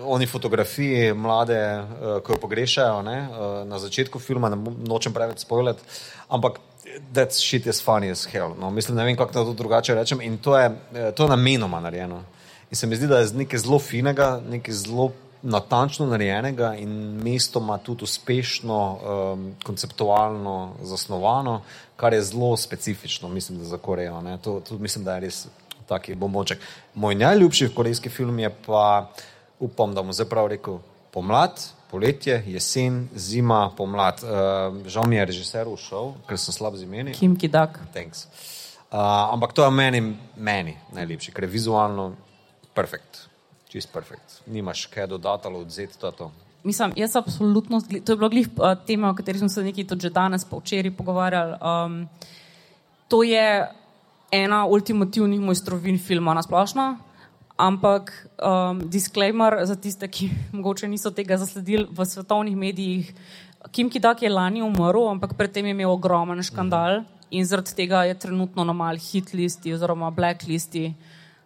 oni 0.05 0.27
fotografiji 0.29 1.13
mlade, 1.13 1.57
uh, 1.57 2.19
ki 2.21 2.31
jo 2.31 2.37
pogrešajo 2.41 3.01
ne, 3.01 3.17
uh, 3.25 3.67
na 3.67 3.79
začetku 3.79 4.19
filma, 4.19 4.51
ne 4.53 4.57
nočem 4.85 5.13
preveč 5.13 5.41
spoilati, 5.41 5.81
ampak 6.29 6.59
that 7.13 7.33
shit 7.33 7.65
is 7.65 7.81
funny 7.81 8.11
as 8.11 8.25
hell. 8.25 8.53
No, 8.59 8.69
mislim, 8.69 8.97
ne 8.97 9.05
vem, 9.05 9.17
kako 9.17 9.33
to 9.33 9.53
drugače 9.53 9.95
rečem. 9.95 10.21
In 10.21 10.37
to 10.37 10.57
je, 10.57 10.69
to 11.15 11.23
je 11.23 11.29
namenoma 11.29 11.79
narejeno. 11.79 12.23
In 12.69 12.77
se 12.77 12.87
mi 12.87 12.95
zdi, 12.95 13.07
da 13.07 13.19
je 13.19 13.33
nekaj 13.33 13.59
zelo 13.59 13.79
finega, 13.79 14.39
nekaj 14.49 14.73
zelo 14.73 15.11
natančno 15.41 16.05
narejenega 16.05 16.73
in 16.75 16.89
mestoma 17.23 17.77
tudi 17.77 18.03
uspešno, 18.03 18.99
um, 19.33 19.55
konceptualno 19.63 20.73
zasnovano, 20.83 21.61
kar 21.95 22.13
je 22.13 22.21
zelo 22.21 22.57
specifično, 22.57 23.29
mislim, 23.29 23.63
za 23.63 23.77
Korejo. 23.77 24.21
To, 24.43 24.59
to 24.59 24.77
mislim, 24.77 25.05
da 25.05 25.13
je 25.13 25.19
res 25.19 25.47
taki 25.89 26.15
bombonček. 26.15 26.61
Moj 26.95 27.17
najljubši 27.17 27.71
korejski 27.75 28.09
film 28.09 28.39
je 28.39 28.49
pa, 28.65 29.09
upam, 29.59 29.95
da 29.95 30.03
bom 30.05 30.13
zdaj 30.13 30.29
prav 30.29 30.47
rekel, 30.53 30.79
pomlad, 31.13 31.61
poletje, 31.91 32.43
jesen, 32.47 33.07
zima, 33.15 33.71
pomlad. 33.77 34.21
Uh, 34.23 34.77
žal 34.87 35.07
mi 35.09 35.17
je 35.17 35.25
režiser 35.25 35.67
ušel, 35.67 36.13
ker 36.29 36.37
sem 36.37 36.53
slab 36.53 36.77
z 36.77 36.85
imeni. 36.85 37.15
Kim 37.17 37.35
Kidak. 37.39 37.79
Uh, 37.95 39.33
ampak 39.33 39.53
to 39.53 39.65
je 39.65 39.71
meni, 39.71 40.01
meni 40.37 40.77
najlepši, 40.93 41.33
ker 41.33 41.45
je 41.45 41.53
vizualno 41.53 42.11
perfekt, 42.73 43.25
čist 43.69 43.91
perfekt. 43.93 44.41
Nimaš 44.47 44.85
kaj 44.93 45.09
dodati 45.09 45.49
ali 45.49 45.65
odzeti 45.65 45.97
to. 45.99 46.31
Mislim, 46.63 46.93
jaz 46.95 47.15
absolutno, 47.15 47.79
to 47.81 48.11
je 48.11 48.17
bilo 48.17 48.29
glih 48.29 48.49
uh, 48.57 48.73
tema, 48.85 49.09
o 49.09 49.15
kateri 49.15 49.39
smo 49.39 49.49
se 49.49 49.63
nekaj 49.63 49.87
tudi 49.87 50.07
že 50.07 50.13
danes, 50.13 50.45
pa 50.45 50.57
včeraj 50.57 50.91
pogovarjali. 50.91 51.55
Um, 51.61 52.01
to 53.07 53.23
je 53.23 53.69
ena 54.31 54.65
ultimativnih 54.65 55.39
mojstrovin 55.41 55.99
filma 55.99 56.33
na 56.33 56.41
splošno. 56.41 56.97
Ampak 57.59 58.13
um, 58.39 58.79
disclaimer 58.89 59.57
za 59.67 59.75
tiste, 59.75 60.07
ki 60.07 60.29
morda 60.63 60.87
niso 60.87 61.11
tega 61.11 61.37
zasledili 61.37 61.87
v 61.91 62.05
svetovnih 62.05 62.57
medijih. 62.57 63.13
Kim 63.71 63.89
Kidak 63.89 64.21
je 64.23 64.29
lani 64.29 64.61
umrl, 64.63 65.09
ampak 65.09 65.35
predtem 65.35 65.65
je 65.65 65.75
imel 65.75 65.91
ogromen 65.91 66.43
škandal 66.43 67.03
in 67.31 67.45
zaradi 67.45 67.75
tega 67.75 68.03
je 68.07 68.15
trenutno 68.15 68.63
na 68.63 68.73
malih 68.73 69.03
hit 69.03 69.33
listi 69.33 69.73
oziroma 69.73 70.09
black 70.09 70.47
listi 70.47 70.93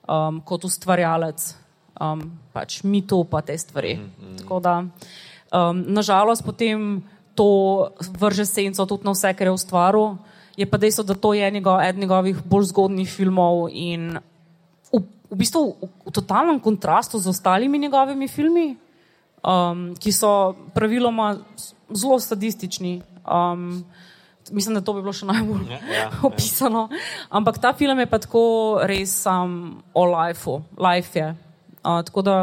um, 0.08 0.42
kot 0.46 0.64
ustvarjalec. 0.64 1.56
Um, 2.02 2.22
pač 2.54 2.84
mi 2.84 3.02
to 3.08 3.24
pa 3.24 3.42
te 3.42 3.58
stvari. 3.58 3.96
Mm 3.96 4.12
-hmm. 4.22 4.38
Tako 4.38 4.60
da, 4.60 4.78
um, 5.52 5.84
nažalost, 5.88 6.46
potem 6.46 7.04
to 7.36 7.90
vrže 8.20 8.46
senco 8.46 8.86
tudi 8.86 9.06
na 9.06 9.12
vse, 9.12 9.34
kar 9.34 9.48
je 9.48 9.52
ustvaril. 9.52 10.18
Je 10.58 10.66
pa 10.70 10.78
dejstvo, 10.78 11.04
da 11.04 11.14
to 11.14 11.34
je 11.34 11.52
njegov, 11.52 11.82
eden 11.82 12.02
njegovih 12.06 12.44
bolj 12.46 12.70
zgodnih 12.70 13.10
filmov 13.10 13.68
in 13.72 14.20
v 15.34 15.36
bistvu 15.36 15.74
v, 15.82 15.90
v 16.06 16.12
totalnem 16.14 16.62
kontrastu 16.62 17.18
z 17.18 17.34
ostalimi 17.34 17.82
njegovimi 17.82 18.28
filmi, 18.30 18.78
um, 19.42 19.96
ki 19.98 20.14
so 20.14 20.54
praviloma 20.78 21.38
zelo 21.90 22.20
sadistični. 22.20 23.02
Um, 23.26 23.84
mislim, 24.52 24.76
da 24.76 24.82
to 24.82 24.94
bi 24.94 25.02
bilo 25.02 25.14
še 25.16 25.26
najbolj 25.26 25.66
ja, 25.72 25.80
ja, 25.80 25.96
ja. 26.04 26.10
opisano. 26.30 26.90
Ampak 27.34 27.58
ta 27.58 27.74
film 27.74 28.00
je 28.04 28.10
pa 28.12 28.20
tako 28.22 28.44
res 28.86 29.16
sam 29.26 29.82
o 29.94 30.06
lifeu, 30.06 30.62
life 30.78 31.18
je. 31.18 31.34
Uh, 31.82 32.04
tako 32.06 32.22
da, 32.22 32.38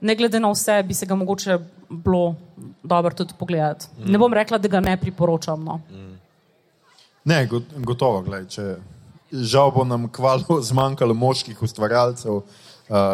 ne 0.00 0.16
glede 0.16 0.40
na 0.40 0.52
vse, 0.52 0.82
bi 0.86 0.94
se 0.94 1.08
ga 1.08 1.18
mogoče 1.18 1.58
bilo 1.90 2.36
dobro 2.82 3.10
tudi 3.16 3.34
pogledati. 3.38 3.90
Mm. 3.98 4.12
Ne 4.12 4.18
bom 4.22 4.32
rekla, 4.32 4.58
da 4.58 4.68
ga 4.68 4.80
ne 4.80 4.94
priporočam. 5.00 5.64
No. 5.64 5.80
Mm. 5.90 6.09
Ne, 7.24 7.44
gotovo, 7.84 8.22
gledaj, 8.24 8.46
če 8.48 8.64
žal 9.30 9.70
bo 9.74 9.84
nam 9.84 10.08
kvalo 10.08 10.60
zmanjkalo 10.70 11.14
moških 11.14 11.62
ustvarjalcev 11.62 12.40
uh, 12.40 12.44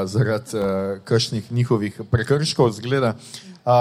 zaradi 0.06 0.58
uh, 0.58 1.02
kakšnih 1.04 1.50
njihovih 1.52 2.00
prekrškov. 2.10 2.70
Uh, 2.70 3.14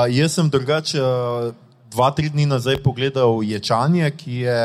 jaz 0.10 0.34
sem 0.34 0.50
drugače 0.50 1.02
uh, 1.02 1.54
dva, 1.94 2.10
tri 2.12 2.30
dni 2.34 2.48
nazaj 2.50 2.82
pogledal 2.84 3.44
Ječanje, 3.44 4.10
ki 4.18 4.42
je 4.48 4.60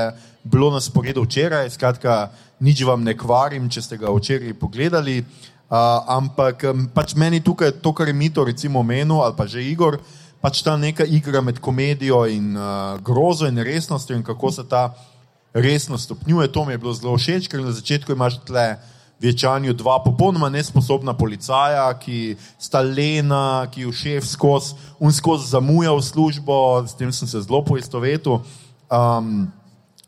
bilo 0.44 0.70
na 0.72 0.80
sporedu 0.80 1.26
včeraj. 1.28 1.70
Skratka, 1.76 2.30
nič 2.60 2.80
vam 2.84 3.04
ne 3.04 3.12
kvarim, 3.16 3.68
če 3.68 3.84
ste 3.84 4.00
ga 4.00 4.08
včeraj 4.16 4.56
pogledali. 4.56 5.20
Uh, 5.20 5.76
ampak 6.16 6.64
um, 6.72 6.88
pač 6.90 7.14
meni 7.14 7.44
tukaj 7.44 7.76
to, 7.84 7.92
kar 7.92 8.08
je 8.08 8.16
mito, 8.16 8.42
recimo 8.44 8.82
menu 8.82 9.20
ali 9.22 9.36
pa 9.36 9.46
že 9.46 9.62
Igor, 9.62 10.00
pač 10.40 10.64
ta 10.64 10.74
neka 10.74 11.04
igra 11.04 11.44
med 11.44 11.60
komedijo 11.60 12.24
in 12.26 12.56
uh, 12.56 12.96
grozo 13.04 13.46
in 13.46 13.60
resnostjo 13.60 14.16
in 14.16 14.24
kako 14.26 14.50
se 14.50 14.64
ta 14.66 14.88
resno 15.52 15.98
stopnjuje. 15.98 16.52
To 16.52 16.64
mi 16.64 16.72
je 16.72 16.78
bilo 16.78 16.94
zelo 16.94 17.16
všeč, 17.18 17.48
ker 17.48 17.62
na 17.64 17.72
začetku 17.72 18.12
imaš 18.12 18.40
tle 18.46 18.78
večanju 19.20 19.72
dva 19.76 19.98
popolnoma 20.04 20.48
nesposobna 20.48 21.12
policaja, 21.12 21.84
ki 22.00 22.36
sta 22.58 22.80
lena, 22.80 23.68
ki 23.72 23.84
jo 23.84 23.92
šef 23.92 24.24
skozi 24.24 24.74
un 24.98 25.12
skozi 25.12 25.50
zamuja 25.52 25.92
v 25.92 26.02
službo, 26.02 26.56
s 26.88 26.96
tem 26.96 27.12
sem 27.12 27.28
se 27.28 27.40
zelo 27.40 27.64
poistovetil. 27.64 28.40
Um, 28.90 29.48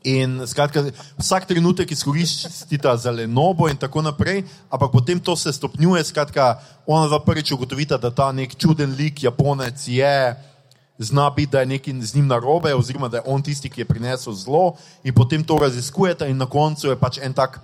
In 0.03 0.40
skratka, 0.47 0.82
vsak 1.18 1.47
trenutek 1.47 1.90
izkoristite 1.95 2.90
za 2.99 3.11
lenobo, 3.11 3.68
in 3.70 3.76
tako 3.78 4.03
naprej, 4.03 4.43
ampak 4.70 4.90
potem 4.90 5.20
to 5.20 5.36
se 5.36 5.53
stopnjuje. 5.53 6.03
Skratka, 6.05 6.59
ona 6.86 7.07
dva 7.07 7.20
prvič 7.22 7.53
ugotovita, 7.55 7.97
da 8.03 8.11
ta 8.11 8.32
nek 8.32 8.57
čuden 8.59 8.97
lik, 8.99 9.22
Japonec, 9.22 9.78
je 9.86 10.34
zna 11.03 11.30
biti, 11.30 11.53
da 11.53 11.61
je 11.61 11.66
nekaj 11.66 11.94
z 12.00 12.14
njim 12.14 12.26
narobe, 12.26 12.74
oziroma 12.74 13.09
da 13.09 13.16
je 13.16 13.22
on 13.26 13.42
tisti, 13.42 13.70
ki 13.70 13.80
je 13.80 13.88
prinesel 13.88 14.32
zlo, 14.32 14.74
in 15.05 15.14
potem 15.14 15.44
to 15.44 15.59
raziskujete, 15.59 16.28
in 16.30 16.36
na 16.36 16.46
koncu 16.46 16.88
je 16.88 16.96
pač 16.96 17.18
en 17.22 17.32
tak 17.32 17.61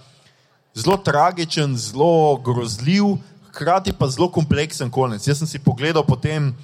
zelo 0.75 0.97
tragičen, 0.97 1.77
zelo 1.77 2.37
grozljiv, 2.45 3.17
hkrati 3.51 3.93
pa 3.93 4.09
zelo 4.09 4.29
kompleksen 4.31 4.91
konec. 4.91 5.27
Jaz 5.27 5.39
sem 5.39 5.49
si 5.49 5.59
pogledal 5.59 6.05
potem, 6.07 6.55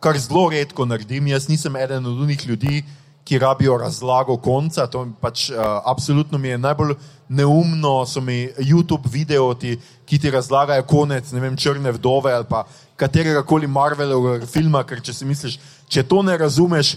kar 0.00 0.18
zelo 0.18 0.48
redko 0.50 0.86
naredim, 0.86 1.30
jaz 1.30 1.48
nisem 1.48 1.76
eden 1.76 2.06
od 2.06 2.20
unih 2.26 2.46
ljudi, 2.46 2.82
ki 3.24 3.38
rabijo 3.38 3.76
razlago 3.78 4.36
konca. 4.36 4.86
To 4.90 5.06
pač, 5.20 5.50
uh, 5.50 5.56
absolutno 5.86 6.38
mi 6.38 6.48
je 6.48 6.58
najbolj 6.58 6.96
neumno, 7.28 8.06
so 8.06 8.20
mi 8.20 8.48
YouTube 8.58 9.08
videoti, 9.10 9.78
ki 10.06 10.18
ti 10.18 10.30
razlagajo 10.30 10.82
konec, 10.82 11.30
ne 11.32 11.40
vem, 11.40 11.56
črne 11.56 11.92
vdove 11.92 12.32
ali 12.32 12.44
pa 12.48 12.64
katerega 12.96 13.42
koli 13.42 13.66
Marvelovega 13.66 14.46
filma, 14.46 14.82
ker 14.84 15.00
če 15.00 15.14
si 15.14 15.26
misliš, 15.26 15.58
če 15.92 16.02
to 16.08 16.22
ne 16.24 16.36
razumeš, 16.40 16.96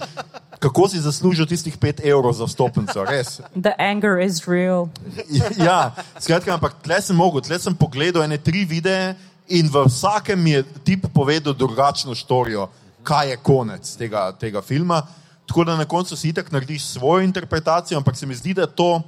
kako 0.59 0.87
si 0.89 1.03
zaslužil 1.03 1.45
tistih 1.45 1.75
pet 1.77 1.99
evrov 1.99 2.33
za 2.33 2.47
stopnico, 2.47 3.03
res. 3.03 3.41
The 3.53 3.75
anger 3.75 4.21
is 4.23 4.39
real. 4.47 4.87
ja, 5.59 5.91
skratka, 6.19 6.55
ampak 6.55 6.79
tle 6.85 7.01
sem 7.03 7.17
mogel, 7.17 7.43
tle 7.43 7.59
sem 7.59 7.75
pogledal 7.75 8.23
ene 8.23 8.39
tri 8.39 8.63
videe 8.63 9.13
in 9.51 9.67
v 9.69 9.85
vsakem 9.85 10.39
je 10.47 10.63
tip 10.87 11.05
povedal 11.13 11.53
drugačno 11.53 12.15
štorijo, 12.15 12.69
kaj 13.05 13.35
je 13.35 13.37
konec 13.43 13.91
tega, 13.99 14.31
tega 14.39 14.63
filma. 14.65 15.03
Tako 15.45 15.67
da 15.67 15.75
na 15.77 15.85
koncu 15.85 16.17
si 16.17 16.31
itak 16.31 16.49
narediš 16.49 16.95
svojo 16.95 17.21
interpretacijo, 17.21 17.99
ampak 17.99 18.17
se 18.17 18.25
mi 18.25 18.33
zdi, 18.33 18.55
da 18.57 18.65
to, 18.65 19.03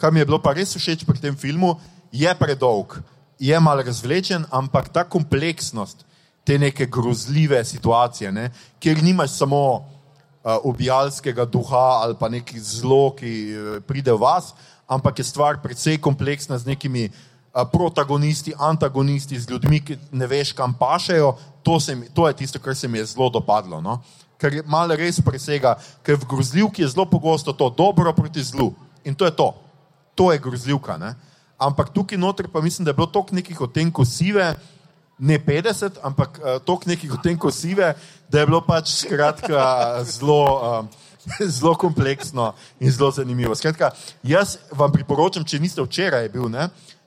kar 0.00 0.12
mi 0.12 0.22
je 0.22 0.28
bilo 0.30 0.40
pa 0.40 0.54
res 0.56 0.72
všeč 0.72 1.04
pri 1.04 1.20
tem 1.20 1.36
filmu, 1.36 1.76
je 2.12 2.30
predolg, 2.38 2.96
je 3.36 3.60
mal 3.60 3.82
razvlečen, 3.84 4.46
ampak 4.48 4.88
ta 4.88 5.04
kompleksnost 5.04 6.06
te 6.44 6.58
neke 6.58 6.86
grozljive 6.86 7.64
situacije, 7.64 8.32
ne, 8.32 8.50
kjer 8.80 9.02
nimaš 9.02 9.30
samo 9.38 9.62
uh, 9.76 10.56
ubijalskega 10.64 11.44
duha 11.44 12.02
ali 12.02 12.16
pa 12.18 12.28
neki 12.28 12.60
zlo, 12.60 13.12
ki 13.18 13.32
uh, 13.54 13.76
pride 13.86 14.12
v 14.12 14.18
vas, 14.18 14.54
ampak 14.86 15.18
je 15.18 15.24
stvar 15.24 15.60
precej 15.62 16.00
kompleksna 16.02 16.58
z 16.58 16.66
nekimi 16.66 17.08
uh, 17.08 17.62
protagonisti, 17.72 18.54
antagonisti, 18.58 19.40
z 19.40 19.50
ljudmi, 19.50 19.80
ki 19.80 19.98
ne 20.12 20.26
veš, 20.26 20.52
kam 20.52 20.74
pašejo. 20.74 21.36
To, 21.62 21.78
mi, 21.94 22.08
to 22.10 22.26
je 22.28 22.34
tisto, 22.34 22.58
kar 22.58 22.74
se 22.76 22.88
mi 22.88 22.98
je 22.98 23.06
zelo 23.14 23.30
dopadlo. 23.30 23.80
No 23.80 24.00
ker 24.42 24.62
malo 24.66 24.98
res 24.98 25.20
presega, 25.22 25.76
ker 26.02 26.18
v 26.18 26.26
grozljivki 26.26 26.82
je 26.82 26.90
zelo 26.90 27.06
pogosto 27.06 27.54
to 27.54 27.70
dobro 27.70 28.10
proti 28.16 28.42
zlu. 28.42 28.72
In 29.06 29.14
to 29.14 29.28
je 29.28 29.34
to. 29.38 29.54
To 30.18 30.32
je 30.34 30.42
grozljivka. 30.42 30.98
Ne? 30.98 31.14
Ampak 31.62 31.94
tukaj 31.94 32.18
noter 32.18 32.50
pa 32.50 32.60
mislim, 32.60 32.84
da 32.84 32.90
je 32.90 32.98
bilo 32.98 33.06
toliko 33.06 33.38
nekih 33.38 33.60
odtenkov 33.60 34.06
sive, 34.10 34.54
ne 35.22 35.38
50, 35.38 36.00
ampak 36.02 36.40
uh, 36.42 36.58
toliko 36.66 36.90
nekih 36.90 37.14
odtenkov 37.14 37.54
sive, 37.54 37.92
da 38.28 38.42
je 38.42 38.48
bilo 38.50 38.60
pač 38.66 38.96
skratka 39.04 39.62
zelo. 40.18 40.42
Uh, 40.58 41.00
Zelo 41.46 41.76
kompleksno 41.78 42.48
in 42.82 42.90
zelo 42.90 43.12
zanimivo. 43.14 43.54
Skratka, 43.54 43.92
jaz 44.26 44.56
vam 44.74 44.90
priporočam, 44.90 45.44
če 45.46 45.60
niste 45.62 45.78
včeraj 45.78 46.26
bil, 46.34 46.48
ne? 46.50 46.64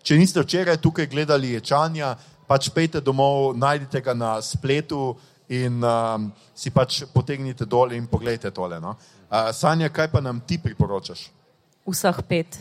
če 0.07 0.15
niste 0.15 0.39
včeraj 0.39 0.77
tukaj 0.79 1.09
gledali 1.11 1.49
ječanja, 1.51 2.13
pač 2.47 2.69
pejte 2.71 3.01
domov, 3.03 3.57
najdite 3.59 3.99
ga 3.99 4.15
na 4.15 4.29
spletu, 4.39 5.17
in 5.49 5.83
um, 5.83 6.29
si 6.57 6.71
pač 6.73 7.03
potegnite 7.13 7.65
dol 7.69 7.93
in 7.93 8.07
pogledajte 8.09 8.51
tole. 8.51 8.79
No? 8.81 8.95
Uh, 9.29 9.51
Sanja, 9.53 9.89
kaj 9.93 10.09
pa 10.13 10.21
nam 10.21 10.41
ti 10.41 10.57
priporočaš? 10.61 11.29
Vseh 11.85 12.21
pet. 12.25 12.57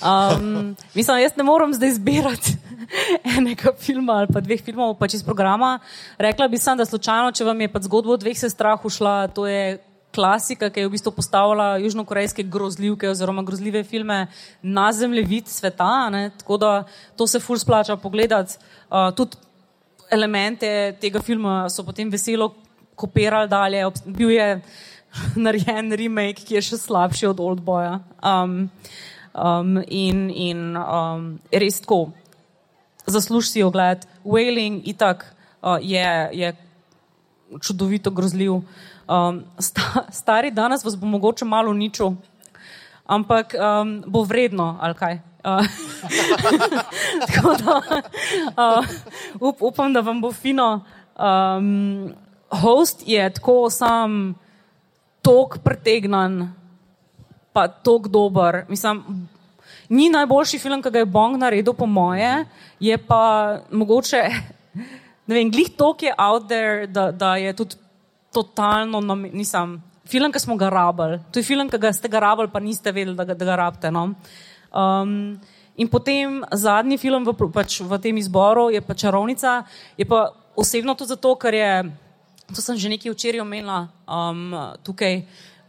Um, 0.00 0.76
mislim, 0.94 1.18
jaz 1.22 1.36
ne 1.36 1.44
morem 1.44 1.74
zdaj 1.74 1.88
izbirati 1.88 2.56
enega 3.36 3.72
filma 3.78 4.22
ali 4.22 4.32
pa 4.32 4.40
dveh 4.40 4.62
filmov 4.64 4.96
pač 4.98 5.18
iz 5.18 5.24
programa. 5.24 5.78
Rekla 6.18 6.48
bi 6.48 6.58
sem, 6.58 6.78
da 6.78 6.86
slučajno, 6.88 7.32
če 7.36 7.44
vam 7.44 7.60
je 7.60 7.72
pa 7.72 7.82
zgodba 7.84 8.16
o 8.16 8.20
dveh 8.20 8.38
sestrah 8.38 8.84
ušla, 8.84 9.28
to 9.36 9.46
je 9.46 9.78
klasika, 10.12 10.68
ki 10.70 10.84
je 10.84 10.88
v 10.88 10.92
bistvu 10.92 11.12
postavila 11.16 11.76
južnokorejske 11.80 12.44
grozljivke 12.52 13.08
oziroma 13.08 13.42
grozljive 13.42 13.84
filme 13.84 14.26
na 14.62 14.92
zemljevid 14.92 15.48
sveta. 15.48 16.10
Ne? 16.10 16.30
Tako 16.38 16.56
da 16.56 16.72
to 17.16 17.26
se 17.26 17.40
ful 17.40 17.58
splača 17.58 17.96
pogledati. 17.96 18.58
Uh, 18.90 19.08
tudi 19.16 19.36
elemente 20.12 20.96
tega 21.00 21.20
filma 21.20 21.68
so 21.72 21.84
potem 21.84 22.10
veselo 22.10 22.52
kopirali 22.94 23.48
dalje. 23.48 23.84
Bil 24.06 24.30
je 24.30 24.48
narejen 25.44 25.92
remake, 25.92 26.44
ki 26.44 26.60
je 26.60 26.66
še 26.68 26.80
slabši 26.84 27.30
od 27.32 27.40
Old 27.40 27.64
Boya. 27.64 27.98
Um, 28.20 28.68
um, 29.34 29.82
in 29.88 30.30
in 30.30 30.76
um, 30.76 31.38
res 31.52 31.80
tako, 31.80 32.12
zasluži 33.06 33.48
si 33.48 33.62
ogled. 33.62 34.06
Wailing 34.24 34.82
itak 34.84 35.26
uh, 35.62 35.78
je, 35.80 36.28
je 36.32 36.54
čudovito 37.60 38.10
grozljiv. 38.10 38.62
Um, 39.08 39.44
sta, 39.58 40.06
stari 40.12 40.50
danes 40.50 40.84
vas 40.84 40.96
bo 40.96 41.06
mogoče 41.06 41.44
malo 41.44 41.70
uničil, 41.70 42.14
ampak 43.06 43.54
um, 43.54 44.02
bo 44.06 44.22
vredno, 44.22 44.78
ali 44.80 44.94
kaj. 44.94 45.20
Uh, 45.42 45.66
tako 47.26 47.54
da 47.58 47.80
uh, 48.56 48.84
up, 49.40 49.62
upam, 49.62 49.92
da 49.92 50.00
vam 50.00 50.20
bo 50.20 50.32
fino. 50.32 50.84
Um, 51.18 52.14
host 52.50 53.02
je 53.06 53.30
tako 53.34 53.70
sam, 53.70 54.34
tok 55.22 55.58
pretegnan, 55.64 56.54
pa 57.52 57.68
tako 57.68 58.08
dober. 58.08 58.64
Mislim, 58.68 59.28
ni 59.88 60.08
najboljši 60.10 60.58
film, 60.58 60.82
ki 60.82 60.90
ga 60.90 61.02
je 61.02 61.06
Bong 61.06 61.36
naredil, 61.36 61.74
po 61.76 61.86
moje, 61.86 62.44
je 62.80 62.98
pa 62.98 63.60
mogoče, 63.70 64.22
ne 65.26 65.34
vem, 65.34 65.50
glih 65.52 65.72
tok 65.76 66.02
je 66.02 66.14
out 66.18 66.48
there, 66.48 66.86
da, 66.86 67.10
da 67.12 67.36
je 67.36 67.52
tudi 67.56 67.76
totalno, 68.32 69.00
nisem. 69.32 69.80
Film, 70.08 70.32
ki 70.32 70.40
smo 70.40 70.56
ga 70.56 70.70
rabili, 70.72 71.20
to 71.32 71.40
je 71.40 71.46
film, 71.46 71.68
ki 71.70 71.78
ga 71.78 71.92
ste 71.92 72.08
ga 72.08 72.24
rabili, 72.24 72.50
pa 72.52 72.60
niste 72.60 72.92
vedeli, 72.92 73.16
da 73.16 73.24
ga, 73.24 73.36
da 73.36 73.44
ga 73.44 73.56
rabite. 73.56 73.92
No? 73.92 74.14
Um, 74.72 75.38
in 75.76 75.88
potem 75.88 76.42
zadnji 76.52 76.98
film 76.98 77.24
v, 77.28 77.36
pač 77.52 77.80
v 77.80 78.00
tem 78.00 78.16
izboru 78.16 78.70
je 78.72 78.80
pa 78.80 78.96
Čarovnica, 78.96 79.62
je 79.96 80.08
pa 80.08 80.32
osebno 80.56 80.96
to 80.96 81.04
zato, 81.08 81.36
ker 81.36 81.54
je, 81.54 81.72
to 82.52 82.60
sem 82.60 82.76
že 82.76 82.92
nekaj 82.92 83.12
včeraj 83.12 83.44
omenila 83.44 83.88
um, 84.08 84.52
tukaj. 84.84 85.24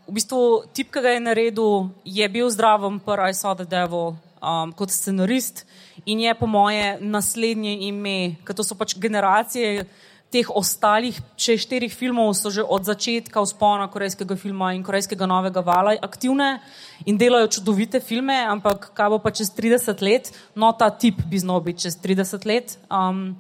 V 0.08 0.14
bistvu 0.20 0.68
tip, 0.76 0.91
ki 0.91 0.99
ga 0.99 1.16
je 1.16 1.20
naredil, 1.24 1.89
je 2.04 2.30
bil 2.30 2.49
zdraven, 2.51 2.99
prvi 2.99 3.32
I 3.32 3.34
saw 3.34 3.56
the 3.56 3.64
devil 3.64 4.16
um, 4.43 4.74
kot 4.76 4.91
scenarist 4.91 5.64
in 6.06 6.20
je 6.20 6.34
po 6.36 6.47
moje 6.47 6.97
naslednje 6.99 7.78
ime, 7.88 8.36
ker 8.43 8.56
to 8.56 8.66
so 8.68 8.76
pač 8.76 8.97
generacije 8.99 9.86
teh 10.34 10.49
ostalih, 10.49 11.16
če 11.38 11.56
štirih 11.62 11.93
filmov 11.93 12.34
so 12.34 12.49
že 12.49 12.66
od 12.66 12.88
začetka 12.88 13.43
vzpona 13.45 13.86
korejskega 13.93 14.36
filma 14.36 14.72
in 14.74 14.82
korejskega 14.84 15.28
novega 15.30 15.62
vala 15.62 15.93
aktivne 16.01 16.58
in 17.06 17.20
delajo 17.22 17.51
čudovite 17.60 18.01
filme, 18.01 18.34
ampak 18.34 18.89
kaj 18.97 19.14
bo 19.14 19.22
pa 19.22 19.30
čez 19.30 19.54
30 19.54 20.01
let, 20.01 20.34
no 20.58 20.74
ta 20.74 20.89
tip 20.89 21.22
bi 21.30 21.38
znal 21.38 21.62
biti 21.62 21.86
čez 21.86 21.99
30 22.01 22.49
let. 22.49 22.76
Um, 22.89 23.38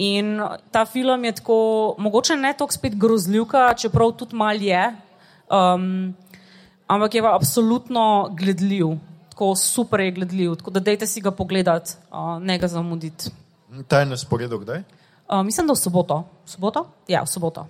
in 0.00 0.40
ta 0.72 0.86
film 0.88 1.28
je 1.28 1.36
tako, 1.42 1.60
mogoče 2.00 2.40
ne 2.40 2.54
toliko 2.56 2.72
spet 2.72 2.96
grozljivka, 2.96 3.74
čeprav 3.76 4.16
tudi 4.16 4.38
mal 4.40 4.56
je, 4.56 4.80
Um, 5.50 6.14
ampak 6.86 7.14
je 7.14 7.22
pa 7.22 7.34
absolutno 7.34 8.30
gledljiv, 8.38 8.86
tako 9.30 9.54
super 9.56 10.00
je 10.00 10.10
gledljiv. 10.10 10.54
Tako 10.54 10.70
da 10.70 10.80
dajte 10.80 11.06
si 11.06 11.20
ga 11.20 11.30
pogledati, 11.30 11.92
uh, 12.12 12.38
ne 12.42 12.58
ga 12.58 12.68
zamuditi. 12.68 13.30
Ta 13.88 14.00
je 14.00 14.06
na 14.06 14.16
sporedu 14.16 14.58
kdaj? 14.58 14.82
Uh, 15.28 15.42
mislim, 15.42 15.66
da 15.66 15.72
v 15.72 15.76
soboto. 15.76 16.24
soboto? 16.46 16.86
Ja, 17.08 17.22
v 17.22 17.30
soboto. 17.30 17.66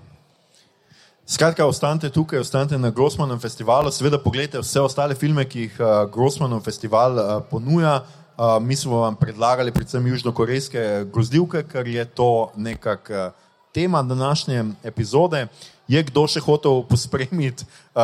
Skratka, 1.27 1.67
ostanite 1.67 2.11
tukaj, 2.11 2.39
ostanite 2.39 2.79
na 2.79 2.91
Grossmanovem 2.91 3.41
festivalu, 3.41 3.91
seveda 3.91 4.19
pogledajte 4.19 4.59
vse 4.59 4.81
ostale 4.81 5.15
filme, 5.15 5.45
ki 5.47 5.61
jih 5.61 5.77
uh, 5.81 5.91
Grossmanov 6.11 6.65
festival 6.67 7.19
uh, 7.19 7.29
ponuja. 7.51 8.01
Uh, 8.41 8.57
mi 8.63 8.77
smo 8.77 9.05
vam 9.05 9.17
predlagali 9.17 9.73
predvsem 9.73 10.07
južnokorejske 10.07 11.05
grozljivke, 11.13 11.63
ker 11.69 11.87
je 11.87 12.05
to 12.05 12.51
nekakšna 12.57 13.27
uh, 13.27 13.49
tema 13.73 14.03
današnje 14.03 14.65
epizode. 14.85 15.47
Je 15.89 16.03
kdo 16.03 16.27
še 16.31 16.41
hotel 16.41 16.83
pospremiti 16.87 17.65
uh, 17.65 18.03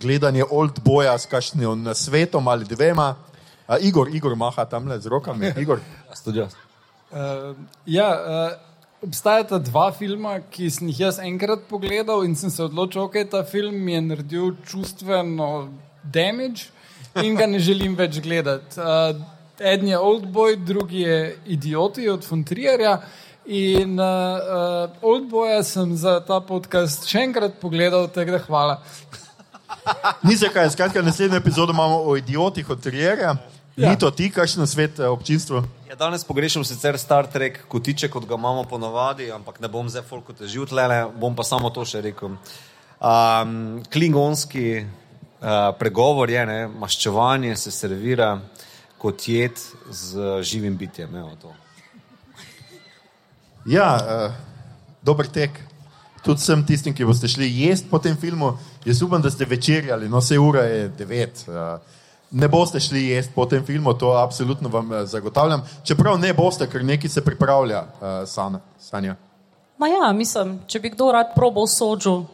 gledanje 0.00 0.44
Old 0.50 0.80
Boya 0.84 1.18
s 1.18 1.28
kakšnim 1.28 1.90
svetom 1.94 2.48
ali 2.48 2.64
dvema? 2.64 3.14
Uh, 3.68 3.76
Igor, 3.80 4.08
Igor 4.08 4.36
maha 4.36 4.64
tam 4.64 4.88
le 4.88 5.00
z 5.00 5.06
rokami. 5.06 5.52
Igor. 5.62 5.80
Uh, 5.80 7.56
ja, 7.86 8.08
uh, 8.08 8.56
obstajata 9.04 9.58
dva 9.58 9.90
filma, 9.92 10.38
ki 10.52 10.70
sem 10.72 10.88
jih 10.88 11.04
jaz 11.06 11.20
enkrat 11.24 11.68
pogledal 11.68 12.24
in 12.24 12.36
sem 12.36 12.52
se 12.52 12.64
odločil, 12.64 13.02
da 13.02 13.08
okay, 13.08 13.28
ta 13.28 13.44
film 13.44 13.88
je 13.88 14.00
naredil 14.00 14.54
čustveno 14.68 15.70
damage 16.04 16.70
in 17.20 17.36
ga 17.36 17.46
ne 17.46 17.60
želim 17.60 17.96
več 17.96 18.20
gledati. 18.24 18.80
Uh, 18.80 19.20
eden 19.60 19.88
je 19.88 19.98
Old 19.98 20.28
Boy, 20.32 20.56
drugi 20.56 21.04
je 21.04 21.36
Idioti 21.46 22.08
od 22.08 22.24
Fontrierja. 22.24 23.00
In 23.50 23.98
uh, 23.98 24.06
uh, 24.06 24.90
Oldboja 25.02 25.64
sem 25.66 25.96
za 25.98 26.20
ta 26.22 26.36
podcast 26.38 27.08
še 27.10 27.24
enkrat 27.26 27.56
pogledal, 27.58 28.04
tako 28.14 28.36
da 28.36 28.38
hvala. 28.44 28.76
Ni 30.28 30.36
se 30.38 30.46
kaj, 30.54 30.68
skratka, 30.76 31.02
naslednjo 31.02 31.40
epizodo 31.40 31.74
imamo 31.74 31.96
o 32.06 32.14
idiotih 32.14 32.70
od 32.70 32.78
Trierja. 32.84 33.32
Ja. 33.74 33.90
Ni 33.90 33.98
to 33.98 34.12
ti, 34.14 34.28
kakšno 34.30 34.68
svet 34.70 35.00
občinstvo? 35.02 35.64
Ja, 35.88 35.96
danes 35.98 36.22
pogrešam 36.28 36.62
sicer 36.62 36.94
Star 37.02 37.26
Trek 37.26 37.64
kotiček, 37.66 38.12
kot 38.14 38.28
ga 38.30 38.38
imamo 38.38 38.62
ponovadi, 38.70 39.32
ampak 39.34 39.58
ne 39.58 39.70
bom 39.72 39.88
zdaj 39.90 40.04
folko 40.06 40.36
težil 40.36 40.68
tlele, 40.70 41.00
bom 41.18 41.34
pa 41.34 41.42
samo 41.42 41.72
to 41.74 41.82
še 41.82 42.04
rekel. 42.06 42.36
Um, 43.02 43.80
klingonski 43.90 44.84
uh, 44.84 45.72
pregovor 45.80 46.30
je, 46.30 46.46
ne, 46.46 46.60
maščevanje 46.70 47.58
se 47.58 47.74
servira 47.74 48.36
kot 49.00 49.26
jed 49.26 49.58
z 49.90 50.38
živim 50.46 50.78
bitjem. 50.78 51.18
Evo, 51.18 51.34
Ja, 53.66 53.96
uh, 53.96 54.32
dober 55.02 55.28
tek. 55.28 55.50
Tudi 56.24 56.40
sem 56.44 56.60
tistim, 56.66 56.92
ki 56.92 57.06
boste 57.08 57.28
šli 57.28 57.48
jesti 57.62 57.88
po 57.88 57.98
tem 57.98 58.16
filmu. 58.16 58.52
Jaz 58.84 59.00
upam, 59.02 59.22
da 59.22 59.30
ste 59.30 59.44
večerjali, 59.48 60.08
no 60.08 60.20
se 60.20 60.38
ura 60.38 60.62
je 60.68 60.88
devet. 60.88 61.44
Uh, 61.48 61.80
ne 62.30 62.48
boste 62.48 62.80
šli 62.80 63.06
jesti 63.08 63.32
po 63.34 63.46
tem 63.46 63.64
filmu, 63.64 63.94
to 63.94 64.12
absolutno 64.16 64.68
vam 64.68 64.90
uh, 64.90 65.04
zagotavljam. 65.04 65.64
Čeprav 65.84 66.18
ne 66.20 66.32
boste, 66.36 66.68
ker 66.68 66.84
neki 66.84 67.08
se 67.08 67.24
pripravlja, 67.24 67.82
uh, 67.82 68.08
san, 68.28 68.60
Sanja. 68.78 69.16
Ma 69.78 69.88
ja, 69.88 70.12
mislim, 70.12 70.58
če 70.66 70.80
bi 70.80 70.92
kdo 70.92 71.12
rad 71.12 71.32
probal 71.34 71.66
sođu, 71.66 72.24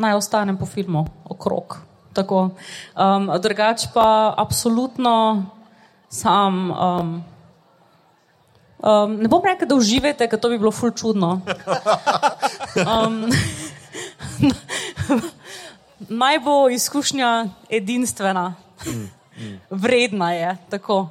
naj 0.00 0.16
ostanem 0.16 0.56
po 0.56 0.66
filmu 0.66 1.04
okrog. 1.24 1.78
Um, 2.16 3.28
drugač 3.42 3.90
pa 3.92 4.34
absolutno 4.36 5.44
sam. 6.08 6.70
Um, 6.70 7.16
Um, 8.76 9.16
ne 9.16 9.28
bom 9.28 9.40
rekel, 9.44 9.68
da 9.68 9.74
uživate, 9.74 10.28
ker 10.28 10.40
to 10.40 10.50
bi 10.52 10.58
bilo 10.60 10.70
ful 10.74 10.92
čudno. 10.92 11.40
Um, 12.76 13.24
naj 16.22 16.38
bo 16.44 16.68
izkušnja 16.68 17.48
edinstvena, 17.72 18.54
vredna 19.70 20.32
je. 20.32 20.50
Tako, 20.70 21.06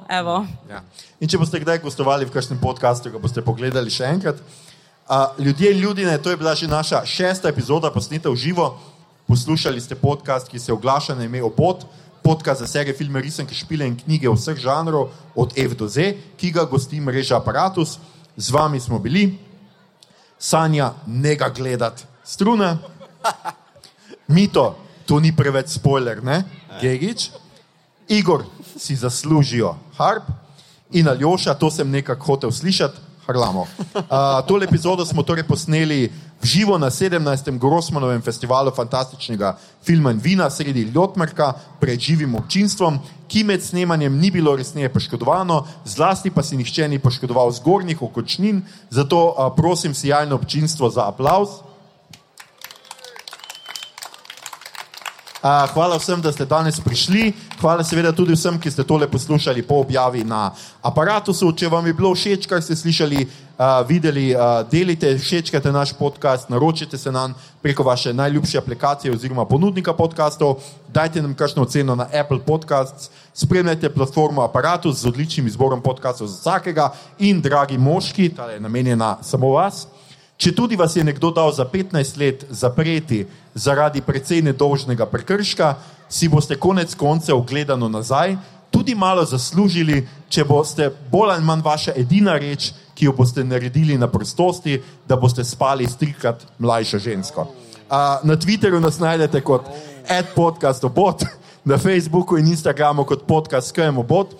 ja. 0.70 0.82
Če 1.18 1.40
boste 1.42 1.58
kdaj 1.62 1.82
gostovali 1.82 2.28
v 2.28 2.34
kakšnem 2.34 2.62
podkastu, 2.62 3.10
ga 3.10 3.18
boste 3.18 3.42
pogledali 3.42 3.90
še 3.90 4.06
enkrat. 4.14 4.38
Uh, 5.06 5.34
ljudje 5.38 5.74
in 5.74 5.82
ljudje, 5.82 6.18
to 6.22 6.30
je 6.30 6.38
bila 6.38 6.54
že 6.54 6.70
naša 6.70 7.02
šesta 7.06 7.50
epizoda, 7.50 7.90
posnete 7.90 8.30
v 8.30 8.38
živo. 8.38 8.78
Poslušali 9.26 9.82
ste 9.82 9.98
podcast, 9.98 10.46
ki 10.46 10.58
se 10.62 10.70
oglaša 10.72 11.18
na 11.18 11.26
ime 11.26 11.42
Obot 11.42 11.82
podcast 12.26 12.60
za 12.60 12.66
serije 12.66 12.96
filme, 12.96 13.20
risanke, 13.22 13.54
špile 13.54 13.86
in 13.86 13.94
knjige 13.94 14.30
vseh 14.34 14.58
žanrov, 14.58 15.12
od 15.34 15.52
F 15.58 15.76
do 15.78 15.86
Z, 15.88 16.10
ki 16.36 16.50
ga 16.50 16.64
gosti 16.66 16.98
mreža 17.00 17.38
Apparatus. 17.38 17.98
Z 18.36 18.50
vami 18.50 18.80
smo 18.80 18.98
bili, 18.98 19.38
Sanja, 20.38 20.90
ne 21.06 21.36
ga 21.38 21.48
gledati, 21.48 22.04
struna, 22.24 22.78
mito, 24.34 24.74
to 25.06 25.20
ni 25.20 25.30
preveč 25.36 25.78
spoiler, 25.78 26.18
ne, 26.24 26.42
Gegič, 26.80 27.30
Igor 28.08 28.44
si 28.76 28.96
zaslužijo 28.96 29.76
harp. 29.96 30.26
In 30.92 31.08
Aljoša, 31.08 31.54
to 31.54 31.70
sem 31.70 31.90
nekako 31.90 32.26
hotel 32.26 32.52
slišati. 32.52 33.05
Uh, 33.94 34.02
tole 34.46 34.64
epizodo 34.64 35.06
smo 35.06 35.22
torej 35.22 35.42
posneli 35.44 36.06
v 36.42 36.46
živo 36.46 36.78
na 36.78 36.90
17. 36.90 37.58
Grossmanovem 37.58 38.22
festivalu 38.22 38.70
fantastičnega 38.70 39.56
filma 39.82 40.12
in 40.14 40.18
vina 40.22 40.50
sredi 40.50 40.82
Ljotmerka 40.94 41.52
pred 41.80 42.00
živim 42.00 42.34
občinstvom, 42.34 42.98
ki 43.28 43.42
med 43.44 43.62
snemanjem 43.62 44.18
ni 44.18 44.30
bilo 44.30 44.56
resneje 44.56 44.92
poškodovano, 44.92 45.66
zlasti 45.84 46.30
pa 46.30 46.42
si 46.42 46.56
nihče 46.56 46.88
ni 46.88 46.98
poškodoval 46.98 47.50
zgornjih 47.50 48.02
okočnin, 48.02 48.62
zato 48.90 49.26
uh, 49.26 49.50
prosim 49.56 49.94
sijajno 49.94 50.34
občinstvo 50.34 50.90
za 50.90 51.08
aplaus. 51.08 51.66
Uh, 55.46 55.70
hvala 55.74 55.94
vsem, 55.94 56.18
da 56.20 56.32
ste 56.32 56.42
danes 56.44 56.80
prišli. 56.82 57.30
Hvala 57.60 57.84
seveda 57.86 58.10
tudi 58.10 58.34
vsem, 58.34 58.56
ki 58.58 58.70
ste 58.70 58.82
tole 58.82 59.06
poslušali 59.06 59.62
po 59.62 59.78
objavi 59.78 60.24
na 60.26 60.50
aparatu. 60.82 61.30
Če 61.30 61.70
vam 61.70 61.86
je 61.86 61.94
bilo 61.94 62.10
všeč, 62.10 62.48
kar 62.50 62.58
ste 62.58 62.74
slišali, 62.74 63.22
uh, 63.22 63.86
videli, 63.86 64.34
uh, 64.34 64.66
delite, 64.66 65.12
všečkajte 65.14 65.70
naš 65.70 65.92
podcast, 65.94 66.50
naročite 66.50 66.98
se 66.98 67.12
nam 67.14 67.34
preko 67.62 67.86
vaše 67.86 68.10
najljubše 68.10 68.58
aplikacije 68.58 69.14
oziroma 69.14 69.46
ponudnika 69.46 69.94
podcastov, 69.94 70.58
dajte 70.90 71.22
nam 71.22 71.38
kakšno 71.38 71.62
oceno 71.62 71.94
na 71.94 72.08
Apple 72.10 72.42
Podcasts, 72.42 73.10
spremljajte 73.30 73.94
platformo 73.94 74.42
aparatu 74.42 74.90
z 74.92 75.06
odličnim 75.06 75.46
izborom 75.46 75.82
podcastov 75.82 76.26
za 76.26 76.40
vsakega 76.40 76.90
in 77.18 77.38
dragi 77.40 77.78
moški, 77.78 78.32
ta 78.34 78.50
je 78.50 78.60
namenjena 78.60 79.18
samo 79.22 79.54
vas. 79.54 79.86
Če 80.36 80.52
tudi 80.52 80.76
vas 80.76 80.96
je 80.96 81.04
nekdo 81.04 81.30
dal 81.32 81.52
za 81.52 81.64
15 81.64 82.18
let 82.20 82.44
zapreti 82.50 83.24
zaradi 83.54 84.02
precej 84.04 84.42
nedolžnega 84.42 85.06
prekrška, 85.06 85.74
si 86.08 86.28
boste 86.28 86.58
konec 86.60 86.94
koncev 86.94 87.40
gledano 87.48 87.88
nazaj 87.88 88.36
tudi 88.76 88.94
malo 88.94 89.24
zaslužili, 89.24 90.02
če 90.28 90.44
boste 90.44 90.90
bolj 91.10 91.36
ali 91.36 91.44
manj 91.44 91.62
vaša 91.64 91.94
edina 91.96 92.36
reč, 92.38 92.72
ki 92.96 93.08
jo 93.08 93.14
boste 93.16 93.44
naredili 93.44 93.96
na 93.98 94.08
prostosti, 94.08 94.76
da 95.08 95.16
boste 95.16 95.44
spali 95.44 95.86
s 95.88 95.96
trikrat 95.96 96.44
mlajšo 96.58 96.98
žensko. 96.98 97.46
Uh, 97.86 98.20
na 98.26 98.36
Twitterju 98.36 98.80
nas 98.80 98.98
najdete 98.98 99.40
kot 99.40 99.68
adpodcastobot, 100.10 101.24
na 101.66 101.78
Facebooku 101.78 102.36
in 102.38 102.46
Instagramu 102.52 103.04
kot 103.04 103.24
podcast 103.26 103.74
KMOBOT 103.74 104.36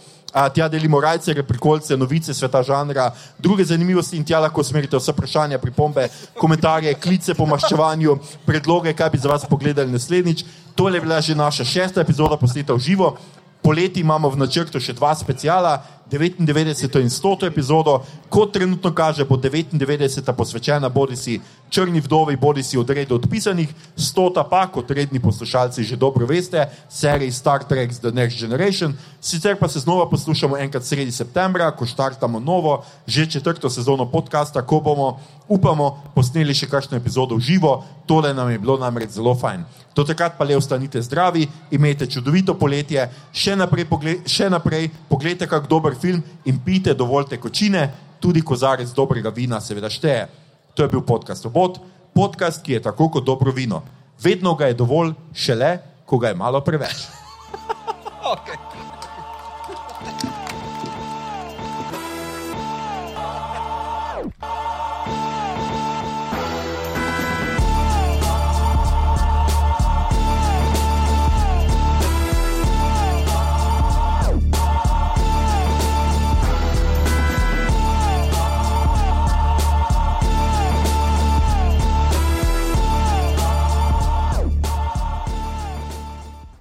tja 0.54 0.68
delimo 0.68 1.00
rajce, 1.00 1.32
reprikolce, 1.32 1.96
novice 1.96 2.34
sveta 2.34 2.62
žanra, 2.62 3.10
druge 3.38 3.64
zanimivosti 3.64 4.16
in 4.16 4.24
tja 4.24 4.40
lahko 4.40 4.64
smerite 4.64 4.96
vse 4.96 5.12
vprašanja, 5.12 5.58
pripombe, 5.58 6.08
komentarje, 6.38 6.94
klice 7.00 7.34
po 7.34 7.46
maščevanju, 7.46 8.18
predloge, 8.46 8.92
kaj 8.92 9.10
bi 9.10 9.18
za 9.18 9.28
vas 9.28 9.46
pogledali 9.48 9.92
naslednjič. 9.92 10.44
To 10.74 10.88
je 10.88 11.00
bila 11.00 11.20
že 11.20 11.34
naša 11.34 11.64
šesta 11.64 12.00
epizoda 12.00 12.36
posneta 12.36 12.74
v 12.74 12.78
živo. 12.78 13.16
Poleti 13.62 14.00
imamo 14.00 14.28
v 14.30 14.38
načrtu 14.38 14.80
še 14.80 14.92
dva 14.92 15.14
speciala, 15.14 15.82
99. 16.10 17.00
in 17.00 17.10
100. 17.10 17.46
epizodo, 17.46 18.02
kot 18.28 18.52
trenutno 18.52 18.94
kaže, 18.94 19.24
bo 19.24 19.36
99. 19.36 20.32
posvečena 20.32 20.88
bodi 20.88 21.16
si 21.16 21.40
črni 21.70 22.00
vdovi, 22.00 22.36
bodi 22.36 22.62
si 22.62 22.78
odredu 22.78 23.14
odpisanih, 23.14 23.68
100. 23.96 24.44
pa, 24.50 24.66
kot 24.66 24.90
redni 24.90 25.20
poslušalci 25.20 25.84
že 25.84 25.96
dobro 25.96 26.26
veste, 26.26 26.68
seriji 26.88 27.32
Star 27.32 27.64
Trek 27.64 27.90
The 28.00 28.10
Next 28.10 28.38
Generation. 28.38 28.94
Sicer 29.20 29.56
pa 29.58 29.68
se 29.68 29.80
znova 29.80 30.10
poslušamo 30.10 30.56
enkrat 30.56 30.84
sredi 30.84 31.12
septembra, 31.12 31.70
ko 31.70 31.86
štartamo 31.86 32.40
novo, 32.40 32.84
že 33.06 33.26
četrto 33.30 33.70
sezono 33.70 34.06
podcasta, 34.06 34.62
ko 34.62 34.80
bomo, 34.80 35.18
upamo, 35.48 36.12
posneli 36.14 36.54
še 36.54 36.68
kakšno 36.70 36.96
epizodo 36.96 37.34
v 37.34 37.40
živo. 37.40 37.82
Tole 38.06 38.34
nam 38.34 38.50
je 38.50 38.58
bilo 38.58 38.78
namreč 38.78 39.10
zelo 39.18 39.34
fajn. 39.34 39.64
Do 39.96 40.04
takrat 40.04 40.38
pa 40.38 40.44
le 40.44 40.56
ostanite 40.56 41.02
zdravi, 41.02 41.48
imejte 41.70 42.06
čudovito 42.06 42.54
poletje, 42.54 43.08
še 43.32 43.56
naprej, 43.56 43.88
pogled, 43.90 44.28
še 44.30 44.46
naprej 44.52 44.90
pogledajte, 45.08 45.48
kako 45.50 45.66
dober 45.66 45.95
dober 45.96 46.00
film 46.00 46.22
in 46.44 46.58
pite 46.64 46.94
dovolj 46.94 47.28
tekočine, 47.28 47.90
tudi 48.20 48.42
kozarec 48.42 48.92
dobrega 48.94 49.30
vina 49.30 49.60
seveda 49.60 49.90
šteje. 49.90 50.28
To 50.74 50.82
je 50.82 50.88
bil 50.88 51.00
podcast 51.00 51.44
Robot, 51.44 51.80
podcast, 52.14 52.62
ki 52.62 52.72
je 52.72 52.82
tako 52.82 53.08
kot 53.08 53.24
dobro 53.24 53.52
vino. 53.52 53.82
Vedno 54.22 54.54
ga 54.54 54.66
je 54.66 54.74
dovolj, 54.74 55.14
šele, 55.34 55.78
ko 56.06 56.18
ga 56.18 56.28
je 56.28 56.34
malo 56.34 56.60
preveč. 56.60 57.08
okay. 58.34 58.65